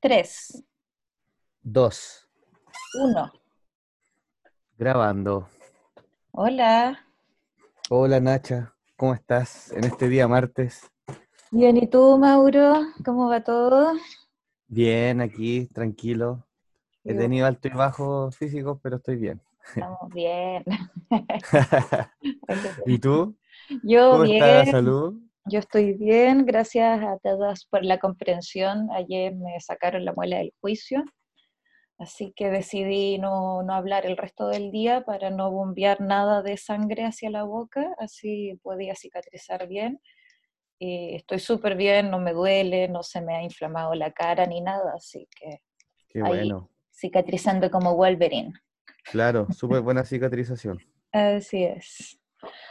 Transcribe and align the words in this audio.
Tres, 0.00 0.64
Dos. 1.62 2.26
uno. 3.04 3.30
Grabando. 4.78 5.48
Hola. 6.32 7.02
Hola 7.90 8.20
Nacha, 8.20 8.74
¿cómo 8.96 9.12
estás 9.14 9.72
en 9.72 9.84
este 9.84 10.08
día 10.08 10.28
martes? 10.28 10.88
Bien, 11.50 11.76
¿y 11.76 11.88
tú, 11.88 12.18
Mauro? 12.18 12.74
¿Cómo 13.04 13.28
va 13.28 13.42
todo? 13.42 13.94
Bien, 14.68 15.20
aquí, 15.20 15.66
tranquilo. 15.66 16.44
He 17.04 17.14
tenido 17.14 17.46
alto 17.46 17.68
y 17.68 17.72
bajo 17.72 18.30
físicos, 18.32 18.78
pero 18.82 18.96
estoy 18.96 19.16
bien. 19.16 19.40
Estamos 19.68 20.12
bien. 20.12 20.64
¿Y 22.86 22.98
tú? 22.98 23.36
Yo 23.82 24.10
¿Cómo 24.12 24.24
está 24.24 24.46
la 24.46 24.64
bien, 24.64 24.66
salud? 24.66 25.14
Yo 25.48 25.60
estoy 25.60 25.94
bien, 25.94 26.44
gracias 26.44 27.02
a 27.02 27.18
todos 27.22 27.66
por 27.66 27.84
la 27.84 27.98
comprensión. 27.98 28.88
Ayer 28.92 29.34
me 29.34 29.58
sacaron 29.60 30.04
la 30.04 30.12
muela 30.12 30.38
del 30.38 30.52
juicio, 30.60 31.04
así 31.98 32.32
que 32.34 32.50
decidí 32.50 33.18
no, 33.18 33.62
no 33.62 33.74
hablar 33.74 34.06
el 34.06 34.16
resto 34.16 34.48
del 34.48 34.70
día 34.70 35.04
para 35.04 35.30
no 35.30 35.50
bombear 35.50 36.00
nada 36.00 36.42
de 36.42 36.56
sangre 36.56 37.04
hacia 37.04 37.30
la 37.30 37.44
boca, 37.44 37.94
así 37.98 38.58
podía 38.62 38.94
cicatrizar 38.94 39.68
bien. 39.68 40.00
Y 40.78 41.14
estoy 41.14 41.38
súper 41.38 41.76
bien, 41.76 42.10
no 42.10 42.18
me 42.18 42.32
duele, 42.32 42.88
no 42.88 43.02
se 43.02 43.20
me 43.22 43.34
ha 43.36 43.42
inflamado 43.42 43.94
la 43.94 44.12
cara 44.12 44.44
ni 44.46 44.60
nada, 44.60 44.92
así 44.94 45.26
que 45.40 45.60
Qué 46.08 46.20
Ahí. 46.20 46.28
bueno. 46.28 46.70
cicatrizando 46.92 47.70
como 47.70 47.94
Wolverine. 47.94 48.52
Claro, 49.04 49.46
súper 49.52 49.80
buena 49.80 50.04
cicatrización. 50.04 50.78
Así 51.12 51.64
es. 51.64 52.18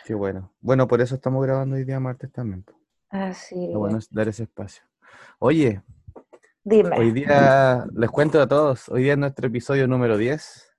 Qué 0.05 0.13
bueno. 0.13 0.51
Bueno, 0.61 0.87
por 0.87 1.01
eso 1.01 1.15
estamos 1.15 1.43
grabando 1.43 1.75
hoy 1.75 1.83
día 1.83 1.99
martes 1.99 2.31
también. 2.31 2.65
Así 3.09 3.71
Lo 3.71 3.79
bueno 3.79 3.97
es. 3.97 4.05
es 4.05 4.13
dar 4.13 4.27
ese 4.27 4.43
espacio. 4.43 4.83
Oye, 5.39 5.81
Dime. 6.63 6.97
hoy 6.97 7.11
día, 7.11 7.85
les 7.93 8.09
cuento 8.09 8.41
a 8.41 8.47
todos, 8.47 8.89
hoy 8.89 9.03
día 9.03 9.13
es 9.13 9.19
nuestro 9.19 9.47
episodio 9.47 9.87
número 9.87 10.17
10 10.17 10.71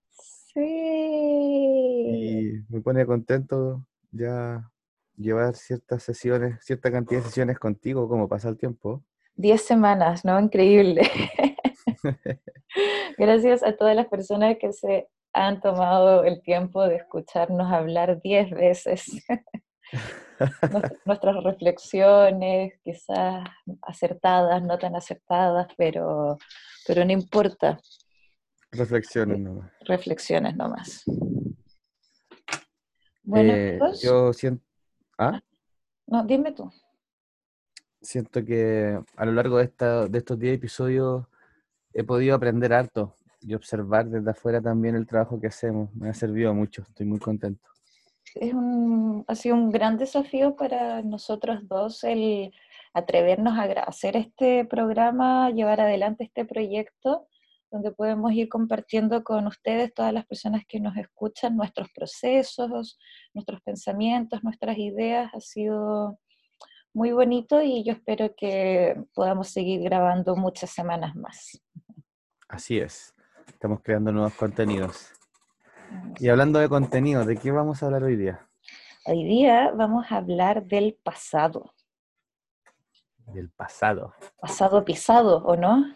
Sí. 0.54 0.60
y 0.60 2.64
me 2.68 2.80
pone 2.80 3.06
contento 3.06 3.86
ya 4.10 4.70
llevar 5.16 5.54
ciertas 5.54 6.02
sesiones, 6.02 6.64
cierta 6.64 6.90
cantidad 6.90 7.20
de 7.20 7.26
sesiones 7.26 7.58
contigo, 7.58 8.08
como 8.08 8.28
pasa 8.28 8.48
el 8.48 8.56
tiempo. 8.58 9.04
Diez 9.34 9.62
semanas, 9.62 10.24
¿no? 10.24 10.38
Increíble. 10.40 11.02
Gracias 13.18 13.62
a 13.62 13.76
todas 13.76 13.94
las 13.96 14.06
personas 14.08 14.56
que 14.60 14.72
se 14.72 15.08
han 15.36 15.60
tomado 15.60 16.24
el 16.24 16.40
tiempo 16.42 16.82
de 16.88 16.96
escucharnos 16.96 17.70
hablar 17.70 18.20
diez 18.22 18.50
veces. 18.50 19.04
Nuest- 20.70 20.98
Nuestras 21.04 21.44
reflexiones, 21.44 22.72
quizás 22.82 23.46
acertadas, 23.82 24.62
no 24.62 24.78
tan 24.78 24.96
acertadas, 24.96 25.66
pero, 25.76 26.38
pero 26.86 27.04
no 27.04 27.12
importa. 27.12 27.78
Reflexiones 28.72 29.38
nomás. 29.38 29.70
Reflexiones 29.82 30.56
nomás. 30.56 31.04
Bueno, 33.22 33.52
Eh, 33.54 33.78
yo 34.02 34.32
siento, 34.32 34.64
ah, 35.18 35.40
no, 36.06 36.24
dime 36.24 36.52
tú. 36.52 36.70
siento 38.00 38.44
que 38.44 38.98
a 39.16 39.24
lo 39.26 39.32
largo 39.32 39.58
de, 39.58 39.64
esta, 39.64 40.06
de 40.06 40.18
estos 40.18 40.38
10 40.38 40.54
episodios 40.54 41.26
he 41.92 42.04
podido 42.04 42.36
aprender 42.36 42.72
harto 42.72 43.14
y 43.46 43.54
observar 43.54 44.08
desde 44.08 44.30
afuera 44.30 44.60
también 44.60 44.96
el 44.96 45.06
trabajo 45.06 45.40
que 45.40 45.46
hacemos. 45.46 45.94
Me 45.94 46.08
ha 46.10 46.14
servido 46.14 46.52
mucho, 46.52 46.82
estoy 46.82 47.06
muy 47.06 47.18
contento. 47.18 47.68
Es 48.34 48.52
un, 48.52 49.24
ha 49.28 49.34
sido 49.34 49.54
un 49.54 49.70
gran 49.70 49.96
desafío 49.96 50.56
para 50.56 51.02
nosotros 51.02 51.60
dos 51.68 52.04
el 52.04 52.52
atrevernos 52.92 53.56
a 53.56 53.62
hacer 53.82 54.16
este 54.16 54.64
programa, 54.64 55.50
llevar 55.50 55.80
adelante 55.80 56.24
este 56.24 56.44
proyecto, 56.44 57.28
donde 57.70 57.92
podemos 57.92 58.32
ir 58.32 58.48
compartiendo 58.48 59.22
con 59.22 59.46
ustedes, 59.46 59.94
todas 59.94 60.12
las 60.12 60.26
personas 60.26 60.62
que 60.66 60.80
nos 60.80 60.96
escuchan, 60.96 61.56
nuestros 61.56 61.88
procesos, 61.94 62.98
nuestros 63.32 63.60
pensamientos, 63.62 64.42
nuestras 64.42 64.76
ideas. 64.78 65.30
Ha 65.34 65.40
sido 65.40 66.18
muy 66.94 67.12
bonito 67.12 67.62
y 67.62 67.84
yo 67.84 67.92
espero 67.92 68.34
que 68.36 68.96
podamos 69.14 69.48
seguir 69.48 69.82
grabando 69.82 70.34
muchas 70.34 70.70
semanas 70.70 71.14
más. 71.14 71.62
Así 72.48 72.78
es, 72.78 73.15
estamos 73.56 73.80
creando 73.82 74.12
nuevos 74.12 74.34
contenidos. 74.34 75.10
Y 76.18 76.28
hablando 76.28 76.58
de 76.58 76.68
contenido, 76.68 77.24
¿de 77.24 77.38
qué 77.38 77.50
vamos 77.50 77.82
a 77.82 77.86
hablar 77.86 78.02
hoy 78.02 78.14
día? 78.16 78.46
Hoy 79.06 79.24
día 79.24 79.72
vamos 79.74 80.12
a 80.12 80.18
hablar 80.18 80.64
del 80.66 80.98
pasado, 81.02 81.72
Del 83.32 83.48
pasado. 83.48 84.12
pasado 84.38 84.84
pisado, 84.84 85.38
¿o 85.46 85.56
no? 85.56 85.86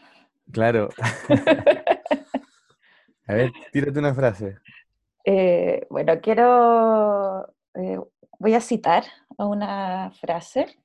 Claro. 0.50 0.88
A 3.28 3.34
ver, 3.34 3.53
tírate 3.72 3.98
una 3.98 4.15
frase. 4.15 4.56
Eh, 5.27 5.87
bueno, 5.91 6.19
quiero, 6.22 7.47
eh, 7.75 8.00
voy 8.38 8.54
a 8.54 8.60
citar 8.62 9.04
a 9.37 9.44
una 9.44 10.12
frase 10.12 10.78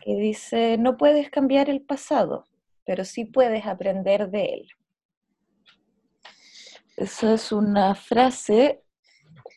que 0.00 0.16
dice, 0.16 0.78
no 0.78 0.96
puedes 0.96 1.28
cambiar 1.30 1.68
el 1.68 1.82
pasado, 1.82 2.46
pero 2.86 3.04
sí 3.04 3.26
puedes 3.26 3.66
aprender 3.66 4.30
de 4.30 4.44
él. 4.54 4.68
Esa 6.98 7.34
es 7.34 7.52
una 7.52 7.94
frase, 7.94 8.82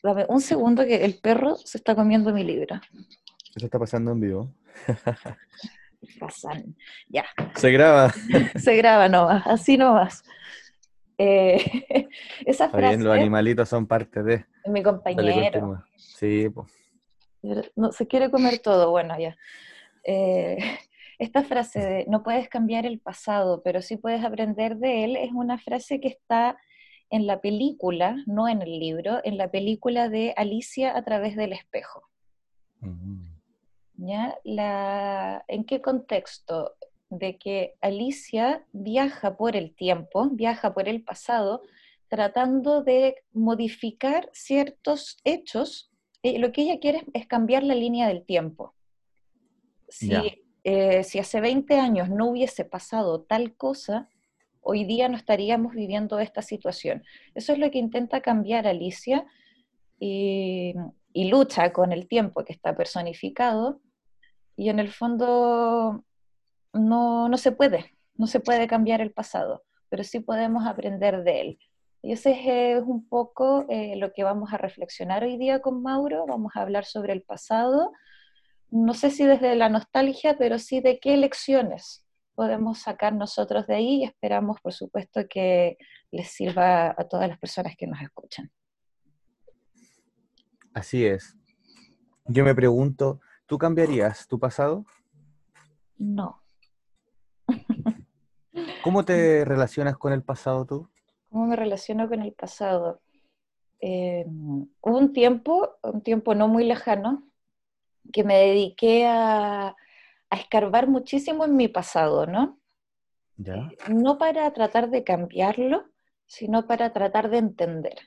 dame 0.00 0.26
un 0.28 0.40
segundo 0.40 0.84
que 0.84 1.04
el 1.04 1.18
perro 1.18 1.56
se 1.56 1.76
está 1.76 1.96
comiendo 1.96 2.32
mi 2.32 2.44
libro. 2.44 2.80
Eso 3.56 3.66
está 3.66 3.80
pasando 3.80 4.12
en 4.12 4.20
vivo. 4.20 4.54
Pasan, 6.20 6.76
ya, 7.08 7.24
Se 7.56 7.72
graba. 7.72 8.12
se 8.56 8.76
graba 8.76 9.08
nomás, 9.08 9.44
así 9.48 9.76
nomás. 9.76 10.22
Eh, 11.18 11.56
esa 12.46 12.66
Está 12.66 12.78
bien, 12.78 13.02
los 13.02 13.10
frase, 13.10 13.20
animalitos 13.20 13.68
son 13.68 13.88
parte 13.88 14.22
de. 14.22 14.46
mi 14.66 14.84
compañero. 14.84 15.82
Sí, 15.96 16.48
pues. 16.48 16.72
No, 17.74 17.90
se 17.90 18.06
quiere 18.06 18.30
comer 18.30 18.60
todo, 18.60 18.90
bueno, 18.90 19.18
ya. 19.18 19.36
Eh, 20.04 20.58
esta 21.18 21.42
frase 21.42 21.80
de 21.80 22.04
no 22.06 22.22
puedes 22.22 22.48
cambiar 22.48 22.86
el 22.86 23.00
pasado, 23.00 23.62
pero 23.64 23.82
sí 23.82 23.96
puedes 23.96 24.24
aprender 24.24 24.76
de 24.76 25.04
él, 25.04 25.16
es 25.16 25.32
una 25.32 25.58
frase 25.58 26.00
que 26.00 26.06
está 26.06 26.56
en 27.12 27.26
la 27.26 27.42
película, 27.42 28.16
no 28.26 28.48
en 28.48 28.62
el 28.62 28.80
libro, 28.80 29.20
en 29.22 29.36
la 29.36 29.50
película 29.50 30.08
de 30.08 30.32
Alicia 30.34 30.96
a 30.96 31.04
través 31.04 31.36
del 31.36 31.52
espejo. 31.52 32.08
¿ya? 33.96 34.38
La, 34.44 35.44
¿En 35.46 35.64
qué 35.64 35.82
contexto? 35.82 36.74
De 37.10 37.36
que 37.36 37.74
Alicia 37.82 38.66
viaja 38.72 39.36
por 39.36 39.56
el 39.56 39.74
tiempo, 39.74 40.30
viaja 40.32 40.72
por 40.72 40.88
el 40.88 41.04
pasado, 41.04 41.60
tratando 42.08 42.82
de 42.82 43.16
modificar 43.34 44.30
ciertos 44.32 45.18
hechos. 45.22 45.92
Eh, 46.22 46.38
lo 46.38 46.50
que 46.50 46.62
ella 46.62 46.80
quiere 46.80 46.98
es, 46.98 47.04
es 47.12 47.26
cambiar 47.26 47.62
la 47.62 47.74
línea 47.74 48.08
del 48.08 48.24
tiempo. 48.24 48.74
Si, 49.86 50.10
eh, 50.64 51.04
si 51.04 51.18
hace 51.18 51.42
20 51.42 51.78
años 51.78 52.08
no 52.08 52.30
hubiese 52.30 52.64
pasado 52.64 53.20
tal 53.20 53.54
cosa, 53.54 54.08
hoy 54.62 54.84
día 54.84 55.08
no 55.08 55.16
estaríamos 55.16 55.74
viviendo 55.74 56.18
esta 56.18 56.40
situación. 56.40 57.04
Eso 57.34 57.52
es 57.52 57.58
lo 57.58 57.70
que 57.70 57.78
intenta 57.78 58.20
cambiar 58.22 58.66
Alicia 58.66 59.26
y, 59.98 60.74
lucha 61.14 61.72
con 61.72 61.92
el 61.92 62.08
tiempo 62.08 62.44
que 62.44 62.52
está 62.52 62.74
personificado 62.74 63.80
y 64.56 64.70
en 64.70 64.78
el 64.78 64.88
fondo 64.88 66.04
no, 66.72 67.28
no 67.28 67.36
se 67.36 67.52
puede, 67.52 67.94
no 68.14 68.26
se 68.26 68.40
puede 68.40 68.66
cambiar 68.66 69.00
el 69.00 69.12
pasado, 69.12 69.62
pero 69.88 70.04
sí 70.04 70.20
podemos 70.20 70.66
aprender 70.66 71.22
de 71.22 71.40
él. 71.40 71.58
Y 72.02 72.12
ese 72.12 72.72
es, 72.72 72.82
un 72.82 73.06
poco 73.08 73.66
eh, 73.68 73.94
lo 73.96 74.12
que 74.12 74.24
vamos 74.24 74.52
a 74.52 74.58
reflexionar 74.58 75.22
hoy 75.22 75.36
día 75.36 75.60
con 75.60 75.82
Mauro, 75.82 76.26
vamos 76.26 76.52
a 76.56 76.62
hablar 76.62 76.84
sobre 76.84 77.12
el 77.12 77.22
pasado, 77.22 77.92
no 78.70 78.94
sé 78.94 79.10
si 79.10 79.24
desde 79.24 79.54
la 79.54 79.68
nostalgia, 79.68 80.36
pero 80.38 80.58
sí 80.58 80.80
de 80.80 80.98
qué 80.98 81.16
lecciones 81.16 82.06
podemos 82.34 82.78
sacar 82.80 83.14
nosotros 83.14 83.66
de 83.66 83.74
ahí 83.74 84.02
y 84.02 84.04
esperamos, 84.04 84.60
por 84.60 84.72
supuesto, 84.72 85.22
que 85.28 85.76
les 86.10 86.28
sirva 86.28 86.90
a 86.90 87.04
todas 87.08 87.28
las 87.28 87.38
personas 87.38 87.74
que 87.76 87.86
nos 87.86 88.00
escuchan. 88.00 88.50
Así 90.74 91.04
es. 91.04 91.36
Yo 92.26 92.44
me 92.44 92.54
pregunto, 92.54 93.20
¿tú 93.46 93.58
cambiarías 93.58 94.26
tu 94.26 94.38
pasado? 94.38 94.86
No. 95.98 96.42
¿Cómo 98.82 99.04
te 99.04 99.44
relacionas 99.44 99.96
con 99.98 100.12
el 100.12 100.22
pasado 100.22 100.64
tú? 100.66 100.88
¿Cómo 101.30 101.46
me 101.46 101.56
relaciono 101.56 102.08
con 102.08 102.22
el 102.22 102.32
pasado? 102.32 103.00
Eh, 103.80 104.24
hubo 104.26 104.98
un 104.98 105.12
tiempo, 105.12 105.76
un 105.82 106.02
tiempo 106.02 106.34
no 106.34 106.48
muy 106.48 106.64
lejano, 106.64 107.28
que 108.12 108.24
me 108.24 108.36
dediqué 108.38 109.06
a, 109.06 109.74
a 110.32 110.36
escarbar 110.36 110.88
muchísimo 110.88 111.44
en 111.44 111.56
mi 111.56 111.68
pasado, 111.68 112.26
¿no? 112.26 112.58
¿Ya? 113.36 113.68
No 113.88 114.16
para 114.16 114.50
tratar 114.54 114.88
de 114.88 115.04
cambiarlo, 115.04 115.84
sino 116.24 116.66
para 116.66 116.90
tratar 116.94 117.28
de 117.28 117.36
entender. 117.36 117.98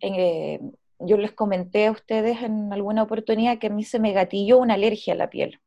Eh, 0.00 0.60
yo 0.98 1.16
les 1.16 1.32
comenté 1.32 1.86
a 1.86 1.92
ustedes 1.92 2.42
en 2.42 2.70
alguna 2.74 3.02
oportunidad 3.02 3.58
que 3.58 3.68
a 3.68 3.70
mí 3.70 3.84
se 3.84 3.98
me 3.98 4.12
gatilló 4.12 4.58
una 4.58 4.74
alergia 4.74 5.14
a 5.14 5.16
la 5.16 5.30
piel. 5.30 5.58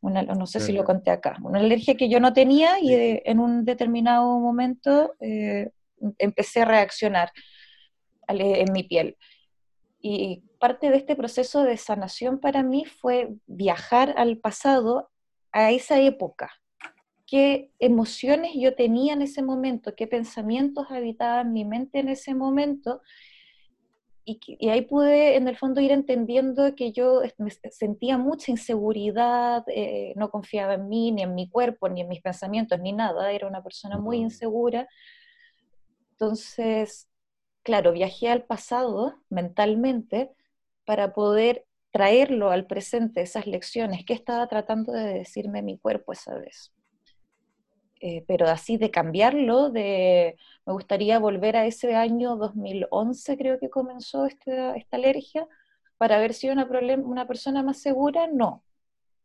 Una, 0.00 0.22
no 0.22 0.46
sé 0.48 0.58
si 0.58 0.72
lo 0.72 0.82
conté 0.82 1.12
acá, 1.12 1.38
una 1.44 1.60
alergia 1.60 1.96
que 1.96 2.08
yo 2.08 2.18
no 2.18 2.32
tenía 2.32 2.80
y 2.80 2.92
en 3.24 3.38
un 3.38 3.64
determinado 3.64 4.40
momento 4.40 5.14
eh, 5.20 5.70
empecé 6.18 6.62
a 6.62 6.64
reaccionar 6.64 7.30
en 8.26 8.72
mi 8.72 8.82
piel. 8.82 9.16
Y 10.00 10.42
parte 10.58 10.90
de 10.90 10.96
este 10.96 11.14
proceso 11.14 11.62
de 11.62 11.76
sanación 11.76 12.40
para 12.40 12.64
mí 12.64 12.84
fue 12.84 13.28
viajar 13.46 14.14
al 14.16 14.38
pasado, 14.38 15.11
a 15.52 15.70
esa 15.70 16.00
época. 16.00 16.50
¿Qué 17.26 17.70
emociones 17.78 18.52
yo 18.54 18.74
tenía 18.74 19.14
en 19.14 19.22
ese 19.22 19.42
momento? 19.42 19.94
¿Qué 19.94 20.06
pensamientos 20.06 20.86
habitaban 20.90 21.52
mi 21.52 21.64
mente 21.64 22.00
en 22.00 22.08
ese 22.08 22.34
momento? 22.34 23.00
Y, 24.24 24.68
ahí 24.68 24.82
pude, 24.82 25.36
en 25.36 25.48
el 25.48 25.56
fondo, 25.56 25.80
ir 25.80 25.90
entendiendo 25.90 26.74
que 26.76 26.92
yo 26.92 27.22
sentía 27.70 28.18
mucha 28.18 28.52
inseguridad, 28.52 29.64
eh, 29.68 30.12
no 30.16 30.30
confiaba 30.30 30.74
en 30.74 30.88
mí, 30.88 31.10
ni 31.10 31.22
en 31.22 31.34
mi 31.34 31.48
cuerpo, 31.48 31.88
ni 31.88 32.02
en 32.02 32.08
mis 32.08 32.20
pensamientos, 32.22 32.78
ni 32.80 32.92
nada. 32.92 33.32
Era 33.32 33.48
una 33.48 33.62
persona 33.62 33.98
muy 33.98 34.18
insegura. 34.18 34.88
Entonces, 36.12 37.08
claro, 37.62 37.92
viajé 37.92 38.28
al 38.28 38.44
pasado 38.44 39.14
mentalmente 39.28 40.30
para 40.84 41.12
poder 41.14 41.66
traerlo 41.92 42.50
al 42.50 42.66
presente, 42.66 43.20
esas 43.20 43.46
lecciones 43.46 44.04
que 44.04 44.14
estaba 44.14 44.48
tratando 44.48 44.92
de 44.92 45.14
decirme 45.14 45.62
mi 45.62 45.78
cuerpo 45.78 46.12
esa 46.12 46.34
vez. 46.34 46.72
Eh, 48.00 48.24
pero 48.26 48.48
así 48.48 48.78
de 48.78 48.90
cambiarlo, 48.90 49.70
de, 49.70 50.36
me 50.66 50.72
gustaría 50.72 51.20
volver 51.20 51.56
a 51.56 51.66
ese 51.66 51.94
año 51.94 52.36
2011, 52.36 53.36
creo 53.36 53.60
que 53.60 53.70
comenzó 53.70 54.26
esta, 54.26 54.74
esta 54.74 54.96
alergia, 54.96 55.46
para 55.98 56.16
haber 56.16 56.34
sido 56.34 56.54
una, 56.54 56.66
una 56.96 57.28
persona 57.28 57.62
más 57.62 57.80
segura, 57.80 58.26
no, 58.26 58.64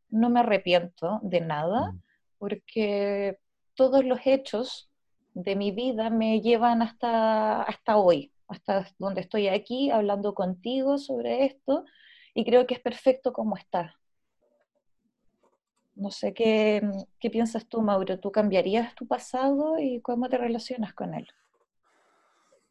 no 0.09 0.29
me 0.29 0.41
arrepiento 0.41 1.19
de 1.23 1.41
nada, 1.41 1.93
mm. 1.93 2.01
porque 2.37 3.39
todos 3.73 4.03
los 4.03 4.19
hechos 4.25 4.91
de 5.33 5.55
mi 5.55 5.71
vida 5.71 6.09
me 6.09 6.41
llevan 6.41 6.81
hasta, 6.81 7.63
hasta 7.63 7.97
hoy, 7.97 8.31
hasta 8.47 8.87
donde 8.99 9.21
estoy 9.21 9.47
aquí 9.47 9.89
hablando 9.89 10.35
contigo 10.35 10.97
sobre 10.97 11.45
esto 11.45 11.85
y 12.37 12.45
creo 12.45 12.67
que 12.67 12.75
es 12.75 12.79
perfecto 12.79 13.33
como 13.33 13.57
está. 13.57 13.95
No 15.95 16.11
sé 16.11 16.35
qué, 16.35 16.87
qué 17.19 17.31
piensas 17.31 17.67
tú, 17.67 17.81
Mauro. 17.81 18.19
¿Tú 18.19 18.31
cambiarías 18.31 18.93
tu 18.93 19.07
pasado 19.07 19.79
y 19.79 20.01
cómo 20.01 20.29
te 20.29 20.37
relacionas 20.37 20.93
con 20.93 21.15
él? 21.15 21.27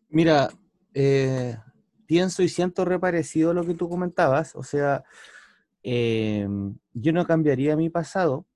Mira, 0.09 0.51
eh, 0.95 1.57
pienso 2.07 2.45
y 2.45 2.49
siento 2.49 2.85
reparecido 2.85 3.53
lo 3.53 3.65
que 3.65 3.75
tú 3.75 3.89
comentabas. 3.89 4.55
O 4.55 4.63
sea, 4.63 5.03
eh, 5.83 6.47
yo 6.93 7.13
no 7.13 7.27
cambiaría 7.27 7.75
mi 7.75 7.91
pasado. 7.91 8.47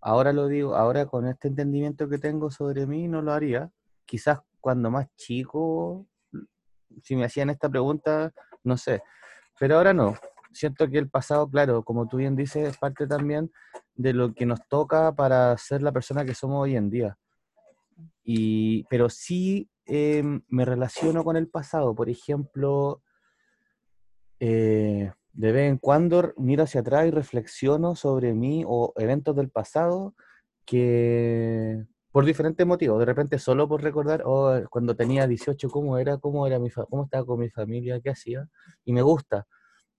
Ahora 0.00 0.32
lo 0.32 0.48
digo, 0.48 0.74
ahora 0.74 1.06
con 1.06 1.28
este 1.28 1.46
entendimiento 1.46 2.08
que 2.08 2.18
tengo 2.18 2.50
sobre 2.50 2.84
mí, 2.88 3.06
no 3.06 3.22
lo 3.22 3.32
haría. 3.32 3.70
Quizás 4.04 4.40
cuando 4.60 4.90
más 4.90 5.06
chico 5.14 6.04
si 7.04 7.14
me 7.14 7.26
hacían 7.26 7.50
esta 7.50 7.68
pregunta, 7.68 8.32
no 8.64 8.76
sé. 8.76 9.02
Pero 9.58 9.76
ahora 9.76 9.92
no. 9.92 10.14
Siento 10.52 10.88
que 10.88 10.98
el 10.98 11.10
pasado, 11.10 11.48
claro, 11.48 11.82
como 11.82 12.08
tú 12.08 12.16
bien 12.18 12.36
dices, 12.36 12.68
es 12.68 12.78
parte 12.78 13.06
también 13.06 13.50
de 13.94 14.12
lo 14.12 14.34
que 14.34 14.46
nos 14.46 14.66
toca 14.68 15.14
para 15.14 15.56
ser 15.58 15.82
la 15.82 15.92
persona 15.92 16.24
que 16.24 16.34
somos 16.34 16.62
hoy 16.62 16.76
en 16.76 16.90
día. 16.90 17.18
Y, 18.24 18.84
pero 18.84 19.08
sí 19.08 19.68
em, 19.84 20.42
me 20.48 20.64
relaciono 20.64 21.24
con 21.24 21.36
el 21.36 21.48
pasado. 21.48 21.94
Por 21.94 22.08
ejemplo, 22.08 23.02
eh, 24.40 25.12
de 25.32 25.52
vez 25.52 25.70
en 25.70 25.78
cuando 25.78 26.32
miro 26.36 26.64
hacia 26.64 26.80
atrás 26.80 27.06
y 27.06 27.10
reflexiono 27.10 27.94
sobre 27.94 28.32
mí 28.32 28.64
o 28.66 28.92
eventos 28.96 29.36
del 29.36 29.50
pasado 29.50 30.14
que 30.64 31.84
por 32.16 32.24
diferentes 32.24 32.66
motivos. 32.66 32.98
De 32.98 33.04
repente 33.04 33.38
solo 33.38 33.68
por 33.68 33.82
recordar, 33.82 34.22
oh, 34.24 34.58
cuando 34.70 34.96
tenía 34.96 35.26
18, 35.26 35.68
cómo 35.68 35.98
era, 35.98 36.16
cómo 36.16 36.46
era 36.46 36.58
mi 36.58 36.70
cómo 36.70 37.04
estaba 37.04 37.26
con 37.26 37.38
mi 37.38 37.50
familia, 37.50 38.00
qué 38.00 38.08
hacía, 38.08 38.48
y 38.86 38.94
me 38.94 39.02
gusta. 39.02 39.46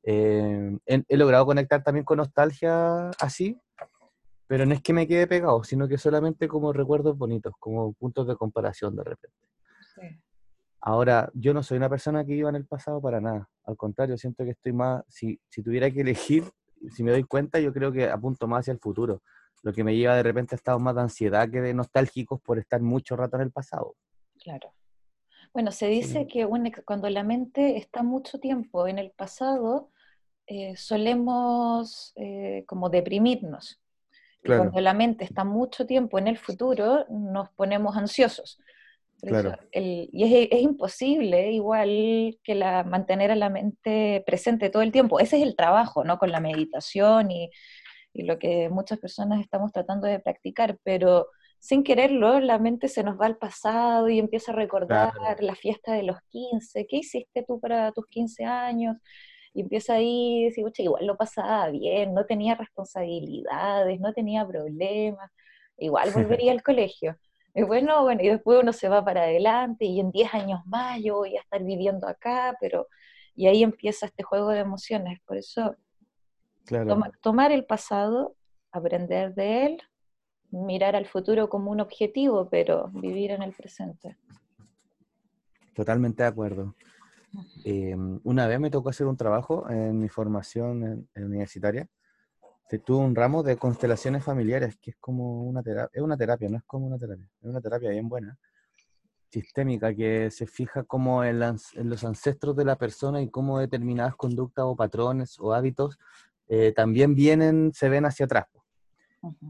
Eh, 0.01 0.79
he, 0.87 1.15
logrado 1.15 1.45
conectar 1.45 1.83
también 1.83 2.03
con 2.03 2.17
nostalgia 2.17 3.11
así, 3.19 3.61
pero 4.47 4.65
no 4.65 4.73
es 4.73 4.81
que 4.81 4.93
me 4.93 5.07
quede 5.07 5.27
pegado, 5.27 5.63
sino 5.63 5.87
que 5.87 5.99
solamente 5.99 6.47
como 6.47 6.73
recuerdos 6.73 7.15
bonitos, 7.15 7.53
como 7.59 7.93
puntos 7.93 8.25
de 8.25 8.35
comparación 8.35 8.95
de 8.95 9.03
repente. 9.03 9.37
Ahora, 10.81 11.29
yo 11.35 11.53
no 11.53 11.61
soy 11.61 11.77
una 11.77 11.87
persona 11.87 12.25
que 12.25 12.33
iba 12.33 12.49
en 12.49 12.55
el 12.55 12.65
pasado 12.65 12.99
para 12.99 13.21
nada. 13.21 13.47
Al 13.63 13.77
contrario, 13.77 14.17
siento 14.17 14.43
que 14.43 14.51
estoy 14.53 14.73
más, 14.73 15.03
si, 15.07 15.39
si 15.49 15.61
tuviera 15.61 15.91
que 15.91 16.01
elegir, 16.01 16.45
si 16.89 17.03
me 17.03 17.11
doy 17.11 17.25
cuenta, 17.25 17.59
yo 17.59 17.71
creo 17.71 17.91
que 17.91 18.09
apunto 18.09 18.47
más 18.47 18.61
hacia 18.61 18.73
el 18.73 18.79
futuro 18.79 19.21
lo 19.63 19.73
que 19.73 19.83
me 19.83 19.95
lleva 19.95 20.15
de 20.15 20.23
repente 20.23 20.55
a 20.55 20.57
estados 20.57 20.81
más 20.81 20.95
de 20.95 21.01
ansiedad 21.01 21.49
que 21.49 21.61
de 21.61 21.73
nostálgicos 21.73 22.39
por 22.41 22.59
estar 22.59 22.81
mucho 22.81 23.15
rato 23.15 23.35
en 23.37 23.43
el 23.43 23.51
pasado. 23.51 23.95
Claro. 24.39 24.73
Bueno, 25.53 25.71
se 25.71 25.87
dice 25.87 26.27
que 26.27 26.47
cuando 26.85 27.09
la 27.09 27.23
mente 27.23 27.77
está 27.77 28.03
mucho 28.03 28.39
tiempo 28.39 28.87
en 28.87 28.99
el 28.99 29.11
pasado, 29.11 29.89
eh, 30.45 30.75
solemos 30.75 32.13
eh, 32.15 32.63
como 32.67 32.89
deprimirnos. 32.89 33.81
Y 34.43 34.49
cuando 34.49 34.79
la 34.79 34.93
mente 34.93 35.25
está 35.25 35.43
mucho 35.43 35.85
tiempo 35.85 36.19
en 36.19 36.27
el 36.27 36.37
futuro, 36.37 37.05
nos 37.09 37.49
ponemos 37.49 37.97
ansiosos. 37.97 38.59
Claro. 39.19 39.57
y 39.71 40.23
es, 40.23 40.47
es, 40.51 40.61
imposible 40.61 41.51
igual 41.51 42.37
que 42.43 42.53
la, 42.53 42.83
mantener 42.83 43.31
a 43.31 43.35
la 43.35 43.49
mente 43.49 44.23
presente 44.27 44.69
todo 44.69 44.83
el 44.83 44.91
tiempo. 44.91 45.19
Ese 45.19 45.37
es 45.37 45.43
el 45.43 45.55
trabajo, 45.55 46.03
¿no? 46.03 46.19
Con 46.19 46.31
la 46.31 46.39
meditación 46.39 47.31
y, 47.31 47.49
y 48.17 48.23
lo 48.23 48.39
que 48.39 48.69
muchas 48.69 48.99
personas 48.99 49.41
estamos 49.41 49.71
tratando 49.71 50.07
de 50.07 50.19
practicar, 50.19 50.79
pero 50.83 51.27
sin 51.59 51.83
quererlo, 51.83 52.39
la 52.39 52.59
mente 52.59 52.87
se 52.87 53.03
nos 53.03 53.19
va 53.19 53.27
al 53.27 53.37
pasado 53.37 54.09
y 54.09 54.19
empieza 54.19 54.51
a 54.51 54.55
recordar 54.55 55.13
la 55.39 55.55
fiesta 55.55 55.93
de 55.93 56.03
los 56.03 56.17
15, 56.29 56.87
¿qué 56.87 56.97
hiciste 56.97 57.43
tú 57.47 57.59
para 57.59 57.91
tus 57.91 58.05
15 58.07 58.45
años? 58.45 58.97
Y 59.53 59.61
empieza 59.61 59.95
ahí, 59.95 60.45
decir, 60.45 60.65
igual 60.77 61.05
lo 61.05 61.17
pasaba 61.17 61.69
bien, 61.69 62.13
no 62.13 62.25
tenía 62.25 62.55
responsabilidades, 62.55 63.99
no 63.99 64.13
tenía 64.13 64.47
problemas, 64.47 65.31
igual 65.77 66.11
volvería 66.41 66.51
al 66.51 66.63
colegio. 66.63 67.17
Y 67.53 67.63
bueno, 67.63 68.03
bueno, 68.03 68.21
y 68.23 68.29
después 68.29 68.59
uno 68.61 68.73
se 68.73 68.89
va 68.89 69.03
para 69.03 69.23
adelante 69.23 69.85
y 69.85 69.99
en 69.99 70.11
10 70.11 70.33
años 70.33 70.61
más 70.65 71.01
yo 71.03 71.17
voy 71.17 71.37
a 71.37 71.41
estar 71.41 71.63
viviendo 71.63 72.07
acá, 72.07 72.55
pero... 72.59 72.87
Y 73.39 73.45
ahí 73.45 73.61
empieza 73.61 74.07
este 74.07 74.23
juego 74.23 74.49
de 74.49 74.61
emociones, 74.61 75.19
por 75.27 75.37
eso 75.37 75.75
tomar 77.21 77.51
el 77.51 77.65
pasado, 77.65 78.35
aprender 78.71 79.33
de 79.33 79.65
él, 79.65 79.81
mirar 80.51 80.95
al 80.95 81.07
futuro 81.07 81.49
como 81.49 81.71
un 81.71 81.79
objetivo, 81.79 82.49
pero 82.49 82.89
vivir 82.89 83.31
en 83.31 83.41
el 83.41 83.53
presente. 83.53 84.17
Totalmente 85.73 86.23
de 86.23 86.29
acuerdo. 86.29 86.75
Em, 87.63 88.19
una 88.23 88.47
vez 88.47 88.59
me 88.59 88.71
tocó 88.71 88.89
hacer 88.89 89.05
un 89.05 89.17
trabajo 89.17 89.69
en 89.69 89.99
mi 89.99 90.09
formación 90.09 91.07
universitaria. 91.15 91.87
Tuve 92.85 92.97
un 92.97 93.15
ramo 93.15 93.43
de 93.43 93.57
constelaciones 93.57 94.23
familiares, 94.23 94.77
que 94.81 94.91
es 94.91 94.97
como 94.97 95.43
una 95.43 95.63
terapia, 95.63 95.89
es 95.93 96.01
una 96.01 96.17
terapia, 96.17 96.49
no 96.49 96.57
es 96.57 96.63
como 96.65 96.87
una 96.87 96.97
terapia, 96.97 97.29
es 97.41 97.49
una 97.49 97.61
terapia 97.61 97.91
bien 97.91 98.09
buena, 98.09 98.37
sistémica, 99.29 99.93
que 99.93 100.29
se 100.31 100.47
fija 100.47 100.83
como 100.83 101.23
en, 101.23 101.41
en 101.41 101.89
los 101.89 102.03
ancestros 102.03 102.55
de 102.55 102.65
la 102.65 102.75
persona 102.75 103.21
y 103.21 103.29
cómo 103.29 103.59
determinadas 103.59 104.15
conductas 104.15 104.65
o 104.65 104.75
patrones 104.75 105.37
o 105.39 105.53
hábitos 105.53 105.97
eh, 106.47 106.73
también 106.75 107.15
vienen, 107.15 107.71
se 107.73 107.89
ven 107.89 108.05
hacia 108.05 108.25
atrás. 108.25 108.45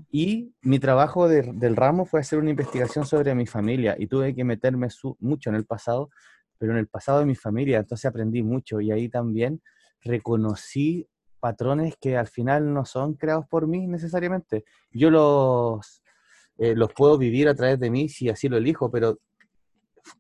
Y 0.10 0.56
mi 0.62 0.80
trabajo 0.80 1.28
del 1.28 1.76
ramo 1.76 2.06
fue 2.06 2.22
hacer 2.22 2.40
una 2.40 2.50
investigación 2.50 3.06
sobre 3.06 3.36
mi 3.36 3.46
familia 3.46 3.96
y 4.00 4.08
tuve 4.08 4.34
que 4.34 4.44
meterme 4.44 4.88
mucho 5.20 5.50
en 5.50 5.56
el 5.56 5.66
pasado, 5.66 6.10
pero 6.58 6.72
en 6.72 6.80
el 6.80 6.88
pasado 6.88 7.20
de 7.20 7.26
mi 7.26 7.36
familia, 7.36 7.80
entonces 7.80 8.06
aprendí 8.06 8.42
mucho 8.44 8.82
y 8.82 8.92
ahí 8.92 9.10
también 9.10 9.62
reconocí 10.02 11.08
patrones 11.40 11.96
que 12.00 12.18
al 12.18 12.28
final 12.28 12.74
no 12.74 12.86
son 12.86 13.14
creados 13.14 13.46
por 13.48 13.68
mí 13.68 13.88
necesariamente. 13.88 14.64
Yo 14.92 15.12
los, 15.12 16.02
eh, 16.58 16.76
los 16.76 16.94
puedo 16.94 17.18
vivir 17.18 17.48
a 17.48 17.56
través 17.56 17.80
de 17.80 17.92
mí 17.92 18.10
si 18.10 18.30
así 18.30 18.50
lo 18.50 18.58
elijo, 18.58 18.90
pero 18.90 19.20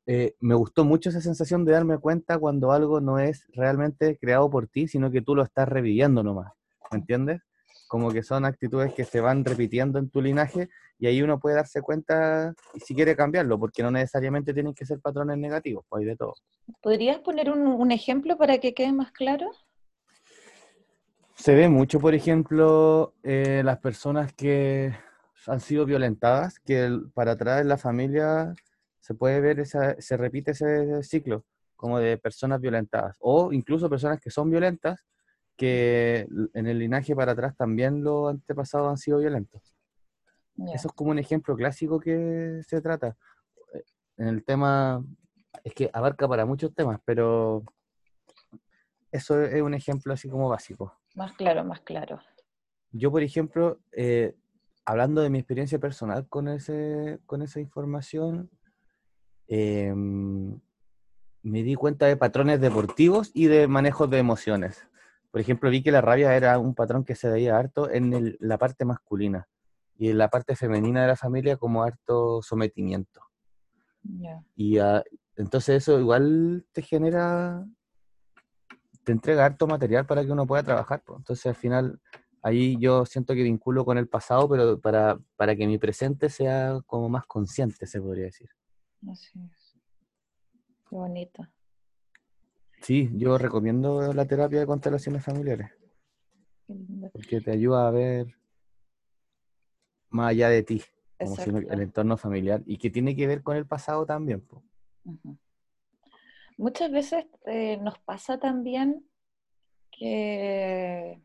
eh, 0.06 0.36
me 0.40 0.56
gustó 0.56 0.84
mucho 0.84 1.10
esa 1.10 1.22
sensación 1.22 1.66
de 1.66 1.72
darme 1.72 1.98
cuenta 1.98 2.38
cuando 2.38 2.72
algo 2.72 3.00
no 3.02 3.20
es 3.20 3.46
realmente 3.54 4.18
creado 4.18 4.50
por 4.50 4.68
ti, 4.68 4.88
sino 4.88 5.12
que 5.12 5.22
tú 5.22 5.36
lo 5.36 5.44
estás 5.44 5.68
reviviendo 5.68 6.24
nomás. 6.24 6.52
¿Me 6.92 7.00
entiendes? 7.00 7.42
Como 7.88 8.12
que 8.12 8.24
son 8.24 8.46
actitudes 8.46 8.94
que 8.94 9.06
se 9.06 9.22
van 9.22 9.46
repitiendo 9.46 9.98
en 10.00 10.10
tu 10.10 10.22
linaje 10.22 10.70
y 11.00 11.08
ahí 11.08 11.22
uno 11.22 11.40
puede 11.40 11.56
darse 11.56 11.82
cuenta 11.82 12.54
y 12.74 12.80
si 12.80 12.96
quiere 12.96 13.16
cambiarlo, 13.16 13.60
porque 13.60 13.84
no 13.84 13.92
necesariamente 13.92 14.54
tienen 14.54 14.74
que 14.74 14.86
ser 14.86 15.00
patrones 15.00 15.38
negativos, 15.38 15.86
pues 15.88 16.02
hay 16.02 16.08
de 16.08 16.16
todo. 16.16 16.34
¿Podrías 16.82 17.20
poner 17.20 17.50
un, 17.50 17.92
ejemplo 17.92 18.38
para 18.38 18.58
que 18.58 18.74
quede 18.74 18.92
más 18.92 19.12
claro? 19.12 19.52
Se 21.36 21.54
ve 21.54 21.70
mucho, 21.70 22.00
por 22.00 22.16
ejemplo, 22.16 23.14
eh, 23.24 23.62
las 23.64 23.78
personas 23.78 24.34
que 24.34 24.94
han 25.46 25.60
sido 25.60 25.86
violentadas, 25.86 26.60
que 26.60 27.00
para 27.14 27.34
atrás 27.34 27.62
en 27.62 27.70
la 27.70 27.78
familia 27.78 28.54
se 29.00 29.14
puede 29.14 29.40
ver, 29.40 29.60
esa, 29.60 29.96
se 30.02 30.18
repite 30.18 30.52
ese 30.52 31.02
ciclo 31.04 31.46
como 31.76 32.00
de 32.00 32.18
personas 32.18 32.60
violentadas, 32.60 33.16
o 33.20 33.54
incluso 33.54 33.90
personas 33.90 34.20
que 34.20 34.32
son 34.32 34.50
violentas 34.50 35.06
que 35.58 36.28
en 36.54 36.68
el 36.68 36.80
linaje 36.80 37.16
para 37.16 37.34
atrás 37.34 37.56
también 37.58 38.04
los 38.04 38.30
antepasados 38.30 38.90
han 38.90 38.98
sido 38.98 39.18
violentos. 39.20 39.76
Eso 40.74 40.88
es 40.88 40.94
como 40.94 41.12
un 41.12 41.20
ejemplo 41.20 41.56
clásico 41.56 42.00
que 42.00 42.62
se 42.68 42.82
trata. 42.82 43.16
Eh, 43.74 43.84
en 44.18 44.28
el 44.28 44.44
tema, 44.44 45.04
es 45.64 45.74
que 45.74 45.90
abarca 45.94 46.28
para 46.28 46.46
muchos 46.46 46.74
temas, 46.74 47.00
pero 47.06 47.64
eso 49.12 49.42
es 49.42 49.62
un 49.62 49.74
ejemplo 49.74 50.14
así 50.14 50.30
como 50.30 50.50
básico. 50.50 50.94
Más 51.16 51.34
claro, 51.34 51.64
más 51.64 51.82
claro. 51.82 52.20
Yo, 52.92 53.12
por 53.12 53.22
ejemplo, 53.22 53.80
eh, 53.92 54.36
hablando 54.86 55.22
de 55.22 55.30
mi 55.30 55.40
experiencia 55.40 55.80
personal 55.80 56.28
con, 56.28 56.48
ese, 56.48 57.20
con 57.26 57.42
esa 57.42 57.60
información, 57.60 58.50
em, 59.48 60.60
me 61.44 61.64
di 61.64 61.76
cuenta 61.76 62.08
de 62.08 62.18
patrones 62.18 62.60
deportivos 62.60 63.32
y 63.34 63.46
de 63.46 63.68
manejos 63.68 64.10
de 64.10 64.18
emociones. 64.18 64.88
Por 65.38 65.42
ejemplo, 65.42 65.70
vi 65.70 65.84
que 65.84 65.92
la 65.92 66.02
rabia 66.02 66.36
era 66.36 66.58
un 66.58 66.74
patrón 66.74 67.04
que 67.04 67.14
se 67.14 67.30
veía 67.30 67.60
harto 67.60 67.92
en 67.92 68.36
la 68.40 68.58
parte 68.58 68.86
masculina 68.86 69.48
y 69.96 70.10
en 70.10 70.18
la 70.18 70.32
parte 70.32 70.56
femenina 70.56 71.04
de 71.04 71.10
la 71.10 71.16
familia 71.16 71.58
como 71.58 71.84
harto 71.84 72.42
sometimiento. 72.42 73.22
Y 74.56 74.80
ah, 74.80 75.04
entonces 75.36 75.84
eso 75.84 76.00
igual 76.00 76.66
te 76.72 76.82
genera, 76.82 77.64
te 79.04 79.12
entrega 79.12 79.46
harto 79.46 79.68
material 79.68 80.08
para 80.08 80.26
que 80.26 80.32
uno 80.32 80.48
pueda 80.48 80.64
trabajar. 80.64 81.04
Entonces 81.08 81.46
al 81.46 81.56
final 81.56 82.02
ahí 82.42 82.76
yo 82.80 83.06
siento 83.06 83.36
que 83.36 83.44
vinculo 83.44 83.86
con 83.86 84.00
el 84.00 84.08
pasado, 84.08 84.50
pero 84.50 84.82
para, 84.82 85.20
para 85.36 85.56
que 85.56 85.68
mi 85.68 85.78
presente 85.78 86.30
sea 86.30 86.82
como 86.88 87.10
más 87.10 87.28
consciente, 87.28 87.86
se 87.86 88.02
podría 88.02 88.26
decir. 88.26 88.50
Así 89.08 89.40
es. 89.40 89.78
Qué 90.90 90.96
bonito. 90.96 91.48
Sí, 92.88 93.10
yo 93.16 93.38
recomiendo 93.38 94.14
la 94.14 94.26
terapia 94.26 94.62
de 94.62 94.66
constelaciones 94.66 95.22
familiares. 95.22 95.72
Porque 97.12 97.42
te 97.42 97.52
ayuda 97.52 97.86
a 97.86 97.92
ver 97.92 98.34
más 100.08 100.30
allá 100.30 100.48
de 100.48 100.64
ti, 100.64 100.82
como 101.20 101.36
el 101.70 101.82
entorno 101.82 102.16
familiar, 102.16 102.64
y 102.66 102.78
que 102.78 102.90
tiene 102.90 103.14
que 103.14 103.28
ver 103.28 103.44
con 103.44 103.58
el 103.58 103.66
pasado 103.66 104.06
también. 104.06 104.42
Muchas 106.56 106.90
veces 106.90 107.26
eh, 107.46 107.76
nos 107.76 108.00
pasa 108.00 108.40
también 108.40 109.06
que 109.92 111.22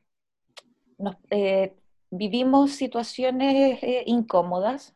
eh, 1.31 1.76
vivimos 2.11 2.73
situaciones 2.73 3.81
eh, 3.85 4.02
incómodas 4.09 4.95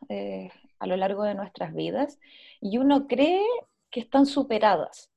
a 0.81 0.87
lo 0.89 0.97
largo 0.97 1.23
de 1.23 1.37
nuestras 1.37 1.73
vidas 1.73 2.19
y 2.61 2.79
uno 2.79 3.07
cree 3.07 3.47
que 3.89 4.01
están 4.01 4.27
superadas 4.27 5.13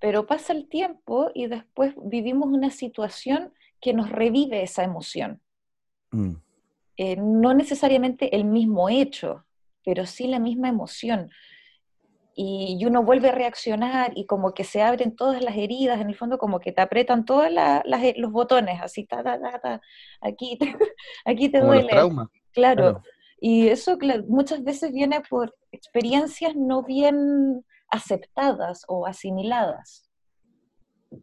pero 0.00 0.26
pasa 0.26 0.52
el 0.52 0.68
tiempo 0.68 1.30
y 1.34 1.46
después 1.46 1.94
vivimos 2.02 2.48
una 2.48 2.70
situación 2.70 3.52
que 3.80 3.92
nos 3.92 4.10
revive 4.10 4.62
esa 4.62 4.84
emoción. 4.84 5.40
Mm. 6.10 6.34
Eh, 6.96 7.16
no 7.16 7.54
necesariamente 7.54 8.34
el 8.34 8.44
mismo 8.44 8.88
hecho, 8.88 9.44
pero 9.84 10.06
sí 10.06 10.26
la 10.26 10.38
misma 10.38 10.68
emoción. 10.68 11.30
Y, 12.34 12.84
uno 12.86 13.02
vuelve 13.02 13.30
a 13.30 13.34
reaccionar 13.34 14.12
y 14.14 14.24
como 14.24 14.54
que 14.54 14.62
se 14.62 14.80
abren 14.80 15.16
todas 15.16 15.42
las 15.42 15.56
heridas, 15.56 16.00
en 16.00 16.08
el 16.08 16.14
fondo 16.14 16.38
como 16.38 16.60
que 16.60 16.70
te 16.70 16.80
apretan 16.80 17.24
todos 17.24 17.48
los 18.16 18.30
botones, 18.30 18.80
así, 18.80 19.04
ta, 19.06 19.24
ta, 19.24 19.40
ta, 19.40 19.80
aquí 20.20 20.56
te, 20.56 20.66
aquí 21.24 21.48
te 21.48 21.60
duele. 21.60 21.88
Claro. 21.88 22.28
claro. 22.52 23.02
Y 23.40 23.68
eso 23.68 23.98
muchas 24.28 24.62
veces 24.62 24.92
viene 24.92 25.20
por 25.28 25.54
experiencias 25.72 26.54
no 26.54 26.82
bien 26.84 27.64
aceptadas 27.90 28.84
o 28.88 29.06
asimiladas. 29.06 30.08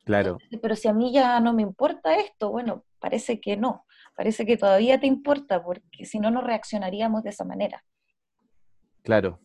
Claro. 0.03 0.37
Pero 0.61 0.75
si 0.75 0.87
a 0.87 0.93
mí 0.93 1.13
ya 1.13 1.39
no 1.39 1.53
me 1.53 1.61
importa 1.61 2.17
esto, 2.17 2.51
bueno, 2.51 2.85
parece 2.99 3.39
que 3.39 3.55
no, 3.55 3.85
parece 4.15 4.45
que 4.45 4.57
todavía 4.57 4.99
te 4.99 5.07
importa, 5.07 5.63
porque 5.63 6.05
si 6.05 6.19
no, 6.19 6.31
no 6.31 6.41
reaccionaríamos 6.41 7.23
de 7.23 7.29
esa 7.29 7.45
manera. 7.45 7.83
Claro. 9.03 9.39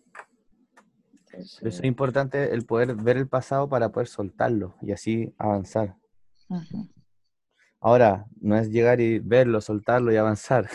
Es 1.33 1.83
importante 1.85 2.53
el 2.53 2.67
poder 2.67 2.95
ver 2.97 3.17
el 3.17 3.29
pasado 3.29 3.69
para 3.69 3.91
poder 3.91 4.09
soltarlo 4.09 4.75
y 4.83 4.93
así 4.93 5.33
avanzar. 5.39 5.97
Ahora, 7.81 8.27
no 8.41 8.57
es 8.57 8.71
llegar 8.71 9.01
y 9.01 9.21
verlo, 9.21 9.61
soltarlo 9.61 10.13
y 10.13 10.17
avanzar. 10.17 10.69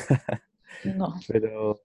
no. 0.83 1.15
Pero 1.27 1.81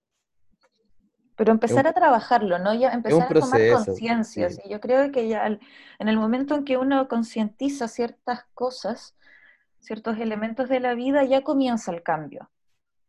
pero 1.40 1.52
empezar 1.52 1.86
a 1.86 1.94
trabajarlo, 1.94 2.58
¿no? 2.58 2.74
Ya 2.74 2.90
empezar 2.90 3.22
a 3.22 3.40
tomar 3.40 3.60
conciencia. 3.72 4.50
Yo 4.68 4.78
creo 4.78 5.10
que 5.10 5.26
ya 5.26 5.46
en 5.46 6.08
el 6.08 6.18
momento 6.18 6.54
en 6.54 6.66
que 6.66 6.76
uno 6.76 7.08
concientiza 7.08 7.88
ciertas 7.88 8.44
cosas, 8.52 9.16
ciertos 9.78 10.18
elementos 10.18 10.68
de 10.68 10.80
la 10.80 10.92
vida, 10.92 11.24
ya 11.24 11.40
comienza 11.40 11.92
el 11.92 12.02
cambio. 12.02 12.50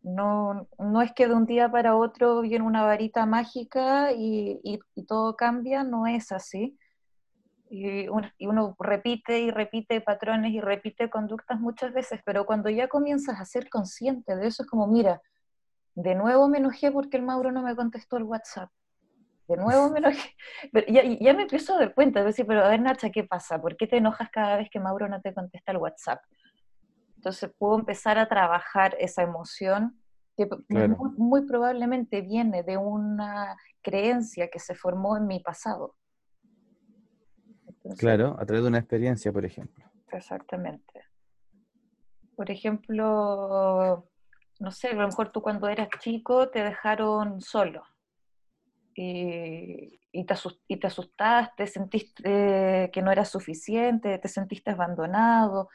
No, 0.02 0.70
no 0.80 1.02
es 1.02 1.12
que 1.12 1.28
de 1.28 1.34
un 1.34 1.46
día 1.46 1.70
para 1.70 1.98
otro 1.98 2.40
viene 2.40 2.64
una 2.64 2.86
varita 2.86 3.26
mágica 3.26 4.14
y, 4.14 4.62
y, 4.64 5.04
todo 5.04 5.36
cambia, 5.36 5.84
no 5.84 6.08
es 6.08 6.32
así. 6.32 6.78
Y 7.70 8.06
y 8.38 8.48
uno 8.48 8.78
repite 8.80 9.42
y 9.42 9.52
repite 9.52 10.00
patrones 10.00 10.54
y 10.54 10.62
repite 10.62 11.10
conductas 11.10 11.60
muchas 11.60 11.92
veces, 11.92 12.22
pero 12.24 12.46
cuando 12.46 12.70
ya 12.70 12.88
comienzas 12.88 13.42
a 13.42 13.46
ser 13.46 13.70
consciente 13.70 14.38
de 14.38 14.48
eso, 14.48 14.64
es 14.64 14.70
como, 14.70 14.88
mira, 14.88 15.22
de 15.96 16.16
nuevo 16.16 16.48
me 16.48 16.60
enojé 16.60 16.92
porque 16.92 17.18
el 17.18 17.24
Mauro 17.24 17.52
no 17.52 17.62
me 17.62 17.76
contestó 17.76 18.18
el 18.18 18.24
WhatsApp. 18.24 18.70
De 19.48 19.58
nuevo 19.58 19.90
me 19.90 20.00
enojé. 20.00 20.36
ya, 21.20 21.34
me 21.34 21.44
empiezo 21.44 21.76
a 21.76 21.80
dar 21.80 21.94
cuenta, 21.94 22.22
de 22.22 22.28
decir, 22.28 22.46
pero 22.46 22.64
a 22.64 22.70
ver, 22.70 22.82
Nacha, 22.82 23.10
¿qué 23.10 23.24
pasa? 23.24 23.62
¿Por 23.62 23.76
qué 23.76 23.88
te 23.88 23.98
enojas 23.98 24.30
cada 24.32 24.58
vez 24.58 24.70
que 24.70 24.80
Mauro 24.80 25.10
no 25.10 25.22
te 25.22 25.34
contesta 25.34 25.72
el 25.72 25.78
WhatsApp? 25.78 26.22
Entonces 27.16 27.52
puedo 27.58 27.78
empezar 27.78 28.18
a 28.18 28.28
trabajar 28.28 28.96
esa 29.00 29.22
emoción 29.22 30.02
que 30.38 30.48
muy, 31.18 31.46
probablemente 31.46 32.22
viene 32.22 32.64
de 32.64 32.78
una 32.78 33.58
creencia 33.82 34.50
que 34.50 34.60
se 34.60 34.74
formó 34.74 35.18
en 35.18 35.28
mi 35.28 35.40
pasado. 35.40 35.96
claro, 37.98 38.38
a 38.40 38.46
través 38.46 38.64
de 38.64 38.70
una 38.70 38.80
experiencia, 38.80 39.32
por 39.32 39.46
ejemplo. 39.46 39.86
Exactamente. 40.12 41.06
Por 42.36 42.50
ejemplo, 42.50 44.10
no 44.62 44.72
sé, 44.72 44.90
a 44.90 44.94
lo 44.94 45.08
mejor 45.08 45.32
tú 45.32 45.42
cuando 45.42 45.68
eras 45.68 45.90
chico 46.00 46.50
te 46.50 46.64
dejaron 46.64 47.42
solo 47.42 47.84
y, 48.94 50.00
te, 50.24 50.86
asustaste, 50.86 51.66
sentiste 51.66 52.92
que 52.94 53.02
no 53.02 53.12
era 53.12 53.26
suficiente, 53.26 54.20
te 54.20 54.28
sentiste 54.28 54.70
abandonado. 54.70 55.70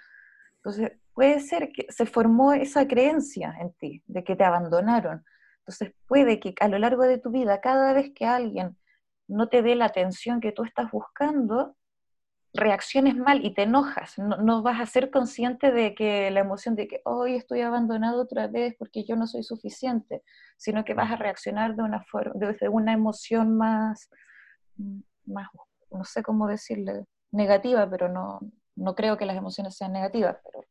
Entonces, 0.58 0.92
puede 1.12 1.40
ser 1.40 1.72
que 1.72 1.86
se 1.88 2.06
formó 2.06 2.52
esa 2.52 2.86
creencia 2.86 3.56
en 3.60 3.72
ti 3.72 4.04
de 4.06 4.22
que 4.22 4.36
te 4.36 4.44
abandonaron. 4.44 5.24
Entonces, 5.58 5.92
puede 6.06 6.38
que 6.38 6.54
a 6.60 6.68
lo 6.68 6.78
largo 6.78 7.02
de 7.02 7.18
tu 7.18 7.30
vida, 7.30 7.60
cada 7.60 7.92
vez 7.92 8.12
que 8.14 8.24
alguien 8.24 8.76
no 9.26 9.48
te 9.48 9.62
dé 9.62 9.74
la 9.74 9.86
atención 9.86 10.40
que 10.40 10.52
tú 10.52 10.62
estás 10.62 10.92
buscando, 10.92 11.76
reacciones 12.56 13.16
mal 13.16 13.44
y 13.44 13.54
te 13.54 13.62
enojas, 13.62 14.18
no, 14.18 14.62
vas 14.62 14.80
a 14.80 14.86
ser 14.86 15.10
consciente 15.10 15.72
de 15.72 15.94
que 15.94 16.30
la 16.30 16.40
emoción 16.40 16.74
de 16.74 16.88
que 16.88 17.00
hoy 17.04 17.36
estoy 17.36 17.60
abandonado 17.60 18.22
otra 18.22 18.48
vez 18.48 18.74
porque 18.78 19.04
yo 19.04 19.16
no 19.16 19.26
soy 19.26 19.42
suficiente, 19.42 20.22
sino 20.56 20.84
que 20.84 20.94
vas 20.94 21.10
a 21.12 21.16
reaccionar 21.16 21.76
de 21.76 21.82
una 21.82 22.02
forma, 22.04 22.32
desde 22.34 22.68
una 22.68 22.92
emoción 22.92 23.56
más, 23.56 24.08
más, 25.24 25.48
no 25.90 26.04
sé 26.04 26.22
cómo 26.22 26.46
decirle, 26.46 27.04
negativa, 27.30 27.88
pero 27.88 28.08
no, 28.08 28.40
no 28.74 28.94
creo 28.94 29.16
que 29.16 29.26
las 29.26 29.36
emociones 29.36 29.76
sean 29.76 29.92
negativas, 29.92 30.36
pero 30.44 30.64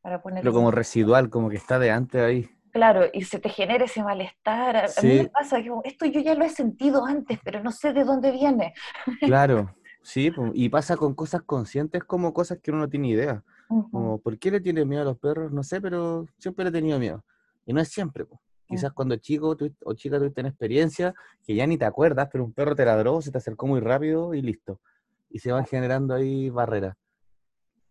para 0.00 0.22
poner... 0.22 0.42
Pero 0.42 0.54
como 0.54 0.70
residual, 0.70 1.30
como 1.30 1.50
que 1.50 1.56
está 1.56 1.78
de 1.78 1.90
antes 1.90 2.20
ahí. 2.22 2.50
Claro, 2.72 3.06
y 3.12 3.22
se 3.24 3.40
te 3.40 3.48
genera 3.48 3.84
ese 3.84 4.02
malestar. 4.02 4.76
A, 4.76 5.02
mí 5.02 5.14
me 5.14 5.28
pasa 5.28 5.60
que 5.60 5.70
esto 5.84 6.06
yo 6.06 6.20
ya 6.20 6.34
lo 6.34 6.44
he 6.44 6.48
sentido 6.48 7.04
antes, 7.04 7.38
pero 7.42 7.62
no 7.62 7.72
sé 7.72 7.92
de 7.92 8.04
dónde 8.04 8.30
viene. 8.30 8.74
Claro, 9.20 9.74
Sí, 10.02 10.32
y 10.54 10.68
pasa 10.70 10.96
con 10.96 11.14
cosas 11.14 11.42
conscientes 11.42 12.04
como 12.04 12.32
cosas 12.32 12.58
que 12.58 12.70
uno 12.70 12.80
no 12.80 12.88
tiene 12.88 13.08
idea. 13.08 13.44
Como, 13.68 14.18
¿por 14.18 14.38
qué 14.38 14.50
le 14.50 14.60
tiene 14.60 14.84
miedo 14.84 15.02
a 15.02 15.04
los 15.04 15.18
perros? 15.18 15.52
No 15.52 15.62
sé, 15.62 15.80
pero 15.80 16.26
siempre 16.38 16.64
le 16.64 16.70
he 16.70 16.72
tenido 16.72 16.98
miedo. 16.98 17.24
Y 17.66 17.72
no 17.72 17.80
es 17.80 17.88
siempre. 17.88 18.26
Quizás 18.66 18.92
cuando 18.92 19.16
chico 19.16 19.56
o 19.84 19.94
chica 19.94 20.18
tuviste 20.18 20.40
una 20.40 20.50
experiencia 20.50 21.14
que 21.44 21.54
ya 21.54 21.66
ni 21.66 21.76
te 21.76 21.84
acuerdas, 21.84 22.28
pero 22.32 22.44
un 22.44 22.52
perro 22.52 22.74
te 22.74 22.84
ladró, 22.84 23.20
se 23.20 23.30
te 23.30 23.38
acercó 23.38 23.66
muy 23.66 23.80
rápido 23.80 24.34
y 24.34 24.42
listo. 24.42 24.80
Y 25.28 25.38
se 25.38 25.52
van 25.52 25.66
generando 25.66 26.14
ahí 26.14 26.50
barreras. 26.50 26.96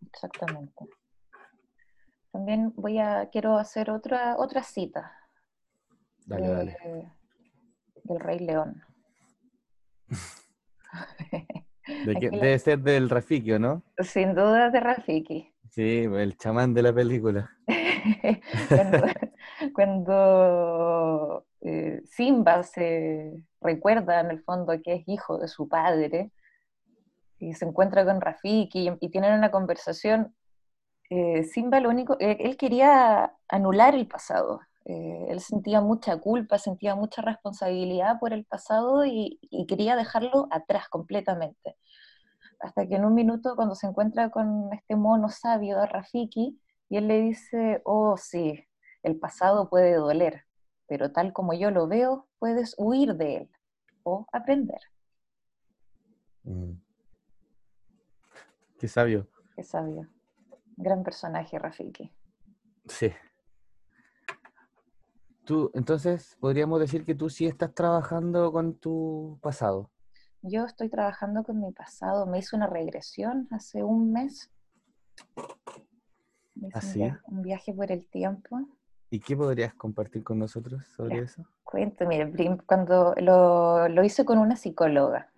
Exactamente. 0.06 0.84
También 2.32 2.72
voy 2.76 2.98
a, 2.98 3.28
quiero 3.30 3.56
hacer 3.56 3.90
otra, 3.90 4.36
otra 4.38 4.62
cita. 4.62 5.12
Dale, 6.26 6.48
dale. 6.48 6.76
Del 8.04 8.20
Rey 8.20 8.38
León. 8.38 8.82
debe 12.04 12.58
ser 12.58 12.80
del 12.80 13.08
Rafiki, 13.10 13.58
¿no? 13.58 13.82
Sin 13.98 14.34
duda 14.34 14.70
de 14.70 14.80
Rafiki. 14.80 15.52
Sí, 15.70 16.04
el 16.12 16.36
chamán 16.36 16.74
de 16.74 16.82
la 16.82 16.92
película. 16.92 17.50
cuando, 19.74 21.46
eh, 21.60 22.02
Simba 22.06 22.62
se 22.62 23.44
recuerda 23.60 24.20
en 24.20 24.30
el 24.30 24.42
fondo 24.42 24.72
que 24.82 24.94
es 24.94 25.08
hijo 25.08 25.38
de 25.38 25.48
su 25.48 25.68
padre 25.68 26.32
y 27.38 27.54
se 27.54 27.64
encuentra 27.64 28.04
con 28.04 28.20
Rafiki 28.20 28.90
y, 29.00 29.08
tienen 29.10 29.34
una 29.34 29.50
conversación, 29.50 30.34
eh, 31.08 31.44
Simba 31.44 31.80
lo 31.80 31.88
único, 31.88 32.16
eh, 32.20 32.36
él 32.40 32.56
quería 32.56 33.34
anular 33.48 33.94
el 33.94 34.06
pasado. 34.06 34.60
Eh, 34.90 35.26
él 35.28 35.40
sentía 35.40 35.80
mucha 35.80 36.16
culpa, 36.16 36.58
sentía 36.58 36.96
mucha 36.96 37.22
responsabilidad 37.22 38.18
por 38.18 38.32
el 38.32 38.44
pasado 38.44 39.04
y, 39.06 39.38
quería 39.68 39.94
dejarlo 39.94 40.48
atrás 40.50 40.88
completamente. 40.88 41.76
Hasta 42.58 42.88
que 42.88 42.96
en 42.96 43.04
un 43.04 43.14
minuto, 43.14 43.54
cuando 43.54 43.76
se 43.76 43.86
encuentra 43.86 44.30
con 44.30 44.72
este 44.72 44.96
mono 44.96 45.28
sabio 45.28 45.78
de 45.78 45.86
Rafiki, 45.86 46.60
y 46.88 46.96
él 46.96 47.06
le 47.06 47.20
dice, 47.20 47.82
oh 47.84 48.16
sí, 48.16 48.66
el 49.04 49.16
pasado 49.16 49.70
puede 49.70 49.94
doler, 49.94 50.44
pero 50.88 51.12
tal 51.12 51.32
como 51.32 51.54
yo 51.54 51.70
lo 51.70 51.86
veo, 51.86 52.26
puedes 52.40 52.74
huir 52.76 53.14
de 53.14 53.36
él 53.36 53.50
o 54.02 54.26
aprender. 54.32 54.80
Mm. 56.42 56.72
Qué 58.76 58.88
sabio. 58.88 59.28
Qué 59.54 59.62
sabio. 59.62 60.08
Gran 60.76 61.04
personaje, 61.04 61.60
Rafiki. 61.60 62.12
Sí. 62.88 63.12
Tú, 65.44 65.70
entonces, 65.74 66.36
podríamos 66.40 66.80
decir 66.80 67.04
que 67.04 67.14
tú 67.14 67.28
sí 67.28 67.46
estás 67.46 67.74
trabajando 67.74 68.52
con 68.52 68.74
tu 68.74 69.38
pasado. 69.42 69.90
Yo 70.42 70.64
estoy 70.64 70.88
trabajando 70.88 71.42
con 71.42 71.60
mi 71.60 71.72
pasado. 71.72 72.26
Me 72.26 72.38
hice 72.38 72.56
una 72.56 72.66
regresión 72.66 73.48
hace 73.50 73.82
un 73.82 74.12
mes. 74.12 74.50
¿Así? 76.72 77.02
¿Ah, 77.02 77.20
un, 77.26 77.42
viaje 77.42 77.72
por 77.72 77.90
el 77.90 78.06
tiempo. 78.06 78.60
¿Y 79.10 79.20
qué 79.20 79.36
podrías 79.36 79.74
compartir 79.74 80.22
con 80.22 80.38
nosotros 80.38 80.86
sobre 80.96 81.20
eso? 81.20 81.44
Cuento, 81.64 82.06
mire, 82.06 82.32
cuando 82.66 83.14
lo, 83.18 83.88
lo 83.88 84.04
hice 84.04 84.24
con 84.24 84.38
una 84.38 84.56
psicóloga. 84.56 85.29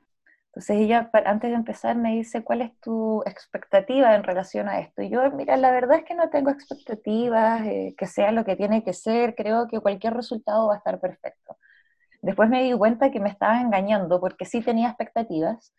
Entonces 0.55 0.77
ella, 0.81 1.11
antes 1.25 1.51
de 1.51 1.57
empezar, 1.57 1.97
me 1.97 2.13
dice, 2.13 2.45
¿cuál 2.45 2.61
es 2.61 2.79
tu 2.81 3.23
expectativa 3.25 4.15
en 4.15 4.23
relación 4.23 4.69
a 4.69 4.81
esto? 4.81 5.01
Y 5.03 5.09
yo, 5.11 5.31
mira, 5.33 5.57
la 5.57 5.71
verdad 5.71 5.99
es 5.99 6.05
que 6.05 6.15
no 6.15 6.29
tengo 6.29 6.51
expectativas, 6.51 7.63
eh, 7.67 7.95
que 7.97 8.07
sea 8.07 8.33
lo 8.33 8.45
que 8.45 8.57
tiene 8.57 8.85
que 8.85 8.93
ser, 8.93 9.35
creo 9.35 9.67
que 9.67 9.81
cualquier 9.81 10.13
resultado 10.15 10.69
va 10.69 10.75
a 10.75 10.77
estar 10.79 11.01
perfecto. 11.01 11.57
Después 12.23 12.49
me 12.51 12.63
di 12.65 12.73
cuenta 12.79 13.11
que 13.11 13.21
me 13.21 13.29
estaba 13.31 13.61
engañando 13.61 14.21
porque 14.21 14.45
sí 14.47 14.63
tenía 14.63 14.89
expectativas, 14.89 15.75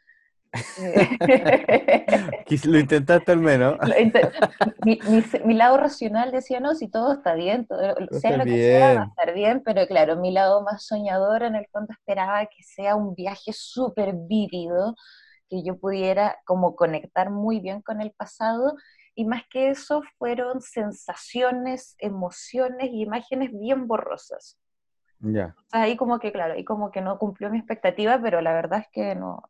lo 2.65 2.79
intentaste 2.79 3.31
al 3.31 3.39
menos. 3.39 3.77
mi, 5.45 5.53
lado 5.53 5.77
racional 5.77 6.31
decía, 6.31 6.59
no, 6.59 6.75
si 6.75 6.89
todo 6.89 7.13
está 7.13 7.33
bien, 7.33 7.65
todo, 7.65 7.79
sea 8.11 8.37
lo 8.37 8.43
que 8.43 8.57
sea, 8.57 8.93
va 8.93 9.01
a 9.01 9.05
estar 9.05 9.33
bien, 9.33 9.63
pero 9.65 9.87
claro, 9.87 10.17
mi 10.17 10.31
lado 10.31 10.61
más 10.61 10.85
soñador 10.85 11.41
en 11.43 11.55
el 11.55 11.65
fondo 11.67 11.93
esperaba 11.93 12.45
que 12.45 12.63
sea 12.63 12.95
un 12.95 13.15
viaje 13.15 13.53
súper 13.53 14.13
vívido, 14.13 14.95
que 15.49 15.63
yo 15.63 15.79
pudiera 15.79 16.37
como 16.45 16.75
conectar 16.75 17.31
muy 17.31 17.59
bien 17.59 17.81
con 17.81 18.01
el 18.01 18.11
pasado, 18.11 18.75
y 19.15 19.25
más 19.25 19.43
que 19.49 19.69
eso 19.69 20.03
fueron 20.17 20.61
sensaciones, 20.61 21.95
emociones 21.99 22.89
y 22.91 23.01
imágenes 23.01 23.51
bien 23.51 23.87
borrosas. 23.87 24.59
Ya. 25.25 25.55
ahí 25.71 25.95
como 25.95 26.19
que, 26.19 26.33
claro, 26.33 26.55
ahí 26.55 26.65
como 26.65 26.91
que 26.91 26.99
no 26.99 27.17
cumplió 27.17 27.49
mi 27.49 27.57
expectativa, 27.57 28.19
pero 28.21 28.41
la 28.41 28.51
verdad 28.51 28.79
es 28.79 28.87
que 28.91 29.15
no, 29.15 29.41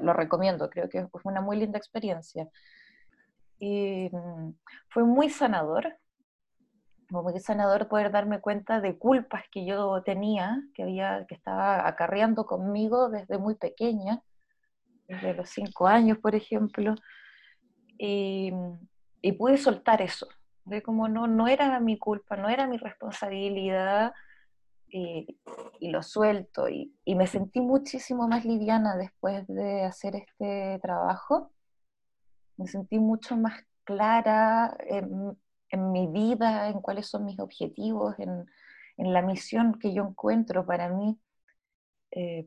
lo 0.00 0.12
recomiendo, 0.12 0.70
creo 0.70 0.88
que 0.88 1.06
fue 1.08 1.20
una 1.24 1.40
muy 1.40 1.56
linda 1.56 1.78
experiencia. 1.78 2.48
Y 3.58 4.08
mm, 4.10 4.52
fue 4.88 5.04
muy 5.04 5.30
sanador, 5.30 5.96
muy 7.10 7.38
sanador 7.40 7.88
poder 7.88 8.10
darme 8.10 8.40
cuenta 8.40 8.80
de 8.80 8.98
culpas 8.98 9.44
que 9.50 9.64
yo 9.64 10.02
tenía, 10.02 10.62
que, 10.74 10.82
había, 10.82 11.24
que 11.26 11.34
estaba 11.34 11.86
acarreando 11.86 12.46
conmigo 12.46 13.08
desde 13.08 13.38
muy 13.38 13.54
pequeña, 13.54 14.22
desde 15.08 15.34
los 15.34 15.48
cinco 15.50 15.86
años, 15.86 16.18
por 16.18 16.34
ejemplo, 16.34 16.94
y, 17.98 18.52
y 19.22 19.32
pude 19.32 19.56
soltar 19.56 20.02
eso, 20.02 20.26
de 20.64 20.82
como 20.82 21.08
no, 21.08 21.26
no 21.26 21.48
era 21.48 21.78
mi 21.80 21.96
culpa, 21.96 22.36
no 22.36 22.48
era 22.48 22.66
mi 22.66 22.76
responsabilidad, 22.76 24.12
y, 24.88 25.26
lo 25.80 26.02
suelto 26.02 26.68
y, 26.68 26.92
me 27.06 27.26
sentí 27.26 27.60
muchísimo 27.60 28.28
más 28.28 28.44
liviana 28.44 28.96
después 28.96 29.46
de 29.46 29.84
hacer 29.84 30.16
este 30.16 30.78
trabajo. 30.82 31.52
Me 32.56 32.66
sentí 32.66 32.98
mucho 32.98 33.36
más 33.36 33.64
clara 33.84 34.76
en, 34.86 35.36
mi 35.92 36.06
vida, 36.06 36.68
en 36.68 36.80
cuáles 36.80 37.06
son 37.08 37.24
mis 37.24 37.38
objetivos, 37.38 38.14
en, 38.18 38.46
la 38.98 39.22
misión 39.22 39.78
que 39.78 39.92
yo 39.92 40.04
encuentro 40.04 40.64
para 40.64 40.88
mí. 40.88 41.18
Eh, 42.12 42.46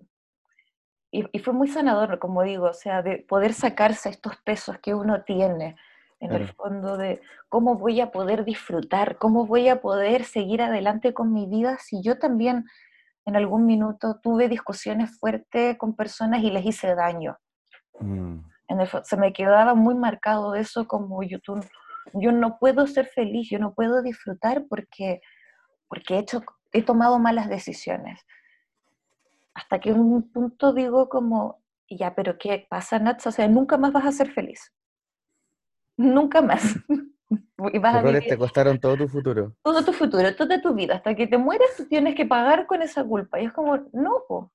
y, 1.11 1.39
fue 1.39 1.53
muy 1.53 1.67
sanador, 1.67 2.19
como 2.19 2.43
digo, 2.43 2.67
o 2.67 2.73
sea, 2.73 3.01
de 3.01 3.19
poder 3.27 3.53
sacarse 3.53 4.09
estos 4.09 4.37
pesos 4.37 4.77
que 4.79 4.93
uno 4.93 5.23
tiene, 5.23 5.75
en 6.19 6.33
el 6.33 6.47
fondo 6.49 6.97
de 6.97 7.21
cómo 7.47 7.75
voy 7.75 8.01
a 8.01 8.11
poder 8.11 8.43
disfrutar, 8.43 9.17
cómo 9.17 9.45
voy 9.45 9.69
a 9.69 9.81
poder 9.81 10.25
seguir 10.25 10.61
adelante 10.61 11.13
con 11.13 11.33
mi 11.33 11.47
vida 11.47 11.77
si 11.79 12.01
yo 12.01 12.19
también 12.19 12.65
en 13.25 13.35
algún 13.35 13.65
minuto 13.65 14.19
tuve 14.21 14.49
discusiones 14.49 15.17
fuertes 15.17 15.77
con 15.77 15.95
personas 15.95 16.43
y 16.43 16.51
les 16.51 16.65
hice 16.65 16.95
daño. 16.95 17.37
Mm. 17.99 18.39
se 19.03 19.17
me 19.17 19.33
quedaba 19.33 19.75
muy 19.75 19.95
marcado 19.95 20.55
eso 20.55 20.87
como 20.87 21.21
yo, 21.23 21.37
yo 22.13 22.31
no 22.31 22.57
puedo 22.59 22.87
ser 22.87 23.07
feliz, 23.07 23.49
yo 23.49 23.59
no 23.59 23.73
puedo 23.73 24.01
disfrutar 24.01 24.65
porque, 24.69 25.21
porque 25.87 26.15
he, 26.15 26.19
hecho, 26.19 26.43
he 26.71 26.81
tomado 26.81 27.19
malas 27.19 27.49
decisiones. 27.49 28.21
Hasta 29.53 29.79
que 29.79 29.89
en 29.89 29.99
un 29.99 30.31
punto 30.31 30.73
digo 30.73 31.09
como, 31.09 31.61
ya, 31.89 32.15
pero 32.15 32.37
¿qué 32.37 32.67
pasa, 32.69 32.99
Nats? 32.99 33.27
O 33.27 33.31
sea, 33.31 33.47
nunca 33.47 33.77
más 33.77 33.91
vas 33.91 34.05
a 34.05 34.11
ser 34.11 34.31
feliz 34.31 34.71
nunca 35.99 36.41
más. 36.41 36.75
y 37.73 37.79
vas 37.79 37.95
a 37.95 38.01
vivir 38.01 38.23
te 38.27 38.37
costaron 38.37 38.79
todo 38.79 38.97
tu 38.97 39.07
futuro. 39.07 39.53
Todo 39.61 39.83
tu 39.83 39.93
futuro, 39.93 40.33
toda 40.35 40.61
tu 40.61 40.73
vida. 40.73 40.95
Hasta 40.95 41.13
que 41.13 41.27
te 41.27 41.37
mueras, 41.37 41.69
tú 41.77 41.85
tienes 41.87 42.15
que 42.15 42.25
pagar 42.25 42.65
con 42.65 42.81
esa 42.81 43.03
culpa. 43.03 43.39
Y 43.39 43.45
es 43.45 43.53
como, 43.53 43.77
no, 43.91 44.23
po. 44.27 44.51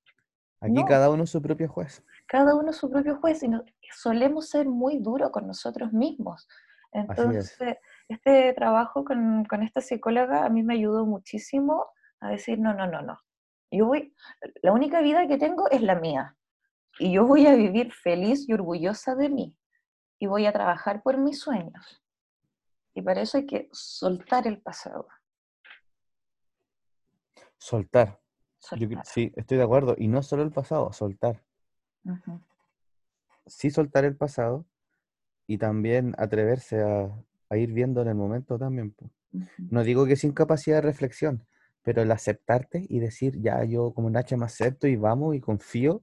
Aquí 0.60 0.82
cada 0.86 1.10
uno 1.10 1.24
es 1.24 1.30
su 1.30 1.42
propio 1.42 1.68
juez. 1.68 2.02
Cada 2.26 2.54
uno 2.54 2.70
es 2.70 2.76
su 2.76 2.90
propio 2.90 3.16
juez 3.16 3.42
y 3.42 3.50
solemos 3.92 4.48
ser 4.48 4.66
muy 4.66 4.98
duros 4.98 5.30
con 5.30 5.46
nosotros 5.46 5.92
mismos. 5.92 6.48
Entonces, 6.90 7.58
este 8.08 8.54
trabajo 8.54 9.04
con, 9.04 9.44
con, 9.44 9.62
esta 9.62 9.82
psicóloga 9.82 10.46
a 10.46 10.48
mí 10.48 10.62
me 10.62 10.74
ayudó 10.74 11.04
muchísimo 11.04 11.86
a 12.20 12.30
decir, 12.30 12.58
no, 12.58 12.72
no, 12.72 12.86
no, 12.86 13.02
no. 13.02 13.20
Yo 13.70 13.86
voy, 13.86 14.14
la 14.62 14.72
única 14.72 15.02
vida 15.02 15.26
que 15.26 15.36
tengo 15.36 15.68
es 15.70 15.82
la 15.82 15.96
mía. 15.96 16.34
Y 16.98 17.12
yo 17.12 17.26
voy 17.26 17.46
a 17.46 17.56
vivir 17.56 17.92
feliz 17.92 18.48
y 18.48 18.54
orgullosa 18.54 19.16
de 19.16 19.28
mí 19.28 19.54
y 20.18 20.26
voy 20.26 20.46
a 20.46 20.52
trabajar 20.52 21.02
por 21.02 21.18
mis 21.18 21.40
sueños. 21.40 22.02
Y 22.94 23.02
para 23.02 23.22
eso 23.22 23.38
hay 23.38 23.46
que 23.46 23.68
soltar 23.72 24.46
el 24.46 24.60
pasado. 24.62 25.08
Soltar. 27.58 28.20
sí, 29.04 29.32
estoy 29.36 29.58
de 29.58 29.64
acuerdo. 29.64 29.94
Y 29.98 30.08
no 30.08 30.22
solo 30.22 30.42
el 30.42 30.52
pasado, 30.52 30.92
soltar. 30.92 31.42
Sí, 33.46 33.70
soltar 33.70 34.04
el 34.04 34.16
pasado 34.16 34.64
y 35.46 35.58
también 35.58 36.14
atreverse 36.18 36.82
a, 36.82 37.56
ir 37.56 37.72
viendo 37.72 38.02
en 38.02 38.08
el 38.08 38.14
momento 38.14 38.58
también. 38.58 38.94
No 39.58 39.82
digo 39.82 40.06
que 40.06 40.16
sin 40.16 40.32
capacidad 40.32 40.76
de 40.76 40.82
reflexión, 40.82 41.46
pero 41.82 42.02
el 42.02 42.10
aceptarte 42.10 42.86
y 42.88 42.98
decir, 42.98 43.40
ya 43.40 43.62
yo 43.64 43.92
como 43.92 44.10
Nacha 44.10 44.36
me 44.36 44.46
acepto 44.46 44.86
y 44.86 44.96
vamos 44.96 45.34
y 45.34 45.40
confío. 45.40 46.02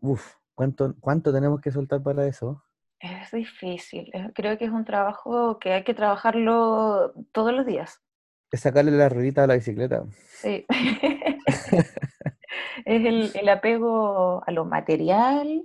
Uf, 0.00 0.36
¿cuánto, 0.54 0.94
¿cuánto 1.00 1.32
tenemos 1.32 1.60
que 1.60 1.70
soltar 1.70 2.02
para 2.02 2.26
eso? 2.26 2.62
Es 3.00 3.30
difícil. 3.30 4.10
Creo 4.34 4.58
que 4.58 4.64
es 4.64 4.70
un 4.70 4.84
trabajo 4.84 5.58
que 5.58 5.72
hay 5.72 5.84
que 5.84 5.94
trabajarlo 5.94 7.12
todos 7.32 7.52
los 7.52 7.64
días. 7.64 8.00
Es 8.50 8.60
sacarle 8.60 8.90
la 8.92 9.08
ruedita 9.08 9.44
a 9.44 9.46
la 9.46 9.54
bicicleta. 9.54 10.04
Sí. 10.26 10.66
es 12.84 13.34
el, 13.34 13.48
apego 13.48 14.42
a 14.46 14.50
lo 14.50 14.64
material, 14.64 15.64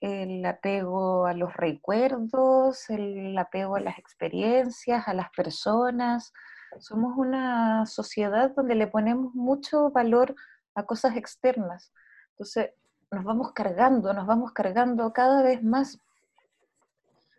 el 0.00 0.44
apego 0.44 1.26
a 1.26 1.32
los 1.32 1.54
recuerdos, 1.56 2.90
el 2.90 3.38
apego 3.38 3.76
a 3.76 3.80
las 3.80 3.98
experiencias, 3.98 5.08
a 5.08 5.14
las 5.14 5.30
personas. 5.30 6.32
Somos 6.80 7.16
una 7.16 7.86
sociedad 7.86 8.52
donde 8.54 8.74
le 8.74 8.88
ponemos 8.88 9.34
mucho 9.34 9.90
valor 9.90 10.34
a 10.74 10.82
cosas 10.82 11.16
externas. 11.16 11.92
Entonces, 12.32 12.72
nos 13.10 13.24
vamos 13.24 13.52
cargando, 13.52 14.12
nos 14.12 14.26
vamos 14.26 14.52
cargando 14.52 15.12
cada 15.14 15.42
vez 15.42 15.62
más 15.62 15.98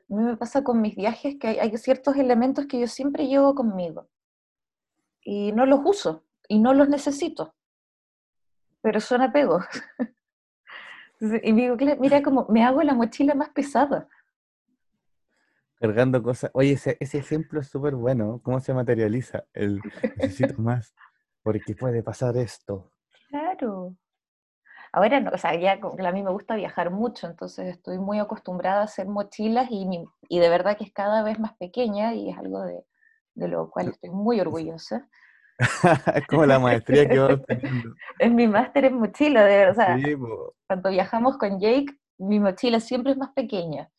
a 0.10 0.16
mí 0.16 0.24
me 0.24 0.38
pasa 0.38 0.64
con 0.64 0.82
mis 0.82 0.96
viajes 0.96 1.38
que 1.40 1.48
hay, 1.48 1.78
ciertos 1.78 2.16
elementos 2.16 2.66
que 2.66 2.80
yo 2.80 2.88
siempre 2.88 3.28
llevo 3.28 3.54
conmigo 3.54 4.10
y 5.22 5.52
no 5.52 5.66
los 5.66 5.82
uso 5.84 6.24
y 6.48 6.60
no 6.60 6.74
los 6.74 6.90
necesito, 6.90 7.54
pero 8.82 9.00
son 9.00 9.22
apegos. 9.22 9.66
y 11.22 11.54
digo, 11.54 11.78
mira 12.00 12.24
como 12.24 12.48
me 12.50 12.64
hago 12.64 12.82
la 12.82 12.96
mochila 12.96 13.36
más 13.36 13.50
pesada. 13.50 14.08
Cargando 15.76 16.22
cosas. 16.24 16.52
Oye, 16.54 16.74
ese, 16.74 16.98
ese 17.00 17.20
ejemplo 17.20 17.62
es 17.62 17.70
súper 17.70 17.96
bueno. 17.96 18.42
¿Cómo 18.44 18.60
se 18.60 18.74
materializa? 18.74 19.46
El 19.54 19.80
necesito 20.18 20.56
más, 20.62 20.94
porque 21.42 21.74
puede 21.74 22.04
pasar 22.04 22.36
esto. 22.36 22.92
Claro. 23.30 23.96
Ahora, 24.92 25.20
no, 25.20 25.32
o 25.32 25.38
sea, 25.38 25.56
ya 25.56 25.74
a 25.74 26.12
mí 26.12 26.24
me 26.24 26.32
gusta 26.32 26.56
viajar 26.56 26.90
mucho, 26.90 27.28
entonces 27.28 27.68
estoy 27.68 28.00
muy 28.00 28.20
acostumbrada 28.20 28.82
a 28.82 28.86
hacer 28.86 29.08
mochilas 29.08 29.68
y, 29.70 29.88
y 30.28 30.40
de 30.40 30.50
verdad 30.50 30.78
que 30.78 30.84
es 30.84 30.94
cada 30.94 31.22
vez 31.24 31.40
más 31.40 31.56
pequeña 31.58 32.14
y 32.16 32.30
es 32.30 32.38
algo 32.38 32.62
de, 32.62 32.84
de 33.36 33.48
lo 33.48 33.70
cual 33.70 33.90
estoy 33.90 34.10
muy 34.10 34.40
orgullosa. 34.40 35.08
es 35.58 36.28
como 36.28 36.46
la 36.46 36.60
maestría 36.60 37.08
que 37.08 37.20
vos 37.20 37.40
Es 38.20 38.32
mi 38.32 38.48
máster 38.48 38.86
en 38.86 38.96
mochila, 38.96 39.46
de 39.46 39.58
verdad. 39.58 39.98
Sí, 39.98 40.16
cuando 40.68 40.90
viajamos 40.90 41.38
con 41.38 41.60
Jake, 41.60 41.96
mi 42.18 42.40
mochila 42.40 42.80
siempre 42.80 43.12
es 43.12 43.18
más 43.18 43.32
pequeña. 43.34 43.90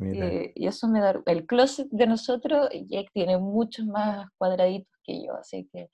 Eh, 0.00 0.52
y 0.56 0.66
eso 0.66 0.88
me 0.88 1.00
da... 1.00 1.14
El 1.26 1.46
closet 1.46 1.86
de 1.90 2.06
nosotros, 2.06 2.68
Jake 2.72 3.10
tiene 3.12 3.38
muchos 3.38 3.86
más 3.86 4.26
cuadraditos 4.38 4.92
que 5.04 5.24
yo, 5.24 5.36
así 5.36 5.68
que 5.72 5.88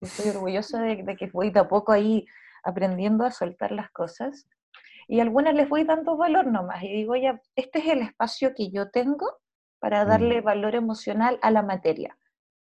estoy 0.00 0.30
orgullosa 0.30 0.82
de, 0.82 1.02
de, 1.02 1.16
que 1.16 1.28
voy 1.28 1.50
de 1.50 1.60
a 1.60 1.68
poco 1.68 1.92
ahí 1.92 2.26
aprendiendo 2.62 3.24
a 3.24 3.30
soltar 3.30 3.72
las 3.72 3.90
cosas. 3.90 4.48
Y 5.06 5.20
algunas 5.20 5.54
les 5.54 5.68
voy 5.68 5.84
dando 5.84 6.16
valor 6.16 6.46
nomás. 6.46 6.82
Y 6.82 6.92
digo, 6.92 7.16
ya, 7.16 7.40
este 7.56 7.78
es 7.78 7.86
el 7.86 8.02
espacio 8.02 8.54
que 8.54 8.70
yo 8.70 8.90
tengo 8.90 9.38
para 9.78 10.04
mm. 10.04 10.08
darle 10.08 10.40
valor 10.40 10.74
emocional 10.74 11.38
a 11.42 11.50
la 11.50 11.62
materia. 11.62 12.18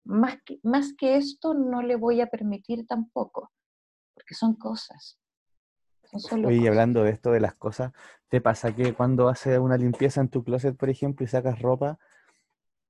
Más 0.04 0.38
que, 0.44 0.58
más 0.62 0.94
que 0.96 1.16
esto 1.16 1.54
no 1.54 1.82
le 1.82 1.96
voy 1.96 2.20
a 2.20 2.28
permitir 2.28 2.86
tampoco, 2.86 3.50
porque 4.14 4.34
son 4.34 4.54
cosas. 4.54 5.18
y 6.48 6.66
hablando 6.66 7.02
de 7.02 7.10
esto 7.10 7.30
de 7.30 7.40
las 7.40 7.54
cosas, 7.54 7.92
¿te 8.28 8.40
pasa 8.40 8.74
que 8.74 8.94
cuando 8.94 9.28
haces 9.28 9.58
una 9.58 9.76
limpieza 9.76 10.20
en 10.20 10.28
tu 10.28 10.44
closet, 10.44 10.76
por 10.76 10.88
ejemplo, 10.88 11.24
y 11.24 11.28
sacas 11.28 11.60
ropa, 11.60 11.98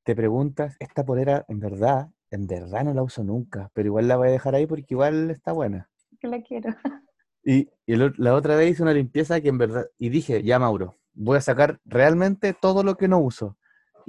te 0.04 0.14
preguntas, 0.14 0.76
esta 0.78 1.04
polera 1.04 1.44
en 1.48 1.58
verdad, 1.58 2.11
en 2.30 2.46
verdad 2.46 2.84
no 2.84 2.94
la 2.94 3.02
uso 3.02 3.24
nunca, 3.24 3.70
pero 3.74 3.88
igual 3.88 4.08
la 4.08 4.16
voy 4.16 4.28
a 4.28 4.32
dejar 4.32 4.54
ahí 4.54 4.66
porque 4.66 4.87
igual 4.90 5.30
está 5.30 5.52
buena? 5.52 5.90
Que 6.20 6.28
la 6.28 6.42
quiero. 6.42 6.70
Y, 7.44 7.70
la 7.87 8.35
otra 8.35 8.57
vez 8.57 8.72
hice 8.72 8.83
una 8.83 8.92
limpieza 8.92 9.40
que 9.40 9.48
en 9.48 9.57
verdad, 9.57 9.87
y 9.96 10.11
dije, 10.11 10.42
ya 10.42 10.59
Mauro, 10.59 10.98
voy 11.14 11.38
a 11.38 11.40
sacar 11.40 11.81
realmente 11.87 12.52
todo 12.52 12.83
lo 12.83 12.96
que 12.96 13.09
no 13.09 13.20
uso 13.20 13.57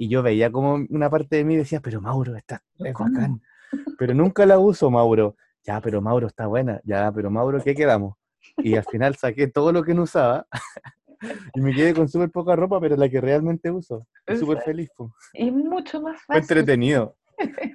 y 0.00 0.08
yo 0.08 0.22
veía 0.22 0.50
como 0.50 0.86
una 0.88 1.10
parte 1.10 1.36
de 1.36 1.44
mí 1.44 1.56
decía, 1.56 1.80
pero 1.80 2.00
Mauro, 2.00 2.34
está 2.34 2.62
es 2.78 2.94
bacán. 2.94 3.42
Pero 3.98 4.14
nunca 4.14 4.46
la 4.46 4.58
uso, 4.58 4.90
Mauro. 4.90 5.36
Ya, 5.62 5.78
pero 5.80 6.00
Mauro 6.00 6.26
está 6.26 6.46
buena. 6.46 6.80
Ya, 6.84 7.12
pero 7.12 7.30
Mauro, 7.30 7.62
¿qué 7.62 7.74
quedamos? 7.74 8.16
Y 8.56 8.74
al 8.74 8.84
final 8.84 9.14
saqué 9.16 9.46
todo 9.46 9.72
lo 9.72 9.84
que 9.84 9.92
no 9.92 10.04
usaba 10.04 10.46
y 11.54 11.60
me 11.60 11.74
quedé 11.74 11.92
con 11.94 12.08
súper 12.08 12.30
poca 12.30 12.56
ropa, 12.56 12.80
pero 12.80 12.96
la 12.96 13.10
que 13.10 13.20
realmente 13.20 13.70
uso. 13.70 14.06
Súper 14.38 14.62
feliz. 14.62 14.88
Y 15.34 15.50
mucho 15.50 16.00
más 16.00 16.14
fácil. 16.22 16.26
Fue 16.26 16.38
entretenido. 16.38 17.16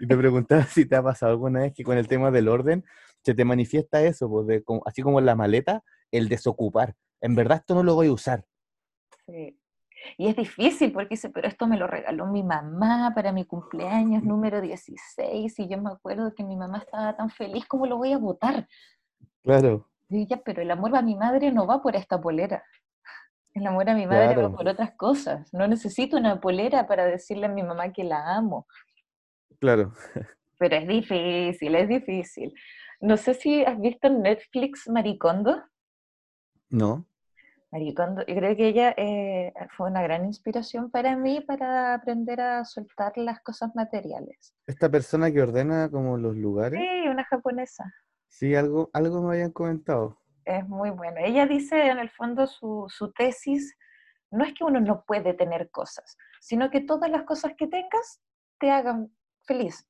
Y 0.01 0.07
te 0.07 0.17
preguntaba 0.17 0.63
si 0.63 0.85
te 0.85 0.95
ha 0.95 1.03
pasado 1.03 1.31
alguna 1.31 1.61
vez 1.61 1.73
que 1.73 1.83
con 1.83 1.97
el 1.97 2.07
tema 2.07 2.31
del 2.31 2.47
orden 2.47 2.83
se 3.25 3.33
te 3.33 3.43
manifiesta 3.43 4.01
eso, 4.03 4.29
pues 4.29 4.47
de, 4.47 4.63
así 4.85 5.01
como 5.01 5.19
en 5.19 5.25
la 5.25 5.35
maleta, 5.35 5.83
el 6.11 6.29
desocupar. 6.29 6.95
En 7.21 7.33
verdad 7.33 7.57
esto 7.57 7.73
no 7.73 7.83
lo 7.83 7.95
voy 7.95 8.07
a 8.07 8.13
usar. 8.13 8.45
Sí. 9.25 9.59
Y 10.17 10.27
es 10.27 10.35
difícil 10.35 10.91
porque 10.91 11.15
dice, 11.15 11.29
pero 11.29 11.47
esto 11.47 11.65
me 11.65 11.77
lo 11.77 11.87
regaló 11.87 12.27
mi 12.27 12.43
mamá 12.43 13.11
para 13.15 13.31
mi 13.31 13.45
cumpleaños 13.45 14.23
número 14.23 14.61
16 14.61 15.57
y 15.57 15.67
yo 15.67 15.81
me 15.81 15.89
acuerdo 15.89 16.35
que 16.35 16.43
mi 16.43 16.55
mamá 16.55 16.77
estaba 16.77 17.15
tan 17.17 17.31
feliz, 17.31 17.65
¿cómo 17.65 17.87
lo 17.87 17.97
voy 17.97 18.13
a 18.13 18.19
votar? 18.19 18.67
Claro. 19.41 19.89
Y 20.09 20.27
ya, 20.27 20.37
pero 20.37 20.61
el 20.61 20.69
amor 20.69 20.95
a 20.95 21.01
mi 21.01 21.15
madre 21.15 21.51
no 21.51 21.65
va 21.65 21.81
por 21.81 21.95
esta 21.95 22.21
polera. 22.21 22.63
El 23.55 23.65
amor 23.65 23.89
a 23.89 23.95
mi 23.95 24.05
madre 24.05 24.35
va 24.35 24.51
por 24.51 24.67
otras 24.67 24.91
cosas. 24.95 25.51
No 25.51 25.67
necesito 25.67 26.17
una 26.17 26.39
polera 26.39 26.85
para 26.85 27.05
decirle 27.05 27.47
a 27.47 27.49
mi 27.49 27.63
mamá 27.63 27.91
que 27.91 28.03
la 28.03 28.35
amo. 28.35 28.67
Claro. 29.59 29.93
Pero 30.59 30.75
es 30.75 30.87
difícil, 30.87 31.75
es 31.75 31.87
difícil. 31.87 32.53
No 33.01 33.17
sé 33.17 33.33
si 33.33 33.63
has 33.63 33.79
visto 33.79 34.07
en 34.07 34.21
Netflix 34.21 34.87
Maricondo. 34.87 35.63
No. 36.69 37.05
Maricondo, 37.71 38.25
yo 38.25 38.35
creo 38.35 38.55
que 38.55 38.67
ella 38.67 38.93
eh, 38.95 39.53
fue 39.75 39.89
una 39.89 40.01
gran 40.01 40.25
inspiración 40.25 40.89
para 40.89 41.15
mí 41.17 41.41
para 41.41 41.93
aprender 41.93 42.39
a 42.39 42.63
soltar 42.63 43.17
las 43.17 43.41
cosas 43.41 43.75
materiales. 43.75 44.53
¿Esta 44.65 44.89
persona 44.89 45.31
que 45.31 45.41
ordena 45.41 45.89
como 45.89 46.17
los 46.17 46.35
lugares? 46.35 46.79
Sí, 46.79 47.07
una 47.09 47.25
japonesa. 47.25 47.83
Sí, 48.29 48.55
algo, 48.55 48.89
algo 48.93 49.21
me 49.21 49.35
habían 49.35 49.51
comentado. 49.51 50.21
Es 50.45 50.65
muy 50.67 50.89
bueno. 50.89 51.17
Ella 51.19 51.47
dice 51.47 51.87
en 51.87 51.99
el 51.99 52.09
fondo 52.09 52.47
su, 52.47 52.85
su 52.87 53.11
tesis, 53.11 53.75
no 54.31 54.45
es 54.45 54.53
que 54.53 54.63
uno 54.63 54.79
no 54.79 55.03
puede 55.03 55.33
tener 55.33 55.69
cosas, 55.69 56.17
sino 56.39 56.69
que 56.69 56.81
todas 56.81 57.09
las 57.09 57.23
cosas 57.23 57.53
que 57.57 57.67
tengas 57.67 58.21
te 58.59 58.71
hagan 58.71 59.11
feliz. 59.43 59.87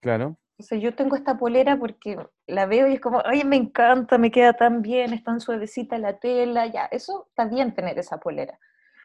Claro. 0.00 0.38
O 0.56 0.74
yo 0.76 0.94
tengo 0.94 1.16
esta 1.16 1.36
polera 1.36 1.76
porque 1.76 2.16
la 2.46 2.66
veo 2.66 2.86
y 2.86 2.94
es 2.94 3.00
como, 3.00 3.20
ay, 3.24 3.44
me 3.44 3.56
encanta, 3.56 4.18
me 4.18 4.30
queda 4.30 4.52
tan 4.52 4.82
bien, 4.82 5.12
es 5.12 5.24
tan 5.24 5.40
suavecita 5.40 5.98
la 5.98 6.18
tela, 6.18 6.66
ya, 6.66 6.84
eso 6.86 7.26
está 7.28 7.46
bien 7.46 7.74
tener 7.74 7.98
esa 7.98 8.18
polera. 8.18 8.58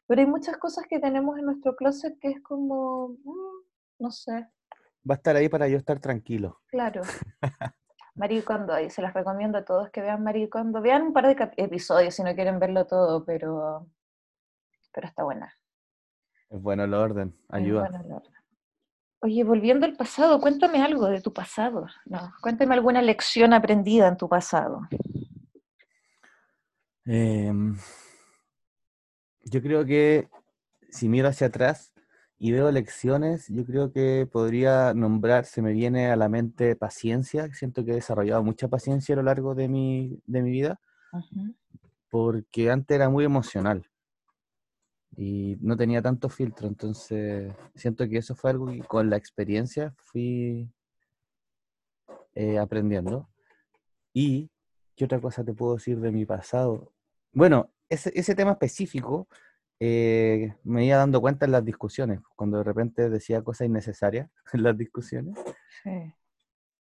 Pero 0.06 0.22
hay 0.22 0.28
muchas 0.28 0.58
cosas 0.58 0.86
que 0.88 1.00
tenemos 1.00 1.38
en 1.40 1.46
nuestro 1.46 1.76
closet 1.76 2.20
que 2.20 2.30
es 2.30 2.42
como, 2.42 3.10
mm, 3.24 3.64
no 4.00 4.12
sé. 4.12 4.48
Va 5.10 5.14
a 5.14 5.18
estar 5.18 5.36
ahí 5.36 5.50
para 5.50 5.68
yo 5.68 5.78
estar 5.78 6.00
tranquilo. 6.00 6.62
Claro. 6.68 7.02
Maricondo, 8.16 8.80
y 8.80 8.90
se 8.90 9.02
las 9.02 9.14
recomiendo 9.14 9.58
a 9.58 9.66
todos 9.66 9.90
que 9.92 10.02
vean 10.02 10.24
Maricondo. 10.24 10.82
Vean 10.82 11.04
un 11.04 11.14
par 11.14 11.28
de 11.28 11.52
episodios 11.58 12.14
si 12.14 12.22
no 12.22 12.36
quieren 12.36 12.60
verlo 12.60 12.86
todo, 12.86 13.24
pero, 13.24 13.88
pero 14.94 15.08
está 15.08 15.24
buena. 15.24 15.54
Es 16.50 16.62
bueno 16.62 16.84
el 16.84 16.94
orden, 16.94 17.36
ayuda. 17.48 17.86
Es 17.86 17.92
bueno 17.92 18.06
el 18.06 18.14
orden. 18.14 18.39
Oye, 19.22 19.44
volviendo 19.44 19.86
al 19.86 19.98
pasado, 19.98 20.40
cuéntame 20.40 20.82
algo 20.82 21.08
de 21.08 21.20
tu 21.20 21.34
pasado. 21.34 21.88
No, 22.06 22.34
cuéntame 22.42 22.74
alguna 22.74 23.02
lección 23.02 23.52
aprendida 23.54 24.08
en 24.08 24.16
tu 24.16 24.30
pasado. 24.30 24.88
Em, 27.06 27.76
yo 29.44 29.62
creo 29.62 29.86
que 29.86 30.30
si 30.90 31.10
miro 31.10 31.28
hacia 31.28 31.48
atrás 31.48 31.94
y 32.38 32.54
veo 32.54 32.72
lecciones, 32.72 33.48
yo 33.50 33.66
creo 33.66 33.92
que 33.92 34.26
podría 34.32 34.94
nombrar, 34.94 35.44
se 35.44 35.62
me 35.62 35.74
viene 35.74 36.10
a 36.10 36.16
la 36.16 36.30
mente 36.30 36.78
paciencia. 36.78 37.54
Siento 37.54 37.84
que 37.84 37.92
he 37.92 37.96
desarrollado 37.96 38.42
mucha 38.42 38.70
paciencia 38.70 39.16
a 39.16 39.18
lo 39.18 39.24
largo 39.24 39.54
de 39.54 39.68
mi, 39.68 40.22
de 40.28 40.42
mi 40.42 40.52
vida, 40.52 40.80
porque 42.10 42.72
antes 42.72 42.96
era 42.96 43.10
muy 43.10 43.26
emocional 43.26 43.89
y 45.22 45.58
no 45.60 45.76
tenía 45.76 46.02
tanto 46.02 46.30
filtro, 46.30 46.70
entonces 46.70 47.54
siento 47.76 48.08
que 48.08 48.20
eso 48.20 48.36
fue 48.36 48.52
algo 48.52 48.68
que 48.68 48.80
con 48.80 49.10
la 49.10 49.18
experiencia 49.18 49.94
fui 49.98 50.72
eh, 52.36 52.58
aprendiendo. 52.58 53.30
Y, 54.14 54.50
¿qué 54.96 55.04
otra 55.04 55.20
cosa 55.20 55.44
te 55.44 55.54
puedo 55.54 55.76
decir 55.76 56.00
de 56.00 56.14
mi 56.14 56.26
pasado? 56.26 56.94
Bueno, 57.34 57.70
ese, 57.90 58.14
ese 58.16 58.34
tema 58.34 58.52
específico 58.52 59.28
eh, 59.82 60.56
me 60.64 60.86
iba 60.86 60.96
dando 60.96 61.20
cuenta 61.20 61.46
en 61.46 61.52
las 61.52 61.66
discusiones, 61.66 62.22
cuando 62.38 62.60
de 62.60 62.64
repente 62.64 63.10
decía 63.10 63.44
cosas 63.44 63.68
innecesarias 63.68 64.30
en 64.54 64.64
las 64.64 64.78
discusiones. 64.78 65.38
Sí. 65.84 66.14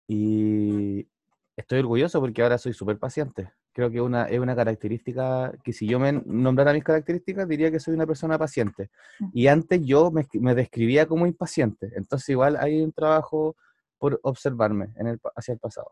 Y 0.09 1.07
estoy 1.55 1.79
orgulloso 1.79 2.19
porque 2.19 2.43
ahora 2.43 2.57
soy 2.57 2.73
súper 2.73 2.99
paciente. 2.99 3.53
Creo 3.75 3.91
que 3.91 3.99
una, 3.99 4.29
es 4.29 4.39
una 4.39 4.55
característica 4.55 5.51
que 5.61 5.73
si 5.73 5.85
yo 5.85 5.99
me 5.99 6.13
nombrara 6.13 6.71
mis 6.71 6.85
características, 6.85 7.45
diría 7.45 7.69
que 7.69 7.81
soy 7.81 7.93
una 7.93 8.07
persona 8.07 8.37
paciente. 8.37 8.89
Y 9.33 9.47
antes 9.47 9.81
yo 9.85 10.11
me, 10.11 10.25
me 10.35 10.55
describía 10.55 11.05
como 11.07 11.27
impaciente. 11.27 11.91
Entonces 11.93 12.29
igual 12.29 12.55
hay 12.55 12.81
un 12.81 12.93
trabajo 12.93 13.57
por 13.97 14.17
observarme 14.23 14.93
en 14.95 15.07
el, 15.07 15.19
hacia 15.35 15.51
el 15.55 15.59
pasado. 15.59 15.91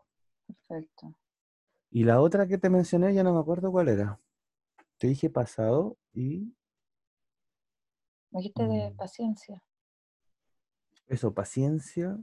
Perfecto. 0.66 1.14
Y 1.90 2.04
la 2.04 2.22
otra 2.22 2.46
que 2.46 2.56
te 2.56 2.70
mencioné, 2.70 3.12
ya 3.12 3.22
no 3.22 3.34
me 3.34 3.40
acuerdo 3.40 3.70
cuál 3.70 3.90
era. 3.90 4.18
Te 4.96 5.08
dije 5.08 5.28
pasado 5.28 5.98
y... 6.14 6.56
Me 8.30 8.38
dijiste 8.38 8.66
de 8.66 8.92
mm. 8.92 8.96
paciencia. 8.96 9.62
Eso, 11.06 11.34
paciencia. 11.34 12.18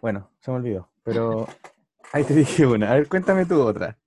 Bueno, 0.00 0.28
se 0.40 0.50
me 0.50 0.56
olvidó, 0.56 0.90
pero 1.04 1.46
Ahí 2.16 2.24
te 2.24 2.32
dije 2.32 2.66
una. 2.66 2.92
A 2.92 2.94
ver, 2.94 3.10
cuéntame 3.10 3.44
tú 3.44 3.60
otra. 3.60 3.98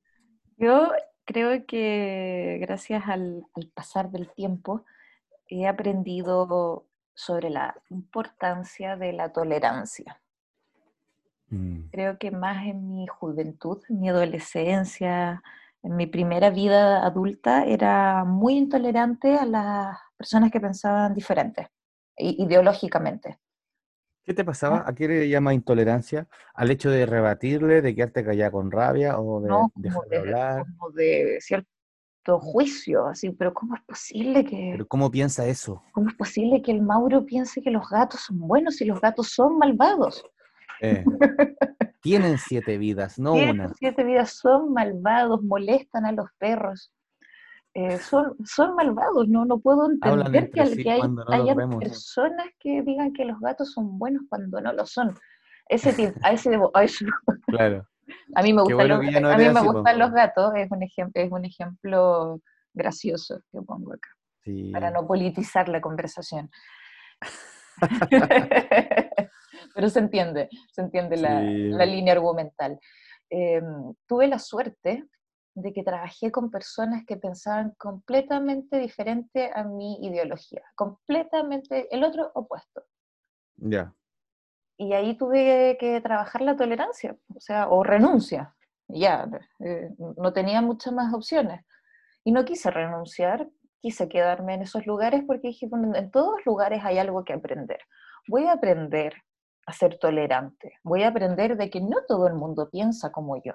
Yo 0.57 0.89
creo 1.25 1.63
que 1.67 2.57
gracias 2.59 3.03
al, 3.07 3.45
pasar 3.75 4.09
del 4.09 4.33
tiempo 4.33 4.83
he 5.47 5.67
aprendido 5.67 6.87
sobre 7.13 7.51
la 7.51 7.79
importancia 7.91 8.95
de 8.95 9.13
la 9.13 9.31
tolerancia. 9.31 10.19
Mm. 11.49 11.89
Creo 11.91 12.17
que 12.17 12.31
más 12.31 12.65
en 12.65 12.89
mi 12.89 13.05
juventud, 13.05 13.83
en 13.87 13.99
mi 13.99 14.09
adolescencia, 14.09 15.43
en 15.83 15.95
mi 15.95 16.07
primera 16.07 16.49
vida 16.49 17.05
adulta, 17.05 17.63
era 17.63 18.23
muy 18.25 18.57
intolerante 18.57 19.35
a 19.35 19.45
las 19.45 19.99
personas 20.17 20.49
que 20.49 20.59
pensaban 20.59 21.13
diferente, 21.13 21.69
ideológicamente. 22.17 23.37
¿Qué 24.29 24.35
te 24.35 24.45
pasaba? 24.45 24.83
¿A 24.85 24.93
qué 24.93 25.07
le 25.07 25.27
llama 25.27 25.55
intolerancia? 25.55 26.27
¿Al 26.53 26.69
hecho 26.69 26.91
de 26.91 27.07
rebatirle, 27.07 27.81
de 27.81 27.95
quedarte 27.95 28.23
callada 28.23 28.51
con 28.51 28.69
rabia 28.69 29.19
o 29.19 29.41
de 29.41 29.49
dejar 29.73 30.03
de, 30.07 30.17
hablar? 30.19 30.65
Como 30.77 30.91
de 30.91 31.39
cierto 31.41 32.39
juicio, 32.39 33.07
así, 33.07 33.31
pero 33.31 33.55
¿cómo 33.55 33.75
es 33.75 33.81
posible 33.81 34.45
que... 34.45 34.69
¿Pero 34.73 34.87
cómo 34.87 35.09
piensa 35.09 35.47
eso? 35.47 35.81
¿Cómo 35.93 36.09
es 36.09 36.15
posible 36.15 36.61
que 36.61 36.69
el 36.71 36.83
Mauro 36.83 37.25
piense 37.25 37.59
que 37.63 37.71
los 37.71 37.89
gatos 37.89 38.21
son 38.21 38.37
buenos 38.37 38.79
y 38.81 38.85
los 38.85 39.01
gatos 39.01 39.29
son 39.29 39.57
malvados? 39.57 40.23
Eh, 40.79 41.03
tienen 41.99 42.37
siete 42.37 42.77
vidas, 42.77 43.17
no 43.17 43.33
Tienen 43.33 43.61
una. 43.61 43.73
siete 43.79 44.03
vidas, 44.03 44.33
son 44.33 44.73
malvados, 44.73 45.41
molestan 45.41 46.05
a 46.05 46.11
los 46.11 46.27
perros. 46.37 46.91
Eh, 47.75 47.99
son, 47.99 48.35
son 48.45 48.75
malvados, 48.75 49.27
no, 49.27 49.45
no 49.45 49.59
puedo 49.59 49.89
entender 49.91 50.31
que, 50.51 50.59
entre 50.59 50.61
al- 50.61 50.69
sí 50.75 50.83
que 50.83 50.91
hay, 50.91 50.99
cuando 50.99 51.23
no 51.23 51.29
los 51.31 51.39
hayan 51.41 51.57
vemos. 51.57 51.83
personas 51.83 52.47
que 52.59 52.81
digan 52.81 53.13
que 53.13 53.25
los 53.25 53.39
gatos 53.39 53.71
son 53.73 53.99
buenos 53.99 54.23
cuando 54.27 54.59
no 54.59 54.73
lo 54.73 54.85
son. 54.85 55.15
Ese 55.67 55.93
tipo, 55.93 56.13
a, 56.23 56.31
ese 56.31 56.49
debo- 56.49 56.71
a, 56.73 56.83
eso- 56.83 57.05
Claro. 57.47 57.87
a 58.35 58.41
mí 58.41 58.53
me 58.53 58.63
gustan, 58.63 58.77
bueno 58.77 59.03
los, 59.03 59.21
no 59.21 59.29
a 59.29 59.37
mí 59.37 59.43
me 59.43 59.49
así, 59.51 59.67
po. 59.67 59.73
gustan 59.73 59.99
los 59.99 60.11
gatos, 60.11 60.51
es 60.55 60.71
un 60.71 60.81
ejemplo, 60.83 61.21
es 61.21 61.31
un 61.31 61.45
ejemplo 61.45 62.41
gracioso 62.73 63.39
que 63.51 63.61
pongo 63.61 63.93
acá, 63.93 64.09
Sí. 64.43 64.71
para 64.71 64.89
no 64.89 65.05
politizar 65.05 65.69
la 65.69 65.79
conversación. 65.79 66.49
Pero 69.75 69.89
se 69.89 69.99
entiende, 69.99 70.49
se 70.71 70.81
entiende 70.81 71.17
la, 71.17 71.41
Sí. 71.41 71.69
la 71.69 71.85
línea 71.85 72.13
argumental. 72.13 72.79
Eh, 73.29 73.61
tuve 74.07 74.27
la 74.27 74.39
suerte 74.39 75.05
de 75.61 75.73
que 75.73 75.83
trabajé 75.83 76.31
con 76.31 76.49
personas 76.49 77.05
que 77.05 77.17
pensaban 77.17 77.73
completamente 77.77 78.77
diferente 78.77 79.51
a 79.53 79.63
mi 79.63 80.05
ideología, 80.05 80.63
completamente 80.75 81.93
el 81.93 82.03
otro 82.03 82.31
opuesto. 82.33 82.83
Ya. 83.57 83.93
Y 84.77 84.93
ahí 84.93 85.17
tuve 85.17 85.77
que 85.79 85.99
trabajar 86.01 86.41
la 86.41 86.55
tolerancia, 86.55 87.17
o 87.35 87.39
sea, 87.39 87.69
o 87.69 87.83
renuncia. 87.83 88.55
Ya, 88.87 89.29
eh, 89.59 89.91
no 90.17 90.33
tenía 90.33 90.61
muchas 90.61 90.93
más 90.93 91.13
opciones. 91.13 91.65
Y 92.23 92.31
no 92.31 92.45
quise 92.45 92.71
renunciar, 92.71 93.49
quise 93.81 94.09
quedarme 94.09 94.55
en 94.55 94.63
esos 94.63 94.85
lugares 94.85 95.23
porque 95.27 95.49
dije, 95.49 95.67
bueno, 95.67 95.95
en 95.95 96.11
todos 96.11 96.45
lugares 96.45 96.83
hay 96.83 96.97
algo 96.97 97.23
que 97.23 97.33
aprender. 97.33 97.79
Voy 98.27 98.45
a 98.45 98.53
aprender 98.53 99.13
a 99.65 99.73
ser 99.73 99.99
tolerante, 99.99 100.73
voy 100.83 101.03
a 101.03 101.09
aprender 101.09 101.55
de 101.55 101.69
que 101.69 101.79
no 101.81 101.97
todo 102.07 102.27
el 102.27 102.33
mundo 102.33 102.69
piensa 102.71 103.11
como 103.11 103.37
yo. 103.37 103.53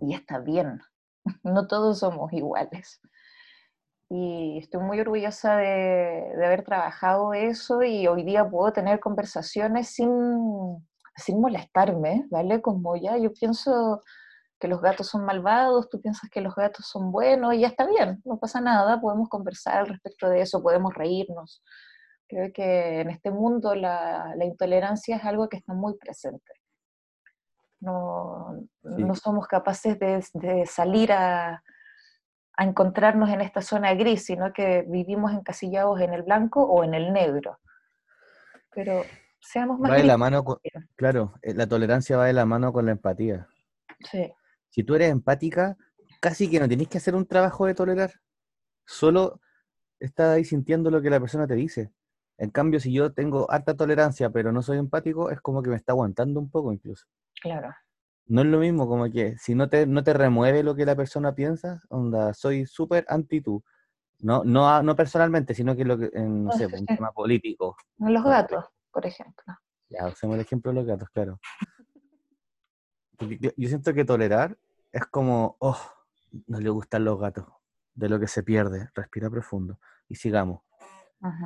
Y 0.00 0.14
está 0.14 0.38
bien, 0.38 0.80
no 1.44 1.66
todos 1.66 2.00
somos 2.00 2.32
iguales. 2.32 3.00
Y 4.08 4.58
estoy 4.58 4.82
muy 4.82 4.98
orgullosa 5.00 5.56
de, 5.56 6.32
de 6.36 6.46
haber 6.46 6.64
trabajado 6.64 7.32
eso 7.32 7.82
y 7.82 8.08
hoy 8.08 8.24
día 8.24 8.48
puedo 8.48 8.72
tener 8.72 8.98
conversaciones 8.98 9.90
sin, 9.90 10.10
sin 11.16 11.40
molestarme, 11.40 12.26
¿vale? 12.30 12.60
Como 12.60 12.96
ya 12.96 13.16
yo 13.18 13.32
pienso 13.32 14.02
que 14.58 14.68
los 14.68 14.82
gatos 14.82 15.08
son 15.08 15.24
malvados, 15.24 15.88
tú 15.88 16.00
piensas 16.00 16.28
que 16.30 16.40
los 16.40 16.54
gatos 16.54 16.86
son 16.86 17.12
buenos 17.12 17.54
y 17.54 17.60
ya 17.60 17.68
está 17.68 17.86
bien, 17.86 18.20
no 18.24 18.38
pasa 18.38 18.60
nada, 18.60 19.00
podemos 19.00 19.28
conversar 19.28 19.78
al 19.78 19.88
respecto 19.88 20.28
de 20.28 20.42
eso, 20.42 20.62
podemos 20.62 20.94
reírnos. 20.94 21.62
Creo 22.28 22.52
que 22.52 23.00
en 23.00 23.10
este 23.10 23.30
mundo 23.30 23.74
la, 23.74 24.34
la 24.36 24.44
intolerancia 24.44 25.16
es 25.16 25.24
algo 25.24 25.48
que 25.48 25.56
está 25.56 25.72
muy 25.72 25.96
presente. 25.96 26.59
No, 27.80 28.54
Sí. 28.82 29.04
no 29.04 29.14
somos 29.14 29.46
capaces 29.46 29.98
de, 29.98 30.22
de 30.34 30.66
salir 30.66 31.12
a, 31.12 31.62
a 32.56 32.64
encontrarnos 32.64 33.30
en 33.30 33.40
esta 33.40 33.62
zona 33.62 33.94
gris, 33.94 34.24
sino 34.26 34.52
que 34.52 34.84
vivimos 34.88 35.32
encasillados 35.32 36.00
en 36.00 36.12
el 36.12 36.22
blanco 36.22 36.62
o 36.62 36.84
en 36.84 36.94
el 36.94 37.12
negro. 37.12 37.58
Pero 38.74 39.02
seamos 39.40 39.78
más 39.78 39.90
Va 39.90 39.96
de 39.96 40.04
la 40.04 40.12
gris. 40.14 40.20
mano 40.20 40.44
con, 40.44 40.58
claro, 40.96 41.34
eh, 41.42 41.54
la 41.54 41.66
tolerancia 41.66 42.16
va 42.16 42.26
de 42.26 42.32
la 42.34 42.44
mano 42.46 42.72
con 42.72 42.86
la 42.86 42.92
empatía. 42.92 43.48
Sí, 44.10 44.32
Si 44.68 44.84
tú 44.84 44.94
eres 44.94 45.10
empática, 45.10 45.76
casi 46.20 46.50
que 46.50 46.60
no 46.60 46.68
tenés 46.68 46.88
que 46.88 46.98
hacer 46.98 47.14
un 47.14 47.26
trabajo 47.26 47.66
de 47.66 47.74
tolerar. 47.74 48.12
Solo 48.86 49.40
estás 49.98 50.28
ahí 50.36 50.44
sintiendo 50.44 50.90
lo 50.90 51.00
que 51.02 51.10
la 51.10 51.20
persona 51.20 51.46
te 51.46 51.54
dice. 51.54 51.92
En 52.38 52.50
cambio, 52.50 52.80
si 52.80 52.92
yo 52.92 53.12
tengo 53.12 53.50
harta 53.50 53.74
tolerancia, 53.76 54.30
pero 54.30 54.52
no 54.52 54.62
soy 54.62 54.78
empático, 54.78 55.30
es 55.30 55.40
como 55.40 55.62
que 55.62 55.70
me 55.70 55.76
está 55.76 55.92
aguantando 55.92 56.40
un 56.40 56.50
poco 56.50 56.72
incluso. 56.72 57.06
Claro. 57.40 57.74
No 58.26 58.42
es 58.42 58.46
lo 58.46 58.58
mismo, 58.58 58.86
como 58.86 59.10
que 59.10 59.36
si 59.38 59.54
no 59.56 59.68
te, 59.68 59.86
no 59.86 60.04
te 60.04 60.12
remueve 60.12 60.62
lo 60.62 60.76
que 60.76 60.86
la 60.86 60.94
persona 60.94 61.34
piensa, 61.34 61.80
onda, 61.88 62.32
soy 62.32 62.64
súper 62.64 63.04
anti 63.08 63.40
tú. 63.40 63.64
No, 64.20 64.44
no, 64.44 64.82
no 64.82 64.94
personalmente, 64.94 65.54
sino 65.54 65.74
que 65.74 65.84
lo 65.84 65.98
que, 65.98 66.10
en, 66.12 66.44
no 66.44 66.50
No, 66.50 66.56
sé, 66.56 66.66
un 66.66 66.86
tema 66.86 67.10
político. 67.10 67.76
Los 67.98 68.22
gatos, 68.22 68.66
por 68.92 69.04
ejemplo. 69.06 69.54
Ya, 69.88 70.06
usemos 70.06 70.34
el 70.34 70.42
ejemplo 70.42 70.70
de 70.70 70.76
los 70.76 70.86
gatos, 70.86 71.08
claro. 71.10 71.40
Yo 73.18 73.68
siento 73.68 73.92
que 73.92 74.04
tolerar 74.04 74.56
es 74.92 75.06
como, 75.06 75.56
oh, 75.58 75.80
no 76.46 76.60
le 76.60 76.70
gustan 76.70 77.04
los 77.04 77.18
gatos, 77.18 77.46
de 77.94 78.08
lo 78.08 78.20
que 78.20 78.28
se 78.28 78.42
pierde, 78.42 78.90
respira 78.94 79.28
profundo 79.28 79.78
y 80.08 80.14
sigamos. 80.14 80.60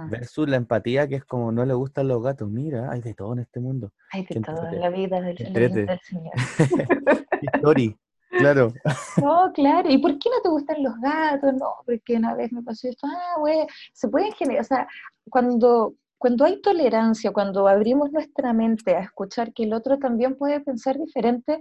Versus 0.09 0.49
la 0.49 0.57
empatía, 0.57 1.09
que 1.09 1.17
es 1.17 1.25
como, 1.25 1.51
no 1.51 1.65
le 1.65 1.75
gustan 1.75 2.07
los 2.07 2.23
gatos, 2.23 2.49
mira, 2.49 2.91
hay 2.93 3.01
de 3.01 3.13
todo 3.13 3.33
en 3.33 3.41
este 3.41 3.59
mundo. 3.59 3.93
Hay 4.13 4.25
de 4.25 4.41
todo 4.41 4.69
en 4.69 4.81
la 4.81 4.89
vida 4.89 5.21
del, 5.21 5.37
del 5.37 6.01
Señor. 6.01 6.33
Story, 7.55 7.99
claro. 8.31 8.73
No, 9.23 9.53
claro. 9.53 9.91
¿Y 9.91 9.99
por 9.99 10.19
qué 10.19 10.31
no 10.31 10.43
te 10.43 10.49
gustan 10.49 10.83
los 10.83 10.95
gatos? 11.01 11.55
No, 11.55 11.75
porque 11.85 12.17
una 12.17 12.35
vez 12.35 12.53
me 12.53 12.63
pasó 12.63 12.89
esto. 12.89 13.07
Ah, 13.09 13.41
güey, 13.41 13.67
se 13.93 14.09
pueden 14.09 14.33
generar, 14.33 14.63
o 14.63 14.65
sea, 14.65 14.89
cuando, 15.29 15.95
cuando 16.19 16.45
hay 16.45 16.61
tolerancia, 16.61 17.33
cuando 17.33 17.67
abrimos 17.67 18.13
nuestra 18.13 18.53
mente 18.53 18.95
a 18.95 19.01
escuchar 19.01 19.53
que 19.53 19.65
el 19.65 19.73
otro 19.73 19.99
también 19.99 20.37
puede 20.37 20.61
pensar 20.61 20.99
diferente, 20.99 21.61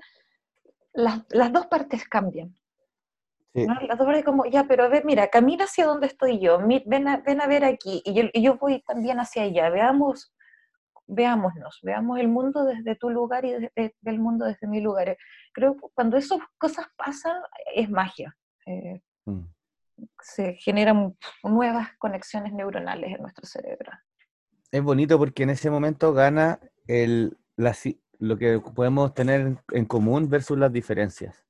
las, 0.93 1.23
las 1.31 1.51
dos 1.51 1.65
partes 1.65 2.07
cambian. 2.07 2.55
Sí, 3.53 3.67
¿no? 3.67 3.75
Las 3.87 3.97
dos 3.97 4.07
partes 4.07 4.25
como, 4.25 4.45
ya, 4.45 4.63
pero 4.63 4.83
a 4.83 4.87
ver, 4.87 5.05
mira, 5.05 5.27
camina 5.27 5.65
hacia 5.65 5.85
donde 5.85 6.07
estoy 6.07 6.39
yo, 6.39 6.59
ven 6.85 7.07
a, 7.07 7.17
ven 7.17 7.39
a 7.41 7.47
ver 7.47 7.63
aquí, 7.63 8.01
y 8.03 8.13
yo, 8.13 8.23
y 8.33 8.41
yo 8.41 8.57
voy 8.57 8.81
también 8.81 9.19
hacia 9.19 9.43
allá, 9.43 9.69
veamos, 9.69 10.33
veámonos, 11.07 11.79
veamos 11.83 12.19
el 12.19 12.29
mundo 12.29 12.65
desde 12.65 12.95
tu 12.95 13.09
lugar 13.09 13.45
y 13.45 13.51
desde 13.51 13.93
el 14.05 14.19
mundo 14.19 14.45
desde 14.45 14.67
mi 14.67 14.81
lugar. 14.81 15.17
Creo 15.53 15.75
que 15.75 15.81
cuando 15.93 16.17
esas 16.17 16.39
cosas 16.57 16.87
pasan, 16.97 17.41
es 17.75 17.89
magia. 17.89 18.35
Eh, 18.65 19.01
mm, 19.25 19.41
se 20.21 20.53
generan 20.55 21.15
nuevas 21.43 21.89
conexiones 21.99 22.53
neuronales 22.53 23.13
en 23.13 23.21
nuestro 23.21 23.45
cerebro. 23.45 23.91
Es 24.71 24.81
bonito 24.81 25.19
porque 25.19 25.43
en 25.43 25.51
ese 25.51 25.69
momento 25.69 26.13
gana 26.13 26.59
el, 26.87 27.37
la 27.55 27.75
lo 28.19 28.37
que 28.37 28.59
podemos 28.73 29.13
tener 29.13 29.57
en- 29.73 29.85
común 29.85 30.29
versus 30.29 30.57
las 30.57 30.71
diferencias. 30.71 31.45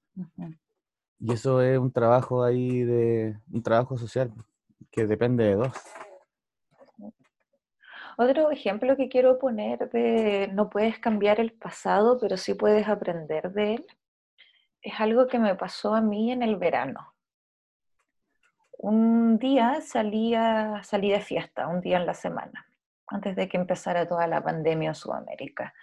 Y 1.19 1.33
eso 1.33 1.61
es 1.61 1.77
un 1.77 1.91
trabajo 1.91 2.43
ahí 2.43 2.83
de, 2.83 3.37
un 3.51 3.63
trabajo 3.63 3.97
social 3.97 4.33
que 4.91 5.05
depende 5.05 5.45
de 5.45 5.55
dos. 5.55 5.71
Otro 8.17 8.51
ejemplo 8.51 8.95
que 8.95 9.09
quiero 9.09 9.39
poner 9.39 9.89
de 9.89 10.49
no 10.53 10.69
puedes 10.69 10.99
cambiar 10.99 11.39
el 11.39 11.51
pasado, 11.51 12.19
pero 12.19 12.37
sí 12.37 12.53
puedes 12.53 12.87
aprender 12.87 13.51
de 13.51 13.75
él, 13.75 13.87
es 14.81 14.99
algo 14.99 15.27
que 15.27 15.39
me 15.39 15.55
pasó 15.55 15.95
a 15.95 16.01
mí 16.01 16.31
en 16.31 16.43
el 16.43 16.57
verano. 16.57 17.15
Un 18.77 19.39
día 19.39 19.79
salí, 19.81 20.33
salí 20.83 21.09
de 21.09 21.21
fiesta, 21.21 21.67
un 21.67 21.79
día 21.81 21.97
en 21.97 22.05
la 22.05 22.13
semana, 22.13 22.67
antes 23.07 23.35
de 23.35 23.47
que 23.47 23.57
empezara 23.57 24.07
toda 24.07 24.27
la 24.27 24.43
pandemia 24.43 24.89
en 24.89 24.95
Sudamérica. 24.95 25.73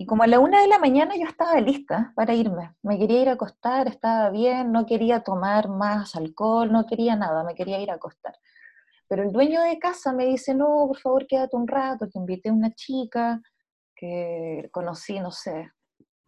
Y 0.00 0.06
como 0.06 0.22
a 0.22 0.26
la 0.26 0.38
una 0.40 0.62
de 0.62 0.66
la 0.66 0.78
mañana 0.78 1.14
yo 1.14 1.26
estaba 1.26 1.60
lista 1.60 2.14
para 2.16 2.32
irme. 2.32 2.74
Me 2.82 2.98
quería 2.98 3.20
ir 3.20 3.28
a 3.28 3.32
acostar, 3.32 3.86
estaba 3.86 4.30
bien, 4.30 4.72
no 4.72 4.86
quería 4.86 5.20
tomar 5.20 5.68
más 5.68 6.16
alcohol, 6.16 6.72
no 6.72 6.86
quería 6.86 7.16
nada, 7.16 7.44
me 7.44 7.54
quería 7.54 7.78
ir 7.80 7.90
a 7.90 7.96
acostar. 7.96 8.34
Pero 9.08 9.24
el 9.24 9.30
dueño 9.30 9.60
de 9.60 9.78
casa 9.78 10.14
me 10.14 10.24
dice, 10.24 10.54
no, 10.54 10.86
por 10.86 10.96
favor, 10.96 11.26
quédate 11.26 11.54
un 11.54 11.68
rato, 11.68 12.08
que 12.10 12.18
invité 12.18 12.48
a 12.48 12.54
una 12.54 12.70
chica 12.70 13.42
que 13.94 14.70
conocí, 14.72 15.20
no 15.20 15.32
sé, 15.32 15.70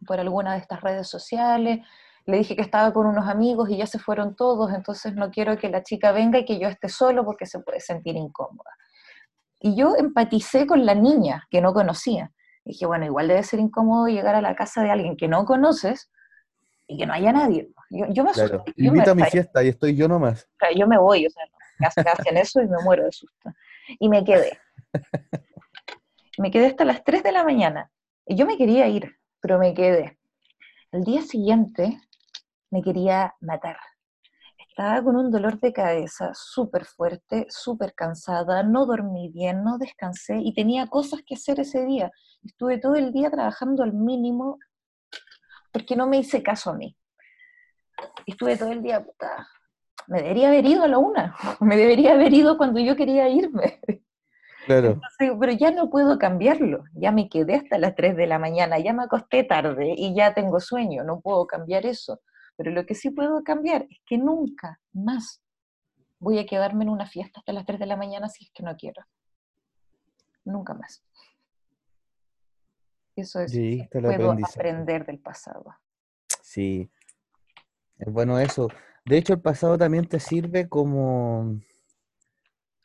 por 0.05 0.19
alguna 0.19 0.53
de 0.53 0.59
estas 0.59 0.81
redes 0.81 1.09
sociales. 1.09 1.79
Le 2.27 2.37
dije 2.37 2.55
que 2.55 2.61
estaba 2.61 2.93
con 2.93 3.07
unos 3.07 3.27
amigos 3.27 3.71
y 3.71 3.77
ya 3.77 3.87
se 3.87 3.97
fueron 3.97 4.35
todos, 4.35 4.71
entonces 4.71 5.15
no 5.15 5.31
quiero 5.31 5.57
que 5.57 5.69
la 5.69 5.81
chica 5.81 6.11
venga 6.11 6.37
y 6.37 6.45
que 6.45 6.59
yo 6.59 6.67
esté 6.67 6.89
solo 6.89 7.25
porque 7.25 7.47
se 7.47 7.57
puede 7.57 7.79
sentir 7.79 8.17
incómoda. 8.17 8.69
Y 9.59 9.75
yo 9.75 9.95
empaticé 9.97 10.67
con 10.67 10.85
la 10.85 10.93
niña 10.93 11.47
que 11.49 11.59
no 11.59 11.73
conocía. 11.73 12.31
Dije, 12.65 12.85
bueno, 12.85 13.05
igual 13.05 13.27
debe 13.27 13.43
ser 13.43 13.59
incómodo 13.59 14.07
llegar 14.07 14.35
a 14.35 14.41
la 14.41 14.55
casa 14.55 14.81
de 14.83 14.91
alguien 14.91 15.17
que 15.17 15.27
no 15.27 15.45
conoces 15.45 16.09
y 16.87 16.97
que 16.97 17.05
no 17.05 17.13
haya 17.13 17.31
nadie. 17.33 17.69
Yo, 17.89 18.05
yo 18.09 18.23
me 18.23 18.31
asusté. 18.31 18.49
Claro. 18.49 18.63
yo 18.77 18.91
me- 18.91 18.99
a 19.11 19.15
mi 19.15 19.21
fiesta 19.31 19.63
y 19.63 19.67
estoy 19.69 19.95
yo 19.95 20.07
nomás. 20.07 20.43
o 20.43 20.55
sea, 20.59 20.71
yo 20.77 20.87
me 20.87 20.97
voy, 20.97 21.25
o 21.25 21.29
sea, 21.29 21.43
hacen- 21.79 22.07
hacen 22.07 22.37
eso 22.37 22.61
y 22.61 22.67
me 22.67 22.77
muero 22.83 23.03
de 23.05 23.11
susto. 23.11 23.49
Y 23.99 24.07
me 24.09 24.23
quedé. 24.23 24.57
Me 26.39 26.49
quedé 26.49 26.65
hasta 26.65 26.83
las 26.83 27.03
3 27.03 27.21
de 27.21 27.31
la 27.31 27.43
mañana. 27.43 27.91
Y 28.25 28.35
yo 28.35 28.47
me 28.47 28.57
quería 28.57 28.87
ir, 28.87 29.15
pero 29.39 29.59
me 29.59 29.73
quedé. 29.75 30.17
El 30.91 31.03
día 31.03 31.21
siguiente 31.21 31.99
me 32.71 32.81
quería 32.81 33.35
matar. 33.39 33.77
Estaba 34.75 35.03
con 35.03 35.15
un 35.15 35.29
dolor 35.29 35.59
de 35.59 35.71
cabeza 35.71 36.31
súper 36.33 36.85
fuerte, 36.85 37.45
súper 37.47 37.93
cansada, 37.93 38.63
no 38.63 38.87
dormí 38.87 39.29
bien, 39.29 39.63
no 39.63 39.77
descansé 39.77 40.39
y 40.39 40.51
tenía 40.55 40.87
cosas 40.87 41.21
que 41.23 41.35
hacer 41.35 41.59
ese 41.59 41.85
día. 41.85 42.09
Estuve 42.43 42.79
todo 42.79 42.95
el 42.95 43.13
día 43.13 43.29
trabajando 43.29 43.83
al 43.83 43.93
mínimo 43.93 44.57
porque 45.71 45.95
no 45.95 46.07
me 46.07 46.17
hice 46.17 46.41
caso 46.41 46.71
a 46.71 46.73
mí. 46.73 46.97
Estuve 48.25 48.57
todo 48.57 48.71
el 48.71 48.81
día, 48.81 49.05
puta, 49.05 49.47
me 50.07 50.23
debería 50.23 50.47
haber 50.47 50.65
ido 50.65 50.81
a 50.81 50.87
la 50.87 50.97
una, 50.97 51.35
me 51.59 51.77
debería 51.77 52.13
haber 52.13 52.33
ido 52.33 52.57
cuando 52.57 52.79
yo 52.79 52.95
quería 52.95 53.29
irme. 53.29 53.79
Claro. 54.65 54.99
pero 55.19 55.51
ya 55.51 55.69
no 55.69 55.91
puedo 55.91 56.17
cambiarlo, 56.17 56.85
ya 56.95 57.11
me 57.11 57.29
quedé 57.29 57.57
hasta 57.57 57.77
las 57.77 57.93
3 57.93 58.15
de 58.15 58.25
la 58.25 58.39
mañana, 58.39 58.79
ya 58.79 58.91
me 58.91 59.03
acosté 59.03 59.43
tarde 59.43 59.93
y 59.95 60.15
ya 60.15 60.33
tengo 60.33 60.59
sueño, 60.59 61.03
no 61.03 61.21
puedo 61.21 61.45
cambiar 61.45 61.85
eso. 61.85 62.21
Pero 62.55 62.71
lo 62.71 62.85
que 62.85 62.95
sí 62.95 63.09
puedo 63.09 63.43
cambiar 63.43 63.87
es 63.89 63.99
que 64.05 64.17
nunca 64.17 64.79
más 64.93 65.41
voy 66.19 66.39
a 66.39 66.45
quedarme 66.45 66.83
en 66.83 66.89
una 66.89 67.05
fiesta 67.05 67.39
hasta 67.39 67.53
las 67.53 67.65
3 67.65 67.79
de 67.79 67.85
la 67.85 67.97
mañana 67.97 68.29
si 68.29 68.45
es 68.45 68.51
que 68.51 68.63
no 68.63 68.75
quiero. 68.75 69.03
Nunca 70.45 70.73
más. 70.73 71.03
Eso 73.15 73.39
es, 73.41 73.53
puedo 73.91 74.31
aprender 74.31 75.05
del 75.05 75.19
pasado. 75.19 75.75
Sí, 76.41 76.89
es 77.99 78.11
bueno 78.11 78.39
eso. 78.39 78.69
De 79.05 79.17
hecho, 79.17 79.33
el 79.33 79.41
pasado 79.41 79.77
también 79.77 80.07
te 80.07 80.19
sirve 80.19 80.67
como 80.67 81.59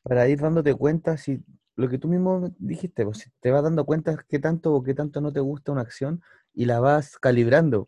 para 0.03 0.29
ir 0.29 0.41
dándote 0.41 0.75
cuenta 0.75 1.17
si 1.17 1.43
lo 1.77 1.89
que 1.89 1.99
tú 1.99 2.09
mismo 2.09 2.53
dijiste, 2.59 3.05
pues, 3.05 3.31
te 3.41 3.51
vas 3.51 3.63
dando 3.63 3.87
cuenta 3.87 4.25
qué 4.29 4.39
tanto 4.39 4.75
o 4.75 4.83
qué 4.83 4.95
tanto 4.95 5.21
no 5.21 5.33
te 5.33 5.41
gusta 5.41 5.73
una 5.73 5.83
acción 5.83 6.23
y 6.53 6.65
la 6.65 6.81
vas 6.81 7.19
calibrando. 7.19 7.87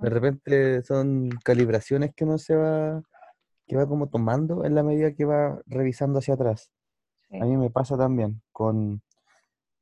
De 0.00 0.10
repente 0.10 0.82
son 0.82 1.28
calibraciones 1.44 2.14
que 2.14 2.24
no 2.24 2.38
se 2.38 2.54
va, 2.54 3.02
que 3.66 3.76
va 3.76 3.86
como 3.86 4.08
tomando 4.08 4.64
en 4.64 4.74
la 4.74 4.82
medida 4.82 5.12
que 5.12 5.24
va 5.24 5.60
revisando 5.66 6.20
hacia 6.20 6.34
atrás. 6.34 6.70
A 7.30 7.44
mí 7.44 7.56
me 7.56 7.70
pasa 7.70 7.96
también 7.96 8.40
con, 8.52 9.02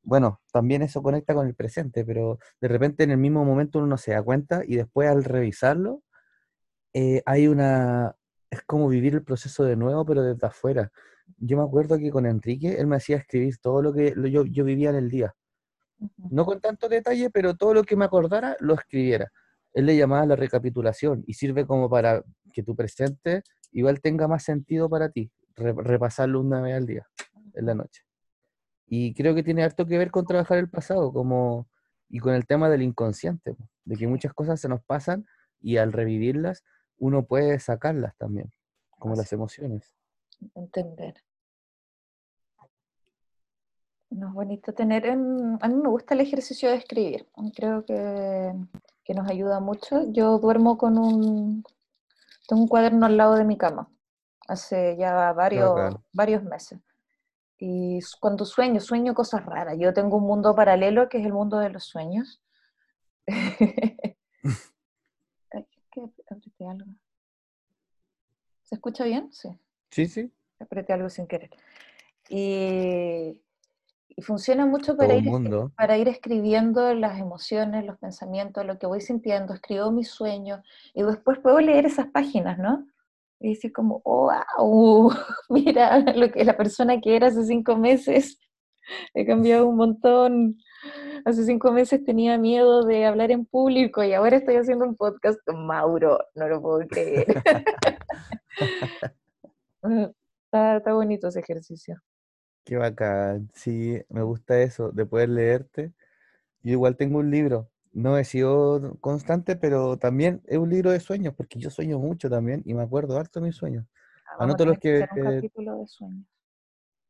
bueno, 0.02 0.40
también 0.52 0.83
eso 0.83 1.02
conecta 1.02 1.35
con 1.35 1.46
el 1.46 1.55
presente, 1.55 2.05
pero 2.05 2.38
de 2.61 2.68
repente 2.68 3.05
en 3.05 3.11
el 3.11 3.18
mismo 3.18 3.44
momento 3.44 3.79
uno 3.79 3.88
no 3.88 3.98
se 3.98 4.12
da 4.12 4.22
cuenta 4.22 4.62
y 4.64 4.76
después 4.76 5.09
al 5.09 5.24
revisarlo, 5.24 6.02
eh, 6.94 7.22
hay 7.26 7.48
una, 7.48 8.16
es 8.50 8.62
como 8.62 8.88
vivir 8.88 9.14
el 9.14 9.24
proceso 9.24 9.64
de 9.64 9.76
nuevo, 9.76 10.07
pero 10.07 10.22
desde 10.22 10.46
afuera. 10.46 10.90
Yo 11.38 11.57
me 11.57 11.64
acuerdo 11.64 11.98
que 11.98 12.11
con 12.11 12.24
Enrique, 12.24 12.76
él 12.79 12.87
me 12.87 12.96
hacía 12.96 13.16
escribir 13.16 13.59
todo 13.59 13.83
lo 13.83 13.92
que 13.92 14.14
yo, 14.31 14.44
yo 14.44 14.64
vivía 14.64 14.90
en 14.90 14.96
el 14.96 15.11
día. 15.11 15.35
No 16.16 16.46
con 16.46 16.61
tanto 16.61 16.88
detalle, 16.88 17.31
pero 17.31 17.55
todo 17.55 17.74
lo 17.74 17.85
que 17.85 17.96
me 17.96 18.05
acordara 18.05 18.57
lo 18.61 18.74
escribiera. 18.74 19.31
Él 19.76 19.84
le 19.84 19.94
llamaba 19.94 20.24
la 20.24 20.36
recapitulación 20.36 21.22
y 21.26 21.34
sirve 21.34 21.66
como 21.66 21.90
para 21.90 22.24
que 22.54 22.62
tu 22.62 22.74
presente 22.74 23.42
igual 23.72 24.00
tenga 24.00 24.26
más 24.26 24.42
sentido 24.42 24.88
para 24.88 25.10
ti, 25.10 25.30
repasarlo 25.54 26.40
una 26.40 26.62
vez 26.62 26.76
al 26.76 26.86
día, 26.86 27.06
en 27.52 27.66
la 27.66 27.74
noche. 27.74 28.02
Y 28.86 29.12
creo 29.12 29.34
que 29.34 29.42
tiene 29.42 29.64
harto 29.64 29.84
que 29.84 29.98
ver 29.98 30.10
con 30.10 30.24
trabajar 30.24 30.56
el 30.56 30.70
pasado 30.70 31.12
como, 31.12 31.68
y 32.08 32.20
con 32.20 32.32
el 32.32 32.46
tema 32.46 32.70
del 32.70 32.80
inconsciente, 32.80 33.54
de 33.84 33.96
que 33.96 34.06
muchas 34.06 34.32
cosas 34.32 34.58
se 34.58 34.70
nos 34.70 34.82
pasan 34.82 35.26
y 35.60 35.76
al 35.76 35.92
revivirlas 35.92 36.64
uno 36.96 37.26
puede 37.26 37.60
sacarlas 37.60 38.16
también, 38.16 38.50
como 38.98 39.14
las 39.14 39.30
emociones. 39.34 39.94
Entender. 40.54 41.22
No 44.08 44.28
es 44.28 44.32
bonito 44.32 44.72
tener, 44.72 45.06
a 45.10 45.16
mí 45.16 45.74
me 45.74 45.88
gusta 45.90 46.14
el 46.14 46.20
ejercicio 46.20 46.70
de 46.70 46.76
escribir, 46.76 47.28
creo 47.54 47.84
que, 47.84 48.54
que 49.06 49.14
nos 49.14 49.30
ayuda 49.30 49.60
mucho. 49.60 50.02
Yo 50.12 50.38
duermo 50.38 50.76
con 50.76 50.98
un, 50.98 51.64
tengo 52.48 52.62
un 52.62 52.68
cuaderno 52.68 53.06
al 53.06 53.16
lado 53.16 53.36
de 53.36 53.44
mi 53.44 53.56
cama, 53.56 53.88
hace 54.48 54.96
ya 54.98 55.32
varios, 55.32 55.96
varios 56.12 56.42
meses. 56.42 56.80
Y 57.58 58.00
cuando 58.20 58.44
sueño, 58.44 58.80
sueño 58.80 59.14
cosas 59.14 59.46
raras. 59.46 59.76
Yo 59.78 59.94
tengo 59.94 60.16
un 60.18 60.26
mundo 60.26 60.54
paralelo 60.54 61.08
que 61.08 61.18
es 61.18 61.24
el 61.24 61.32
mundo 61.32 61.58
de 61.58 61.70
los 61.70 61.84
sueños. 61.84 62.42
algo. 66.68 66.92
¿Se 68.62 68.74
escucha 68.74 69.04
bien? 69.04 69.32
Sí. 69.32 69.48
Sí, 69.90 70.06
sí. 70.06 70.32
Apreté 70.58 70.92
algo 70.92 71.08
sin 71.08 71.26
querer. 71.26 71.50
Y, 72.28 73.40
funciona 74.22 74.64
mucho 74.64 74.96
para 74.96 75.14
ir, 75.14 75.31
para 75.76 75.98
ir 75.98 76.09
escribiendo 76.09 76.94
las 76.94 77.20
emociones, 77.20 77.85
los 77.85 77.98
pensamientos, 77.98 78.64
lo 78.64 78.79
que 78.79 78.87
voy 78.87 79.00
sintiendo. 79.00 79.52
Escribo 79.52 79.90
mis 79.90 80.09
sueños 80.09 80.61
y 80.94 81.02
después 81.02 81.38
puedo 81.38 81.61
leer 81.61 81.85
esas 81.87 82.07
páginas, 82.09 82.59
¿no? 82.59 82.87
Y 83.40 83.50
decir 83.50 83.72
como, 83.72 84.00
wow, 84.05 85.12
mira 85.50 85.98
lo 85.98 86.31
que 86.31 86.44
la 86.44 86.57
persona 86.57 87.00
que 87.00 87.16
era 87.16 87.26
hace 87.26 87.44
cinco 87.44 87.76
meses, 87.76 88.38
he 89.14 89.26
cambiado 89.26 89.66
un 89.66 89.76
montón. 89.76 90.57
Hace 91.24 91.44
cinco 91.44 91.72
meses 91.72 92.05
tenía 92.05 92.38
miedo 92.38 92.85
de 92.85 93.05
hablar 93.05 93.31
en 93.31 93.44
público 93.44 94.02
y 94.02 94.14
ahora 94.14 94.37
estoy 94.37 94.57
haciendo 94.57 94.87
un 94.87 94.96
podcast 94.96 95.38
con 95.44 95.66
Mauro, 95.66 96.18
no 96.35 96.48
lo 96.48 96.62
puedo 96.62 96.87
creer. 96.87 97.42
está, 100.52 100.92
bonito 100.92 101.29
ese 101.29 101.40
ejercicio. 101.40 102.00
Qué 102.66 102.76
bacán, 102.76 103.50
sí, 103.55 104.02
me 104.11 104.20
gusta 104.22 104.61
eso, 104.61 104.90
de 104.90 105.07
poder 105.07 105.31
leerte. 105.31 105.94
Yo 106.62 106.72
igual 106.72 106.96
tengo 106.96 107.20
un 107.20 107.31
libro 107.31 107.70
no 107.96 108.18
he 108.18 108.24
sido 108.24 108.98
constante, 109.00 109.57
pero 109.57 109.96
también 109.96 110.42
es 110.44 110.59
un 110.59 110.68
libro 110.68 110.90
de 110.90 111.00
sueños, 111.00 111.33
porque 111.35 111.59
yo 111.59 111.70
sueño 111.70 111.98
mucho 111.98 112.29
también 112.29 112.61
y 112.66 112.74
me 112.74 112.83
acuerdo 112.83 113.16
harto 113.16 113.40
de 113.40 113.46
mis 113.46 113.57
sueños. 113.57 113.87
Ah, 114.26 114.44
Anoto 114.44 114.66
los 114.66 114.79
que... 114.79 115.00
un 115.00 115.22
capítulo 115.22 115.79
de 115.79 115.87
sueños. 115.87 116.26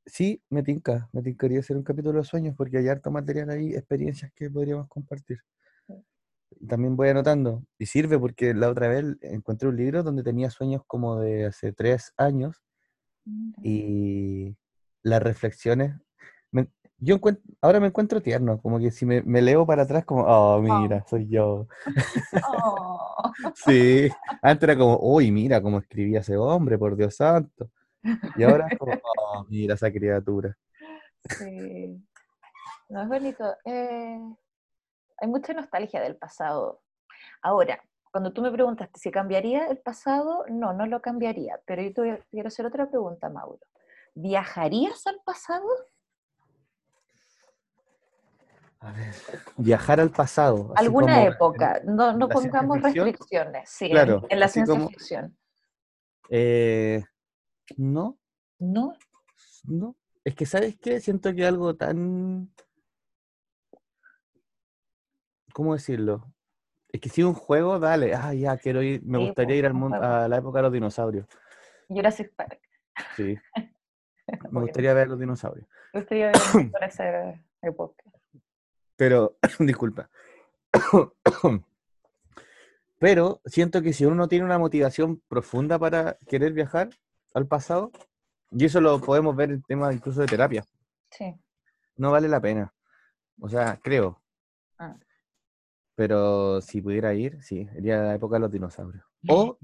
Sí, 0.07 0.41
me 0.49 0.63
tinca, 0.63 1.09
me 1.13 1.23
tincaría 1.23 1.59
hacer 1.59 1.77
un 1.77 1.83
capítulo 1.83 2.21
de 2.21 2.25
sueños 2.25 2.55
porque 2.57 2.79
hay 2.79 2.87
harto 2.87 3.11
material 3.11 3.51
ahí, 3.51 3.75
experiencias 3.75 4.33
que 4.33 4.49
podríamos 4.49 4.87
compartir. 4.87 5.41
También 6.69 6.95
voy 6.95 7.09
anotando, 7.09 7.65
y 7.77 7.87
sirve 7.87 8.17
porque 8.17 8.55
la 8.55 8.71
otra 8.71 8.87
vez 8.87 9.05
encontré 9.23 9.69
un 9.69 9.77
libro 9.77 10.05
donde 10.05 10.23
tenía 10.23 10.51
sueños 10.51 10.83
como 10.87 11.19
de 11.19 11.47
hace 11.47 11.73
tres 11.73 12.13
años 12.17 12.63
y 13.61 14.57
las 15.07 15.23
reflexiones 15.23 15.95
yo 16.99 17.19
ahora 17.61 17.81
me 17.81 17.89
encuentro 17.89 18.23
tierno, 18.23 18.61
como 18.61 18.79
que 18.79 18.91
si 18.91 19.05
me, 19.05 19.23
leo 19.43 19.67
para 19.67 19.83
atrás, 19.83 20.05
como, 20.05 20.23
oh, 20.23 20.61
mira, 20.61 21.05
soy 21.07 21.29
yo. 21.29 21.67
Oh. 22.49 23.33
sí, 23.55 24.09
antes 24.43 24.63
era 24.63 24.79
como, 24.79 24.99
uy, 25.01 25.31
mira 25.31 25.61
cómo 25.61 25.79
escribía 25.79 26.21
ese 26.21 26.37
hombre, 26.37 26.79
por 26.79 26.97
Dios 26.97 27.17
santo. 27.17 27.71
Y 28.37 28.43
ahora 28.43 28.69
es 28.71 28.79
como, 28.79 28.93
oh, 29.19 29.45
mira 29.49 29.75
esa 29.75 29.91
criatura. 29.91 30.57
Sí. 31.29 32.03
No, 32.89 33.03
es 33.03 33.09
bonito. 33.09 33.45
Eh, 33.65 34.19
hay 35.19 35.29
mucha 35.29 35.53
nostalgia 35.53 36.01
del 36.01 36.17
pasado. 36.17 36.81
Ahora, 37.43 37.83
cuando 38.11 38.33
tú 38.33 38.43
me 38.43 38.51
preguntaste 38.51 38.99
si 38.99 39.11
cambiaría 39.11 39.67
el 39.67 39.79
pasado, 39.79 40.45
no, 40.49 40.73
no 40.73 40.87
lo 40.87 41.03
cambiaría. 41.03 41.61
Pero 41.67 41.83
yo 41.83 41.93
te 41.93 42.23
quiero 42.31 42.49
hacer 42.49 42.65
otra 42.67 42.89
pregunta, 42.89 43.29
Mauro. 43.29 43.61
¿Viajarías 44.17 45.07
al 45.07 45.21
pasado? 45.27 45.69
A 48.81 48.91
ver, 48.93 49.15
viajar 49.59 50.01
al 50.01 50.11
pasado. 50.11 50.73
Alguna 50.75 51.23
época, 51.25 51.83
no, 51.85 52.15
no 52.15 52.27
pongamos 52.27 52.81
restricciones, 52.81 53.69
sí, 53.69 53.91
en, 53.91 54.41
la 54.41 54.49
ciencia 54.49 54.89
ficción. 54.89 55.37
Eh, 56.31 57.05
no. 57.77 58.19
¿No? 58.59 58.95
No. 59.65 59.97
Es 60.25 60.35
que, 60.35 60.47
¿sabes 60.47 60.79
qué? 60.79 60.99
Siento 60.99 61.35
que 61.35 61.45
algo 61.45 61.77
tan... 61.77 62.51
¿Cómo 65.53 65.75
decirlo? 65.75 66.33
Es 66.89 67.03
que 67.03 67.11
si 67.11 67.23
un 67.23 67.35
juego, 67.35 67.79
dale, 67.79 68.15
ah, 68.15 68.33
ya, 68.33 68.57
quiero 68.57 68.83
ir, 68.83 69.03
me 69.05 69.19
gustaría 69.19 69.49
pues, 69.49 69.59
ir 69.59 69.67
al 69.67 69.75
mundo, 69.75 69.99
a 70.01 70.27
la 70.27 70.39
época 70.39 70.61
de 70.61 70.63
los 70.63 70.73
dinosaurios. 70.73 71.27
Jurassic 71.89 72.35
Park. 72.35 72.61
Sí. 73.15 73.37
Me 74.51 74.61
gustaría 74.61 74.95
ver 74.95 75.09
los 75.09 75.19
dinosaurios. 75.19 75.67
Me 75.93 76.01
gustaría 76.01 76.27
ver 76.27 76.37
esa 76.89 77.41
época. 77.63 78.05
Pero, 78.97 79.37
disculpa. 79.59 80.09
Pero 82.99 83.41
siento 83.45 83.83
que 83.83 83.93
si 83.93 84.07
uno 84.07 84.15
no 84.15 84.29
tiene 84.29 84.45
una 84.45 84.59
motivación 84.59 85.21
profunda 85.29 85.79
para 85.79 86.17
querer 86.27 86.53
viajar 86.53 86.91
al 87.35 87.47
pasado, 87.47 87.93
y 88.51 88.65
eso 88.65 88.81
lo 88.81 89.01
podemos 89.01 89.37
ver 89.37 89.51
en 89.51 89.63
temas 89.63 89.95
incluso 89.95 90.23
de 90.23 90.27
terapia, 90.27 90.65
sí. 91.11 91.35
no 91.97 92.11
vale 92.11 92.29
la 92.29 92.41
pena. 92.41 92.73
O 93.41 93.51
sea, 93.51 93.79
creo. 93.83 94.23
Ah. 94.79 94.97
Pero 95.95 96.61
si 96.63 96.81
pudiera 96.81 97.13
ir, 97.13 97.43
sí, 97.43 97.69
iría 97.77 98.01
a 98.01 98.05
la 98.05 98.15
época 98.15 98.37
de 98.37 98.41
los 98.41 98.53
dinosaurios. 98.53 99.05
O 99.29 99.59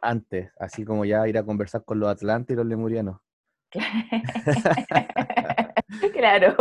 antes, 0.00 0.52
así 0.60 0.84
como 0.84 1.04
ya 1.04 1.26
ir 1.26 1.38
a 1.38 1.42
conversar 1.44 1.82
con 1.84 1.98
los 1.98 2.08
atlantes 2.08 2.54
y 2.54 2.56
los 2.56 2.66
lemurianos. 2.66 3.20
claro. 6.12 6.54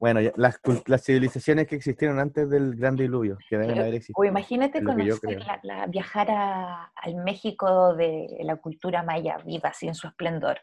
Bueno, 0.00 0.20
las, 0.36 0.60
las, 0.86 1.02
civilizaciones 1.02 1.66
que 1.66 1.74
existieron 1.74 2.20
antes 2.20 2.48
del 2.48 2.76
gran 2.76 2.94
diluvio, 2.94 3.36
que 3.48 3.58
deben 3.58 3.78
haber 3.78 3.94
existido. 3.94 4.14
O 4.16 4.24
imagínate 4.24 4.82
conocer 4.82 5.42
la, 5.62 5.86
viajar 5.86 6.28
al 6.30 7.16
México 7.16 7.94
de 7.94 8.28
la 8.42 8.56
cultura 8.56 9.02
maya 9.02 9.38
viva, 9.44 9.70
así 9.70 9.88
en 9.88 9.94
su 9.94 10.06
esplendor. 10.06 10.60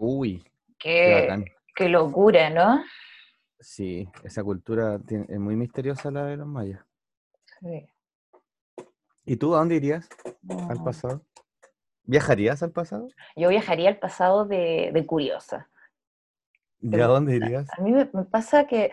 Uy, 0.00 0.42
qué, 0.78 1.28
qué, 1.74 1.88
locura, 1.90 2.48
¿no? 2.48 2.82
Sí, 3.60 4.08
esa 4.24 4.42
cultura 4.42 4.98
es 5.06 5.38
muy 5.38 5.54
misteriosa 5.54 6.10
la 6.10 6.24
de 6.24 6.38
los 6.38 6.46
mayas. 6.46 6.82
Sí. 7.60 7.86
¿Y 9.26 9.36
tú 9.36 9.54
a 9.54 9.58
dónde 9.58 9.74
irías 9.74 10.08
al 10.70 10.82
pasado? 10.82 11.22
¿Viajarías 12.08 12.62
al 12.62 12.72
pasado? 12.72 13.08
Yo 13.36 13.50
viajaría 13.50 13.90
al 13.90 13.98
pasado 13.98 14.46
de, 14.46 14.90
de 14.94 15.06
curiosa 15.06 15.68
¿De 16.80 16.98
dónde 17.02 17.36
irías? 17.36 17.68
A 17.76 17.82
mí 17.82 17.90
me, 17.92 18.06
pasa 18.06 18.66
que 18.66 18.92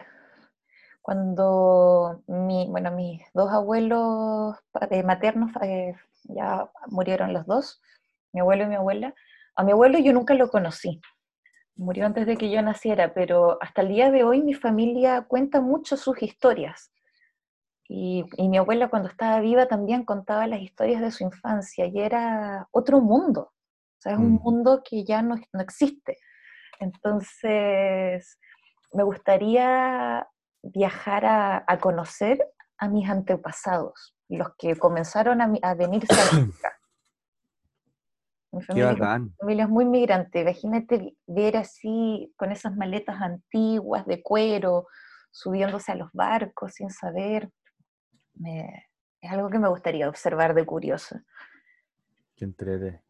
cuando 1.01 2.23
mi, 2.27 2.67
bueno, 2.69 2.91
mis 2.91 3.21
dos 3.33 3.51
abuelos 3.51 4.57
eh, 4.89 5.03
maternos 5.03 5.51
eh, 5.61 5.93
ya 6.23 6.69
murieron 6.87 7.31
los 7.31 7.45
dos, 7.45 7.81
mi 8.33 8.41
abuelo 8.41 8.63
y 8.63 8.67
mi 8.67 8.75
abuela, 8.75 9.13
a 9.55 9.63
mi 9.63 9.71
abuelo 9.71 9.99
yo 9.99 10.13
nunca 10.13 10.33
lo 10.33 10.49
conocí, 10.49 10.99
murió 11.75 12.05
antes 12.05 12.25
de 12.25 12.37
que 12.37 12.49
yo 12.49 12.61
naciera, 12.61 13.13
pero 13.13 13.59
hasta 13.61 13.81
el 13.81 13.89
día 13.89 14.11
de 14.11 14.23
hoy 14.23 14.41
mi 14.41 14.55
familia 14.55 15.21
cuenta 15.21 15.61
mucho 15.61 15.95
sus 15.95 16.21
historias. 16.21 16.91
Y, 17.87 18.25
mi 18.39 18.57
abuela 18.57 18.89
cuando 18.89 19.09
estaba 19.09 19.39
viva 19.39 19.67
también 19.67 20.05
contaba 20.05 20.47
las 20.47 20.61
historias 20.61 21.01
de 21.01 21.11
su 21.11 21.23
infancia 21.23 21.85
y 21.85 21.99
era 21.99 22.67
otro 22.71 22.99
mundo, 22.99 23.41
o 23.41 24.01
sea, 24.01 24.13
es 24.13 24.19
un 24.19 24.33
mm. 24.33 24.41
mundo 24.41 24.81
que 24.83 25.03
ya 25.03 25.21
no, 25.21 25.35
no 25.53 25.61
existe. 25.61 26.17
Entonces, 26.79 28.39
me 28.91 29.03
gustaría 29.03 30.27
viajar 30.63 31.25
a, 31.25 31.79
conocer 31.79 32.39
a 32.77 32.89
mis 32.89 33.09
antepasados, 33.09 34.15
los 34.29 34.49
que 34.57 34.75
comenzaron 34.75 35.41
a, 35.41 35.51
a 35.61 35.75
venirse 35.75 36.13
a 36.13 36.29
América. 36.29 36.71
Mi 38.51 38.61
familia, 38.61 39.65
es 39.65 39.69
muy 39.69 39.83
migrante. 39.83 40.39
Imagínate 40.39 41.13
ver 41.27 41.57
así, 41.57 42.33
con 42.37 42.53
esas 42.53 42.73
maletas 42.77 43.21
antiguas 43.21 44.05
de 44.05 44.23
cuero, 44.23 44.87
subiéndose 45.29 45.91
a 45.91 45.95
los 45.95 46.09
barcos 46.13 46.75
sin 46.75 46.89
saber. 46.89 47.49
Es 48.43 49.31
algo 49.31 49.49
que 49.49 49.59
me 49.59 49.69
gustaría 49.69 50.09
observar 50.09 50.53
de 50.53 50.65
curioso. 50.65 51.19
Qué 52.35 52.45
entrete. 52.45 53.01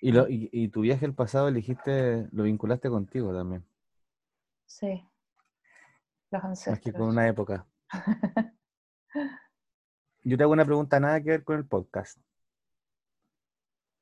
Y, 0.00 0.12
lo, 0.12 0.26
y, 0.28 0.68
tu 0.68 0.80
viaje 0.80 1.04
al 1.04 1.14
pasado 1.14 1.48
elegiste, 1.48 2.26
lo 2.32 2.44
vinculaste 2.44 2.88
contigo 2.88 3.34
también. 3.34 3.64
Sí. 4.64 5.06
Los 6.30 6.42
ancestros. 6.42 6.76
Más 6.76 6.80
que 6.80 6.92
con 6.92 7.08
una 7.08 7.28
época. 7.28 7.66
Yo 10.24 10.36
te 10.36 10.42
hago 10.42 10.52
una 10.52 10.64
pregunta 10.64 11.00
nada 11.00 11.22
que 11.22 11.30
ver 11.30 11.44
con 11.44 11.56
el 11.56 11.66
podcast. 11.66 12.18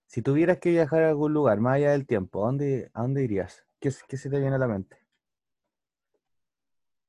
Si 0.06 0.22
tuvieras 0.22 0.58
que 0.58 0.70
viajar 0.70 1.02
a 1.02 1.08
algún 1.08 1.34
lugar 1.34 1.58
más 1.60 1.74
allá 1.74 1.90
del 1.90 2.06
tiempo, 2.06 2.42
¿a 2.42 2.46
dónde, 2.46 2.90
a 2.94 3.02
dónde 3.02 3.24
irías? 3.24 3.66
¿Qué, 3.80 3.90
¿Qué, 4.06 4.16
se 4.16 4.30
te 4.30 4.38
viene 4.38 4.54
a 4.54 4.58
la 4.58 4.68
mente? 4.68 4.96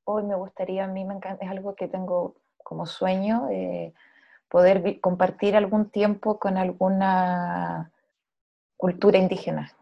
Hoy 0.04 0.24
me 0.24 0.34
gustaría, 0.34 0.84
a 0.84 0.88
mí 0.88 1.04
me 1.04 1.14
encanta, 1.14 1.44
es 1.44 1.50
algo 1.50 1.74
que 1.76 1.88
tengo 1.88 2.40
como 2.70 2.86
sueño, 2.86 3.48
eh, 3.50 3.92
poder 4.48 5.00
compartir 5.00 5.56
algún 5.56 5.90
tiempo 5.90 6.38
con 6.38 6.56
alguna 6.56 7.90
cultura 8.76 9.18
indígena. 9.18 9.72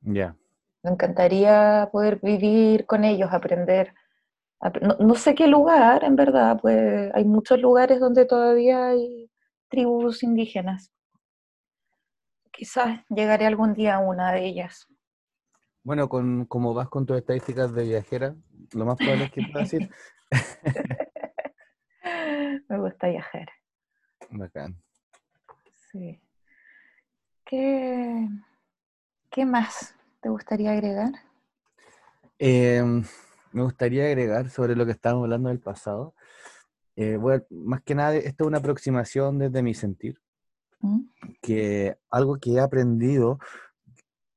Ya. 0.00 0.34
Me 0.82 0.90
encantaría 0.90 1.88
poder 1.92 2.18
vivir 2.20 2.86
con 2.86 3.04
ellos, 3.04 3.30
aprender. 3.32 3.94
No, 4.98 5.14
sé 5.14 5.36
qué 5.36 5.46
lugar, 5.46 6.02
en 6.02 6.16
verdad, 6.16 6.58
pues 6.60 7.14
hay 7.14 7.24
muchos 7.24 7.60
lugares 7.60 8.00
donde 8.00 8.24
todavía 8.24 8.88
hay 8.88 9.30
tribus 9.68 10.24
indígenas. 10.24 10.92
Quizás 12.50 13.00
llegaré 13.10 13.46
algún 13.46 13.74
día 13.74 13.94
a 13.94 14.00
una 14.00 14.32
de 14.32 14.44
ellas. 14.44 14.88
Bueno, 15.84 16.08
con, 16.08 16.46
como 16.46 16.74
vas 16.74 16.88
con 16.88 17.06
tus 17.06 17.16
estadísticas 17.16 17.72
de 17.72 17.84
viajera, 17.84 18.34
lo 18.72 18.86
más 18.86 18.96
probable 18.98 19.26
es 19.26 19.30
que 19.30 19.42
puedas 19.44 19.72
ir. 19.72 19.88
Me 22.68 22.78
gusta 22.78 23.08
viajar. 23.08 23.48
Bacán. 24.30 24.76
Sí. 25.90 26.20
¿Qué, 27.44 28.28
qué 29.30 29.44
más 29.44 29.94
te 30.20 30.28
gustaría 30.28 30.72
agregar? 30.72 31.12
Em, 32.38 33.04
me 33.52 33.62
gustaría 33.62 34.06
agregar 34.06 34.48
sobre 34.48 34.74
lo 34.74 34.86
que 34.86 34.92
estábamos 34.92 35.24
hablando 35.24 35.48
del 35.48 35.60
pasado. 35.60 36.14
Eh, 36.96 37.18
más 37.50 37.82
que 37.82 37.94
nada, 37.94 38.16
esta 38.16 38.44
es 38.44 38.46
una 38.46 38.58
aproximación 38.58 39.38
desde 39.38 39.62
mi 39.62 39.74
sentir, 39.74 40.20
¿Mm? 40.80 41.02
que 41.40 41.96
algo 42.10 42.38
que 42.38 42.52
he 42.52 42.60
aprendido 42.60 43.38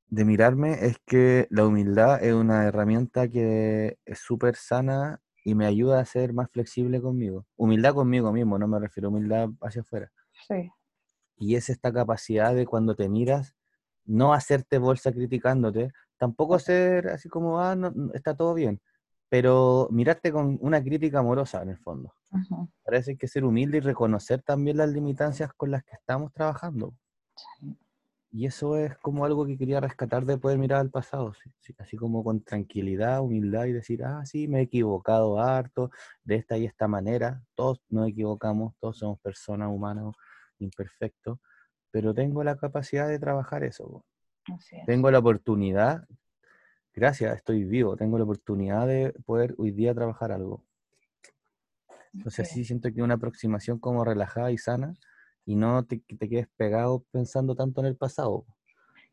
de 0.08 0.24
mirarme 0.24 0.86
es 0.86 0.98
que 1.06 1.48
la 1.50 1.66
humildad 1.66 2.24
es 2.24 2.34
una 2.34 2.66
herramienta 2.66 3.28
que 3.28 3.98
es 4.06 4.20
súper 4.20 4.56
sana 4.56 5.20
y 5.46 5.54
me 5.54 5.68
ayuda 5.68 6.00
a 6.00 6.06
ser 6.06 6.34
más 6.34 6.50
flexible 6.50 7.00
conmigo. 7.00 7.46
Humildad 7.56 7.94
conmigo 7.94 8.34
mismo, 8.34 8.58
no 8.58 8.68
me 8.68 8.80
refiero 8.80 9.08
a 9.08 9.12
humildad 9.12 9.50
hacia 9.62 9.82
afuera. 9.82 10.12
Sí. 10.48 10.72
Y 11.38 11.56
es 11.56 11.70
esta 11.70 11.94
capacidad 11.94 12.56
de 12.56 12.66
cuando 12.66 12.96
te 12.96 13.08
miras, 13.08 13.56
no 14.06 14.34
hacerte 14.34 14.80
bolsa 14.80 15.12
criticándote, 15.12 15.92
tampoco 16.18 16.58
ser 16.58 17.10
así 17.10 17.30
como, 17.30 17.60
ah, 17.60 17.76
no, 17.76 17.94
está 18.16 18.36
todo 18.36 18.56
bien, 18.56 18.82
pero 19.30 19.88
mirarte 19.92 20.32
con 20.32 20.58
una 20.62 20.82
crítica 20.84 21.20
amorosa 21.20 21.62
en 21.62 21.70
el 21.70 21.78
fondo. 21.78 22.12
Parece 22.84 23.16
que 23.16 23.28
ser 23.28 23.46
humilde 23.46 23.78
y 23.78 23.82
reconocer 23.82 24.42
también 24.42 24.78
las 24.78 24.90
limitancias 24.90 25.54
con 25.54 25.70
las 25.70 25.84
que 25.84 25.94
estamos 25.94 26.34
trabajando. 26.34 26.96
Y 28.38 28.48
eso 28.48 28.76
es 28.76 28.98
como 28.98 29.24
algo 29.24 29.46
que 29.46 29.58
quería 29.58 29.80
rescatar 29.80 30.26
de 30.26 30.38
poder 30.38 30.58
mirar 30.58 30.82
al 30.82 30.90
pasado, 30.90 31.32
así 31.78 31.96
como 31.96 32.22
con 32.22 32.44
tranquilidad, 32.44 33.22
humildad 33.22 33.64
y 33.64 33.72
decir, 33.72 34.04
ah, 34.04 34.26
sí, 34.26 34.50
me 34.50 34.60
he 34.60 34.64
equivocado 34.64 35.40
harto 35.40 35.90
de 36.26 36.36
esta 36.36 36.58
y 36.58 36.66
esta 36.66 36.90
manera, 36.90 37.42
todos 37.56 37.80
nos 37.88 38.10
equivocamos, 38.10 38.76
todos 38.82 38.98
somos 38.98 39.22
personas 39.22 39.70
humanas 39.72 40.14
imperfectos, 40.60 41.40
pero 41.92 42.14
tengo 42.14 42.44
la 42.44 42.58
capacidad 42.58 43.08
de 43.08 43.20
trabajar 43.20 43.64
eso. 43.64 44.04
Tengo 44.86 45.10
la 45.12 45.20
oportunidad, 45.20 46.06
gracias, 46.94 47.38
estoy 47.38 47.64
vivo, 47.64 47.96
tengo 47.96 48.18
la 48.18 48.26
oportunidad 48.26 48.86
de 48.86 49.14
poder 49.26 49.56
hoy 49.58 49.72
día 49.72 49.94
trabajar 49.94 50.34
algo. 50.34 50.62
Entonces 52.14 52.50
sí 52.50 52.66
siento 52.66 52.92
que 52.92 53.02
una 53.02 53.14
aproximación 53.14 53.80
como 53.80 54.04
relajada 54.04 54.52
y 54.52 54.58
sana 54.58 54.94
y 55.46 55.56
no 55.56 55.86
te, 55.86 56.00
te 56.00 56.30
quedes 56.30 56.48
pegado 56.58 57.04
pensando 57.12 57.56
tanto 57.56 57.82
en 57.82 57.88
el 57.88 57.96
pasado. 57.96 58.46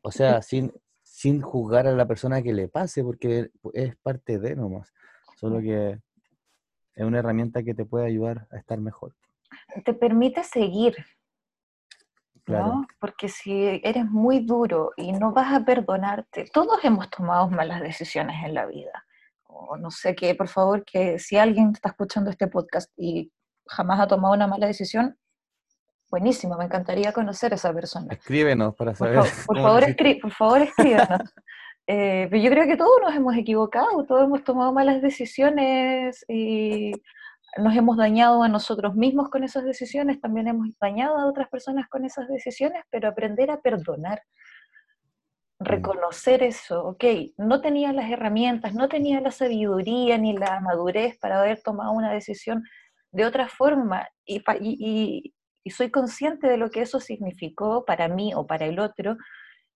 O 0.03 0.11
sea, 0.11 0.43
sin, 0.43 0.73
sin 1.03 1.41
juzgar 1.43 1.87
a 1.87 1.93
la 1.93 2.07
persona 2.07 2.43
que 2.43 2.53
le 2.53 2.69
pase, 2.69 3.05
porque 3.05 3.51
es 3.75 3.97
parte 3.97 4.39
de 4.39 4.57
nomás. 4.57 4.93
Solo 5.37 5.61
que 5.61 6.01
es 6.95 7.05
una 7.05 7.19
herramienta 7.19 7.63
que 7.63 7.75
te 7.75 7.85
puede 7.85 8.07
ayudar 8.07 8.49
a 8.51 8.59
estar 8.59 8.81
mejor. 8.81 9.15
Te 9.85 9.95
permite 9.95 10.43
seguir, 10.43 10.97
¿no? 12.47 12.87
Porque 12.99 13.29
si 13.29 13.81
eres 13.83 14.07
muy 14.07 14.41
duro 14.41 14.93
y 14.97 15.13
no 15.13 15.33
vas 15.33 15.53
a 15.53 15.65
perdonarte, 15.65 16.47
todos 16.53 16.83
hemos 16.85 17.09
tomado 17.11 17.49
malas 17.49 17.81
decisiones 17.81 18.45
en 18.45 18.55
la 18.55 18.67
vida. 18.67 19.05
O 19.45 19.77
no 19.77 19.91
sé 19.91 20.15
qué, 20.15 20.35
por 20.35 20.49
favor, 20.49 20.85
que 20.85 21.19
si 21.19 21.37
alguien 21.37 21.73
está 21.73 21.91
escuchando 21.91 22.31
este 22.31 22.49
podcast 22.49 22.91
y 22.97 23.33
jamás 23.67 24.01
ha 24.01 24.07
tomado 24.07 24.35
una 24.35 24.47
mala 24.47 24.67
decisión, 24.67 25.17
buenísimo, 26.13 26.57
me 26.59 26.67
encantaría 26.67 27.11
conocer 27.13 27.53
a 27.53 27.55
esa 27.57 27.73
persona. 27.73 28.13
Escríbenos 28.13 28.75
para 28.75 28.95
saber. 28.95 29.15
Por, 29.47 29.57
favor, 29.57 29.85
por 30.21 30.31
favor, 30.31 30.63
escríbenos. 30.63 31.09
Eh, 31.89 32.29
pero 32.31 32.41
yo 32.41 32.49
creo 32.49 32.67
que 32.69 32.77
todos 32.77 32.93
nos 33.03 33.13
hemos 33.13 33.37
equivocado, 33.37 34.07
todos 34.07 34.23
hemos 34.23 34.45
tomado 34.45 34.73
malas 34.73 35.03
decisiones 35.03 36.25
y 36.29 36.93
nos 37.59 37.75
hemos 37.75 37.97
dañado 37.97 38.45
a 38.45 38.49
nosotros 38.49 38.95
mismos 38.95 39.31
con 39.31 39.43
esas 39.43 39.65
decisiones, 39.65 40.21
también 40.21 40.47
hemos 40.47 40.69
dañado 40.81 41.19
a 41.19 41.27
otras 41.27 41.49
personas 41.49 41.89
con 41.89 42.05
esas 42.05 42.29
decisiones, 42.29 42.85
pero 42.89 43.09
aprender 43.09 43.51
a 43.51 43.61
perdonar, 43.61 44.23
mm. 45.59 45.65
reconocer 45.65 46.45
eso, 46.45 46.85
ok, 46.85 47.05
no 47.37 47.61
tenía 47.61 47.93
las 47.93 48.09
herramientas, 48.09 48.75
no 48.75 48.89
tenía 48.89 49.21
la 49.21 49.33
sabiduría 49.33 50.19
ni 50.19 50.39
la 50.39 50.61
madurez 50.61 51.19
para 51.19 51.41
haber 51.41 51.63
tomado 51.63 51.91
una 51.91 52.13
decisión 52.13 52.63
de 53.11 53.27
otra 53.27 53.49
forma 53.49 54.09
y, 54.25 54.41
y, 54.61 55.35
y 55.65 55.71
soy 55.71 55.91
consciente 55.91 56.49
de 56.49 56.57
lo 56.57 56.71
que 56.71 56.83
eso 56.83 57.01
significó 57.01 57.85
para 57.85 58.09
mí 58.09 58.33
o 58.35 58.47
para 58.47 58.67
el 58.67 58.79
otro 58.79 59.17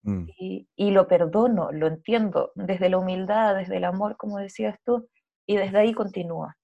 mm. 0.02 0.26
y, 0.38 0.68
y, 0.76 0.90
lo 0.90 1.06
perdono, 1.06 1.70
lo 1.72 1.86
entiendo 1.86 2.52
desde 2.54 2.88
la 2.88 2.98
humildad, 2.98 3.54
desde 3.54 3.76
el 3.76 3.84
amor, 3.84 4.16
como 4.16 4.38
decías 4.38 4.78
tú, 4.84 5.08
y 5.46 5.56
desde 5.56 5.78
ahí 5.78 5.94
continúa. 5.94 6.56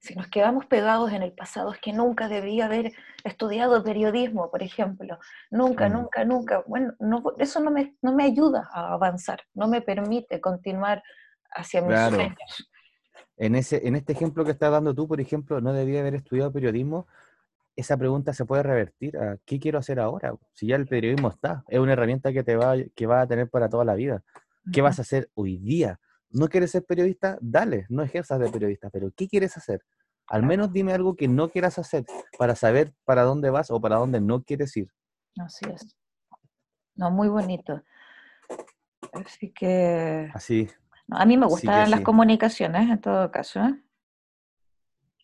Si 0.00 0.14
nos 0.14 0.28
quedamos 0.28 0.66
pegados 0.66 1.12
en 1.12 1.22
el 1.22 1.32
pasado, 1.32 1.72
es 1.72 1.80
que 1.80 1.92
nunca 1.92 2.28
debía 2.28 2.66
haber 2.66 2.92
estudiado 3.24 3.82
periodismo, 3.82 4.48
por 4.50 4.62
ejemplo. 4.62 5.18
Nunca, 5.50 5.88
mm. 5.88 5.92
nunca, 5.92 6.24
nunca. 6.24 6.62
Bueno, 6.66 6.92
no, 7.00 7.22
eso 7.38 7.60
no 7.60 7.70
me, 7.70 7.96
no 8.00 8.14
me 8.14 8.24
ayuda 8.24 8.68
a 8.72 8.92
avanzar, 8.92 9.42
no 9.54 9.66
me 9.66 9.82
permite 9.82 10.40
continuar 10.40 11.02
hacia 11.50 11.82
mis 11.82 11.98
sueños. 11.98 12.70
En, 13.38 13.54
ese, 13.54 13.86
en 13.86 13.94
este 13.96 14.12
ejemplo 14.12 14.44
que 14.44 14.50
estás 14.50 14.70
dando 14.70 14.94
tú, 14.94 15.06
por 15.06 15.20
ejemplo, 15.20 15.60
no 15.60 15.72
debía 15.72 16.00
haber 16.00 16.16
estudiado 16.16 16.52
periodismo. 16.52 17.06
Esa 17.76 17.96
pregunta 17.96 18.34
se 18.34 18.44
puede 18.44 18.64
revertir 18.64 19.16
a 19.16 19.38
¿qué 19.44 19.60
quiero 19.60 19.78
hacer 19.78 20.00
ahora? 20.00 20.34
Si 20.52 20.66
ya 20.66 20.74
el 20.74 20.88
periodismo 20.88 21.28
está, 21.28 21.64
es 21.68 21.78
una 21.78 21.92
herramienta 21.92 22.32
que 22.32 22.42
te 22.42 22.56
va, 22.56 22.74
que 22.94 23.06
va 23.06 23.20
a 23.20 23.26
tener 23.28 23.48
para 23.48 23.68
toda 23.68 23.84
la 23.84 23.94
vida. 23.94 24.24
¿Qué 24.72 24.82
vas 24.82 24.98
a 24.98 25.02
hacer 25.02 25.30
hoy 25.34 25.58
día? 25.58 26.00
¿No 26.30 26.48
quieres 26.48 26.72
ser 26.72 26.84
periodista? 26.84 27.38
Dale, 27.40 27.86
no 27.88 28.02
ejerzas 28.02 28.40
de 28.40 28.50
periodista, 28.50 28.90
pero 28.90 29.10
¿qué 29.16 29.28
quieres 29.28 29.56
hacer? 29.56 29.82
Al 30.26 30.42
menos 30.42 30.72
dime 30.72 30.92
algo 30.92 31.16
que 31.16 31.28
no 31.28 31.48
quieras 31.48 31.78
hacer 31.78 32.04
para 32.36 32.54
saber 32.54 32.92
para 33.04 33.22
dónde 33.22 33.48
vas 33.48 33.70
o 33.70 33.80
para 33.80 33.96
dónde 33.96 34.20
no 34.20 34.42
quieres 34.42 34.76
ir. 34.76 34.90
Así 35.38 35.64
es. 35.72 35.96
No, 36.96 37.10
muy 37.10 37.28
bonito. 37.28 37.80
Así 39.12 39.52
que... 39.52 40.30
Así. 40.34 40.68
A 41.10 41.24
mí 41.24 41.36
me 41.36 41.46
gustan 41.46 41.90
las 41.90 42.00
comunicaciones 42.00 42.90
en 42.90 43.00
todo 43.00 43.30
caso. 43.30 43.60
¿eh? 43.60 43.74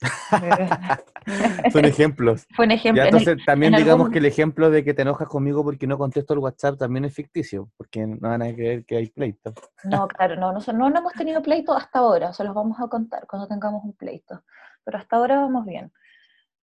Son 1.72 1.84
ejemplos. 1.84 2.46
Fue 2.54 2.66
un 2.66 2.72
ejemplo. 2.72 3.02
entonces, 3.02 3.38
también 3.44 3.74
digamos 3.74 4.10
que 4.10 4.18
el 4.18 4.26
ejemplo 4.26 4.70
de 4.70 4.84
que 4.84 4.94
te 4.94 5.02
enojas 5.02 5.28
conmigo 5.28 5.64
porque 5.64 5.86
no 5.86 5.98
contesto 5.98 6.34
el 6.34 6.40
WhatsApp 6.40 6.78
también 6.78 7.04
es 7.04 7.14
ficticio, 7.14 7.70
porque 7.76 8.06
no 8.06 8.28
van 8.28 8.42
a 8.42 8.54
creer 8.54 8.84
que 8.84 8.96
hay 8.96 9.08
pleito. 9.08 9.54
No, 9.84 10.08
claro, 10.08 10.36
no, 10.36 10.52
no, 10.52 10.90
no 10.90 10.98
hemos 10.98 11.12
tenido 11.12 11.42
pleito 11.42 11.74
hasta 11.74 12.00
ahora, 12.00 12.32
se 12.32 12.44
los 12.44 12.54
vamos 12.54 12.78
a 12.80 12.88
contar 12.88 13.26
cuando 13.26 13.48
tengamos 13.48 13.84
un 13.84 13.94
pleito. 13.94 14.42
Pero 14.84 14.98
hasta 14.98 15.16
ahora 15.16 15.36
vamos 15.36 15.64
bien. 15.64 15.92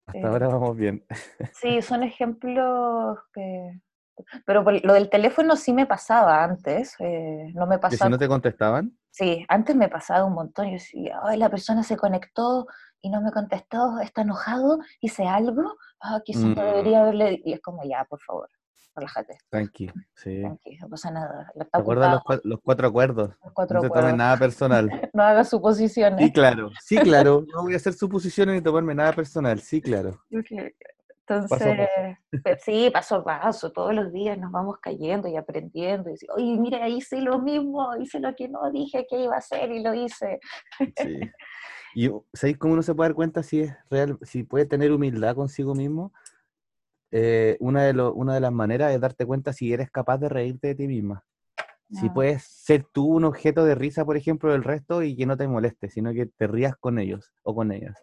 Hasta 0.06 0.28
ahora 0.28 0.48
vamos 0.48 0.76
bien. 0.76 1.04
Sí, 1.52 1.82
son 1.82 2.02
ejemplos 2.02 3.18
que... 3.32 3.80
Pero 4.46 4.62
lo 4.62 4.94
del 4.94 5.10
teléfono 5.10 5.56
sí 5.56 5.74
me 5.74 5.84
pasaba 5.84 6.42
antes, 6.42 6.96
eh, 7.00 7.52
no 7.54 7.66
me 7.66 7.78
pasaba... 7.78 8.06
si 8.06 8.10
no 8.10 8.16
te 8.16 8.28
contestaban? 8.28 8.96
Sí, 9.16 9.46
antes 9.48 9.74
me 9.74 9.88
pasaba 9.88 10.26
un 10.26 10.34
montón, 10.34 10.66
yo 10.66 10.72
decía, 10.72 11.18
ay, 11.22 11.38
la 11.38 11.48
persona 11.48 11.82
se 11.82 11.96
conectó 11.96 12.66
y 13.00 13.08
no 13.08 13.22
me 13.22 13.32
contestó, 13.32 13.98
está 14.00 14.20
enojado, 14.20 14.78
hice 15.00 15.26
algo, 15.26 15.74
ah, 16.02 16.20
quizás 16.22 16.44
mm. 16.44 16.54
debería 16.54 17.00
haberle... 17.00 17.40
Y 17.42 17.54
es 17.54 17.62
como, 17.62 17.82
ya, 17.82 18.04
por 18.04 18.20
favor, 18.20 18.50
relájate. 18.94 19.38
Tranqui, 19.48 19.90
sí. 20.14 20.42
Tranqui, 20.42 20.76
no 20.76 20.90
pasa 20.90 21.10
nada. 21.10 21.50
¿Te 21.54 21.66
acuerdas 21.72 22.20
los, 22.44 22.60
cuatro 22.60 22.88
acuerdos? 22.88 23.30
Los 23.42 23.54
cuatro 23.54 23.80
no 23.82 23.88
te 23.88 24.12
nada 24.12 24.36
personal. 24.36 24.90
no 25.14 25.22
hagas 25.22 25.48
suposiciones. 25.48 26.20
Sí, 26.22 26.30
claro, 26.30 26.70
sí, 26.82 26.98
claro. 26.98 27.46
No 27.54 27.62
voy 27.62 27.72
a 27.72 27.76
hacer 27.76 27.94
suposiciones 27.94 28.56
ni 28.56 28.60
tomarme 28.60 28.94
nada 28.94 29.14
personal, 29.14 29.60
sí, 29.60 29.80
claro. 29.80 30.20
Entonces, 31.28 31.88
sí, 32.60 32.88
paso 32.92 33.16
a 33.16 33.24
paso, 33.24 33.72
todos 33.72 33.92
los 33.92 34.12
días 34.12 34.38
nos 34.38 34.52
vamos 34.52 34.78
cayendo 34.80 35.26
y 35.26 35.36
aprendiendo. 35.36 36.08
Y 36.08 36.12
decir, 36.12 36.28
oye, 36.32 36.56
mira, 36.56 36.88
hice 36.88 37.20
lo 37.20 37.40
mismo, 37.40 37.96
hice 37.96 38.20
lo 38.20 38.34
que 38.34 38.48
no 38.48 38.70
dije 38.70 39.06
que 39.08 39.24
iba 39.24 39.34
a 39.34 39.38
hacer 39.38 39.70
y 39.72 39.82
lo 39.82 39.94
hice. 39.94 40.38
Sí. 40.96 41.20
Y 41.98 42.10
¿sabéis 42.34 42.58
cómo 42.58 42.74
uno 42.74 42.82
se 42.82 42.94
puede 42.94 43.08
dar 43.08 43.14
cuenta 43.14 43.42
si 43.42 43.60
es 43.60 43.74
real, 43.88 44.18
si 44.20 44.42
puede 44.42 44.66
tener 44.66 44.92
humildad 44.92 45.34
consigo 45.34 45.74
mismo? 45.74 46.12
Eh, 47.10 47.56
una, 47.58 47.84
de 47.84 48.02
una 48.02 48.34
de 48.34 48.40
las 48.40 48.52
maneras 48.52 48.92
es 48.92 49.00
darte 49.00 49.24
cuenta 49.24 49.54
si 49.54 49.72
eres 49.72 49.90
capaz 49.90 50.18
de 50.18 50.28
reírte 50.28 50.68
de 50.68 50.74
ti 50.74 50.86
misma. 50.88 51.24
Si 51.88 52.10
puedes 52.10 52.42
ser 52.42 52.84
tú 52.92 53.06
un 53.06 53.24
objeto 53.24 53.64
de 53.64 53.74
risa, 53.74 54.04
por 54.04 54.18
ejemplo, 54.18 54.52
del 54.52 54.62
resto 54.62 55.02
y 55.02 55.16
que 55.16 55.24
no 55.24 55.38
te 55.38 55.48
moleste, 55.48 55.88
sino 55.88 56.12
que 56.12 56.26
te 56.26 56.46
rías 56.46 56.76
con 56.76 56.98
ellos 56.98 57.32
o 57.44 57.54
con 57.54 57.72
ellas. 57.72 57.96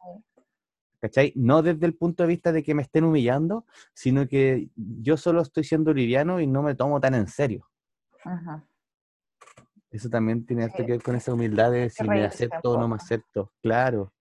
¿Cachai? 1.04 1.34
No 1.36 1.62
desde 1.62 1.86
el 1.86 1.98
punto 1.98 2.24
de 2.24 2.28
vista 2.28 2.54
de 2.54 2.64
que 2.64 2.74
me 2.74 2.82
estén 2.82 3.04
humillando, 3.04 3.66
sino 3.94 4.26
que 4.26 4.70
yo 4.74 5.18
solo 5.18 5.42
estoy 5.42 5.66
siendo 5.66 5.94
liviano 5.94 6.40
y 6.40 6.48
no 6.48 6.64
me 6.64 6.76
tomo 6.76 7.02
tan 7.02 7.14
en 7.14 7.28
serio. 7.28 7.70
Ajá. 8.24 8.66
Eso 9.92 10.10
también 10.10 10.46
tiene 10.46 10.72
que 10.72 10.84
ver 10.84 11.04
con 11.04 11.18
esa 11.18 11.34
humildad 11.34 11.72
de 11.72 11.90
si 11.90 12.06
me 12.08 12.24
acepto 12.24 12.72
o 12.72 12.80
no 12.80 12.88
me 12.88 12.96
acepto. 12.96 13.52
Claro. 13.62 14.14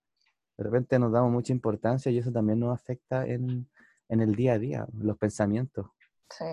De 0.59 0.65
repente 0.65 0.99
nos 0.99 1.13
damos 1.13 1.31
mucha 1.31 1.53
importancia 1.53 2.11
y 2.11 2.19
eso 2.19 2.33
también 2.33 2.59
nos 2.59 2.75
afecta 2.75 3.25
en, 3.27 3.71
el 4.09 4.35
día 4.35 4.55
a 4.55 4.59
día, 4.59 4.85
los 4.93 5.17
pensamientos. 5.17 5.87
Sí. 6.31 6.47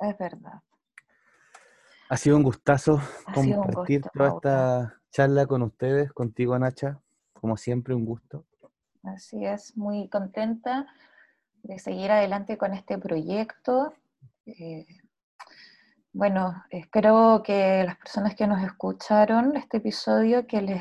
Es 0.00 0.18
verdad. 0.18 0.62
Ha 2.08 2.16
sido 2.16 2.38
un 2.38 2.42
gustazo 2.42 3.00
compartir 3.32 4.02
toda 4.12 4.28
esta 4.30 5.00
charla 5.12 5.46
con 5.46 5.62
ustedes, 5.62 6.12
contigo, 6.12 6.58
Nacha. 6.58 7.00
Como 7.42 7.56
siempre, 7.56 7.92
un 7.92 8.04
gusto. 8.04 8.46
Así 9.02 9.44
es, 9.44 9.76
muy 9.76 10.08
contenta 10.08 10.86
de 11.64 11.76
seguir 11.80 12.12
adelante 12.12 12.56
con 12.56 12.72
este 12.72 12.98
proyecto. 12.98 13.92
Eh, 14.46 14.86
bueno, 16.12 16.62
espero 16.70 17.42
que 17.44 17.82
las 17.84 17.96
personas 17.96 18.36
que 18.36 18.46
nos 18.46 18.62
escucharon 18.62 19.56
este 19.56 19.78
episodio, 19.78 20.46
que 20.46 20.62
les 20.62 20.80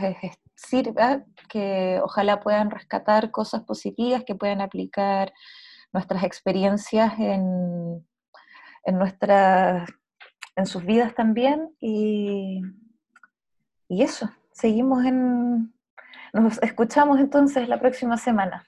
sirva, 0.53 1.25
que 1.49 1.99
ojalá 2.03 2.39
puedan 2.39 2.69
rescatar 2.69 3.31
cosas 3.31 3.63
positivas, 3.63 4.23
que 4.23 4.35
puedan 4.35 4.61
aplicar 4.61 5.33
nuestras 5.91 6.23
experiencias 6.23 7.17
en, 7.17 8.07
en, 8.83 8.99
en 10.57 10.65
sus 10.67 10.85
vidas 10.85 11.15
también. 11.15 11.75
Y, 11.79 12.61
y 13.87 14.03
eso, 14.03 14.29
seguimos 14.51 15.03
en... 15.05 15.73
Nos 16.33 16.61
escuchamos 16.63 17.19
entonces 17.19 17.67
la 17.67 17.79
próxima 17.79 18.17
semana. 18.17 18.65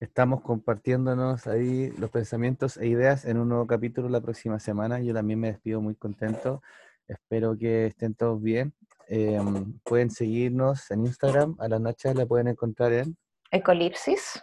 Estamos 0.00 0.40
compartiéndonos 0.40 1.46
ahí 1.46 1.90
los 1.98 2.10
pensamientos 2.10 2.76
e 2.76 2.86
ideas 2.86 3.24
en 3.24 3.38
un 3.38 3.48
nuevo 3.48 3.66
capítulo 3.66 4.08
la 4.08 4.20
próxima 4.20 4.58
semana. 4.58 5.00
Yo 5.00 5.12
también 5.12 5.38
me 5.38 5.48
despido 5.48 5.80
muy 5.80 5.94
contento. 5.94 6.62
Espero 7.06 7.56
que 7.56 7.86
estén 7.86 8.14
todos 8.14 8.42
bien. 8.42 8.74
Em, 9.06 9.78
pueden 9.84 10.10
seguirnos 10.10 10.90
en 10.90 11.06
Instagram. 11.06 11.56
A 11.58 11.68
la 11.68 11.78
Nacha 11.78 12.14
la 12.14 12.26
pueden 12.26 12.48
encontrar 12.48 12.92
en 12.92 13.16
Ecolipsis. 13.50 14.42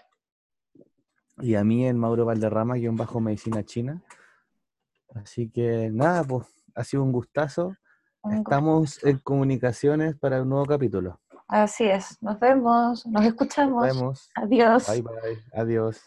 Y 1.39 1.55
a 1.55 1.63
mí 1.63 1.87
en 1.87 1.97
Mauro 1.97 2.25
Valderrama, 2.25 2.75
guion 2.75 2.95
bajo 2.95 3.19
medicina 3.19 3.63
china. 3.63 4.03
Así 5.15 5.49
que 5.49 5.89
nada, 5.91 6.23
pues 6.23 6.45
ha 6.75 6.83
sido 6.83 7.03
un 7.03 7.11
gustazo. 7.11 7.75
Estamos 8.31 9.03
en 9.03 9.17
comunicaciones 9.17 10.15
para 10.15 10.41
un 10.41 10.49
nuevo 10.49 10.65
capítulo. 10.65 11.19
Así 11.49 11.83
es. 11.85 12.21
Nos 12.21 12.39
vemos, 12.39 13.05
nos 13.07 13.25
escuchamos. 13.25 13.81
Nos 13.81 13.97
vemos. 13.97 14.29
Adiós. 14.35 14.87
Bye 14.87 15.01
bye. 15.01 15.43
Adiós. 15.51 15.99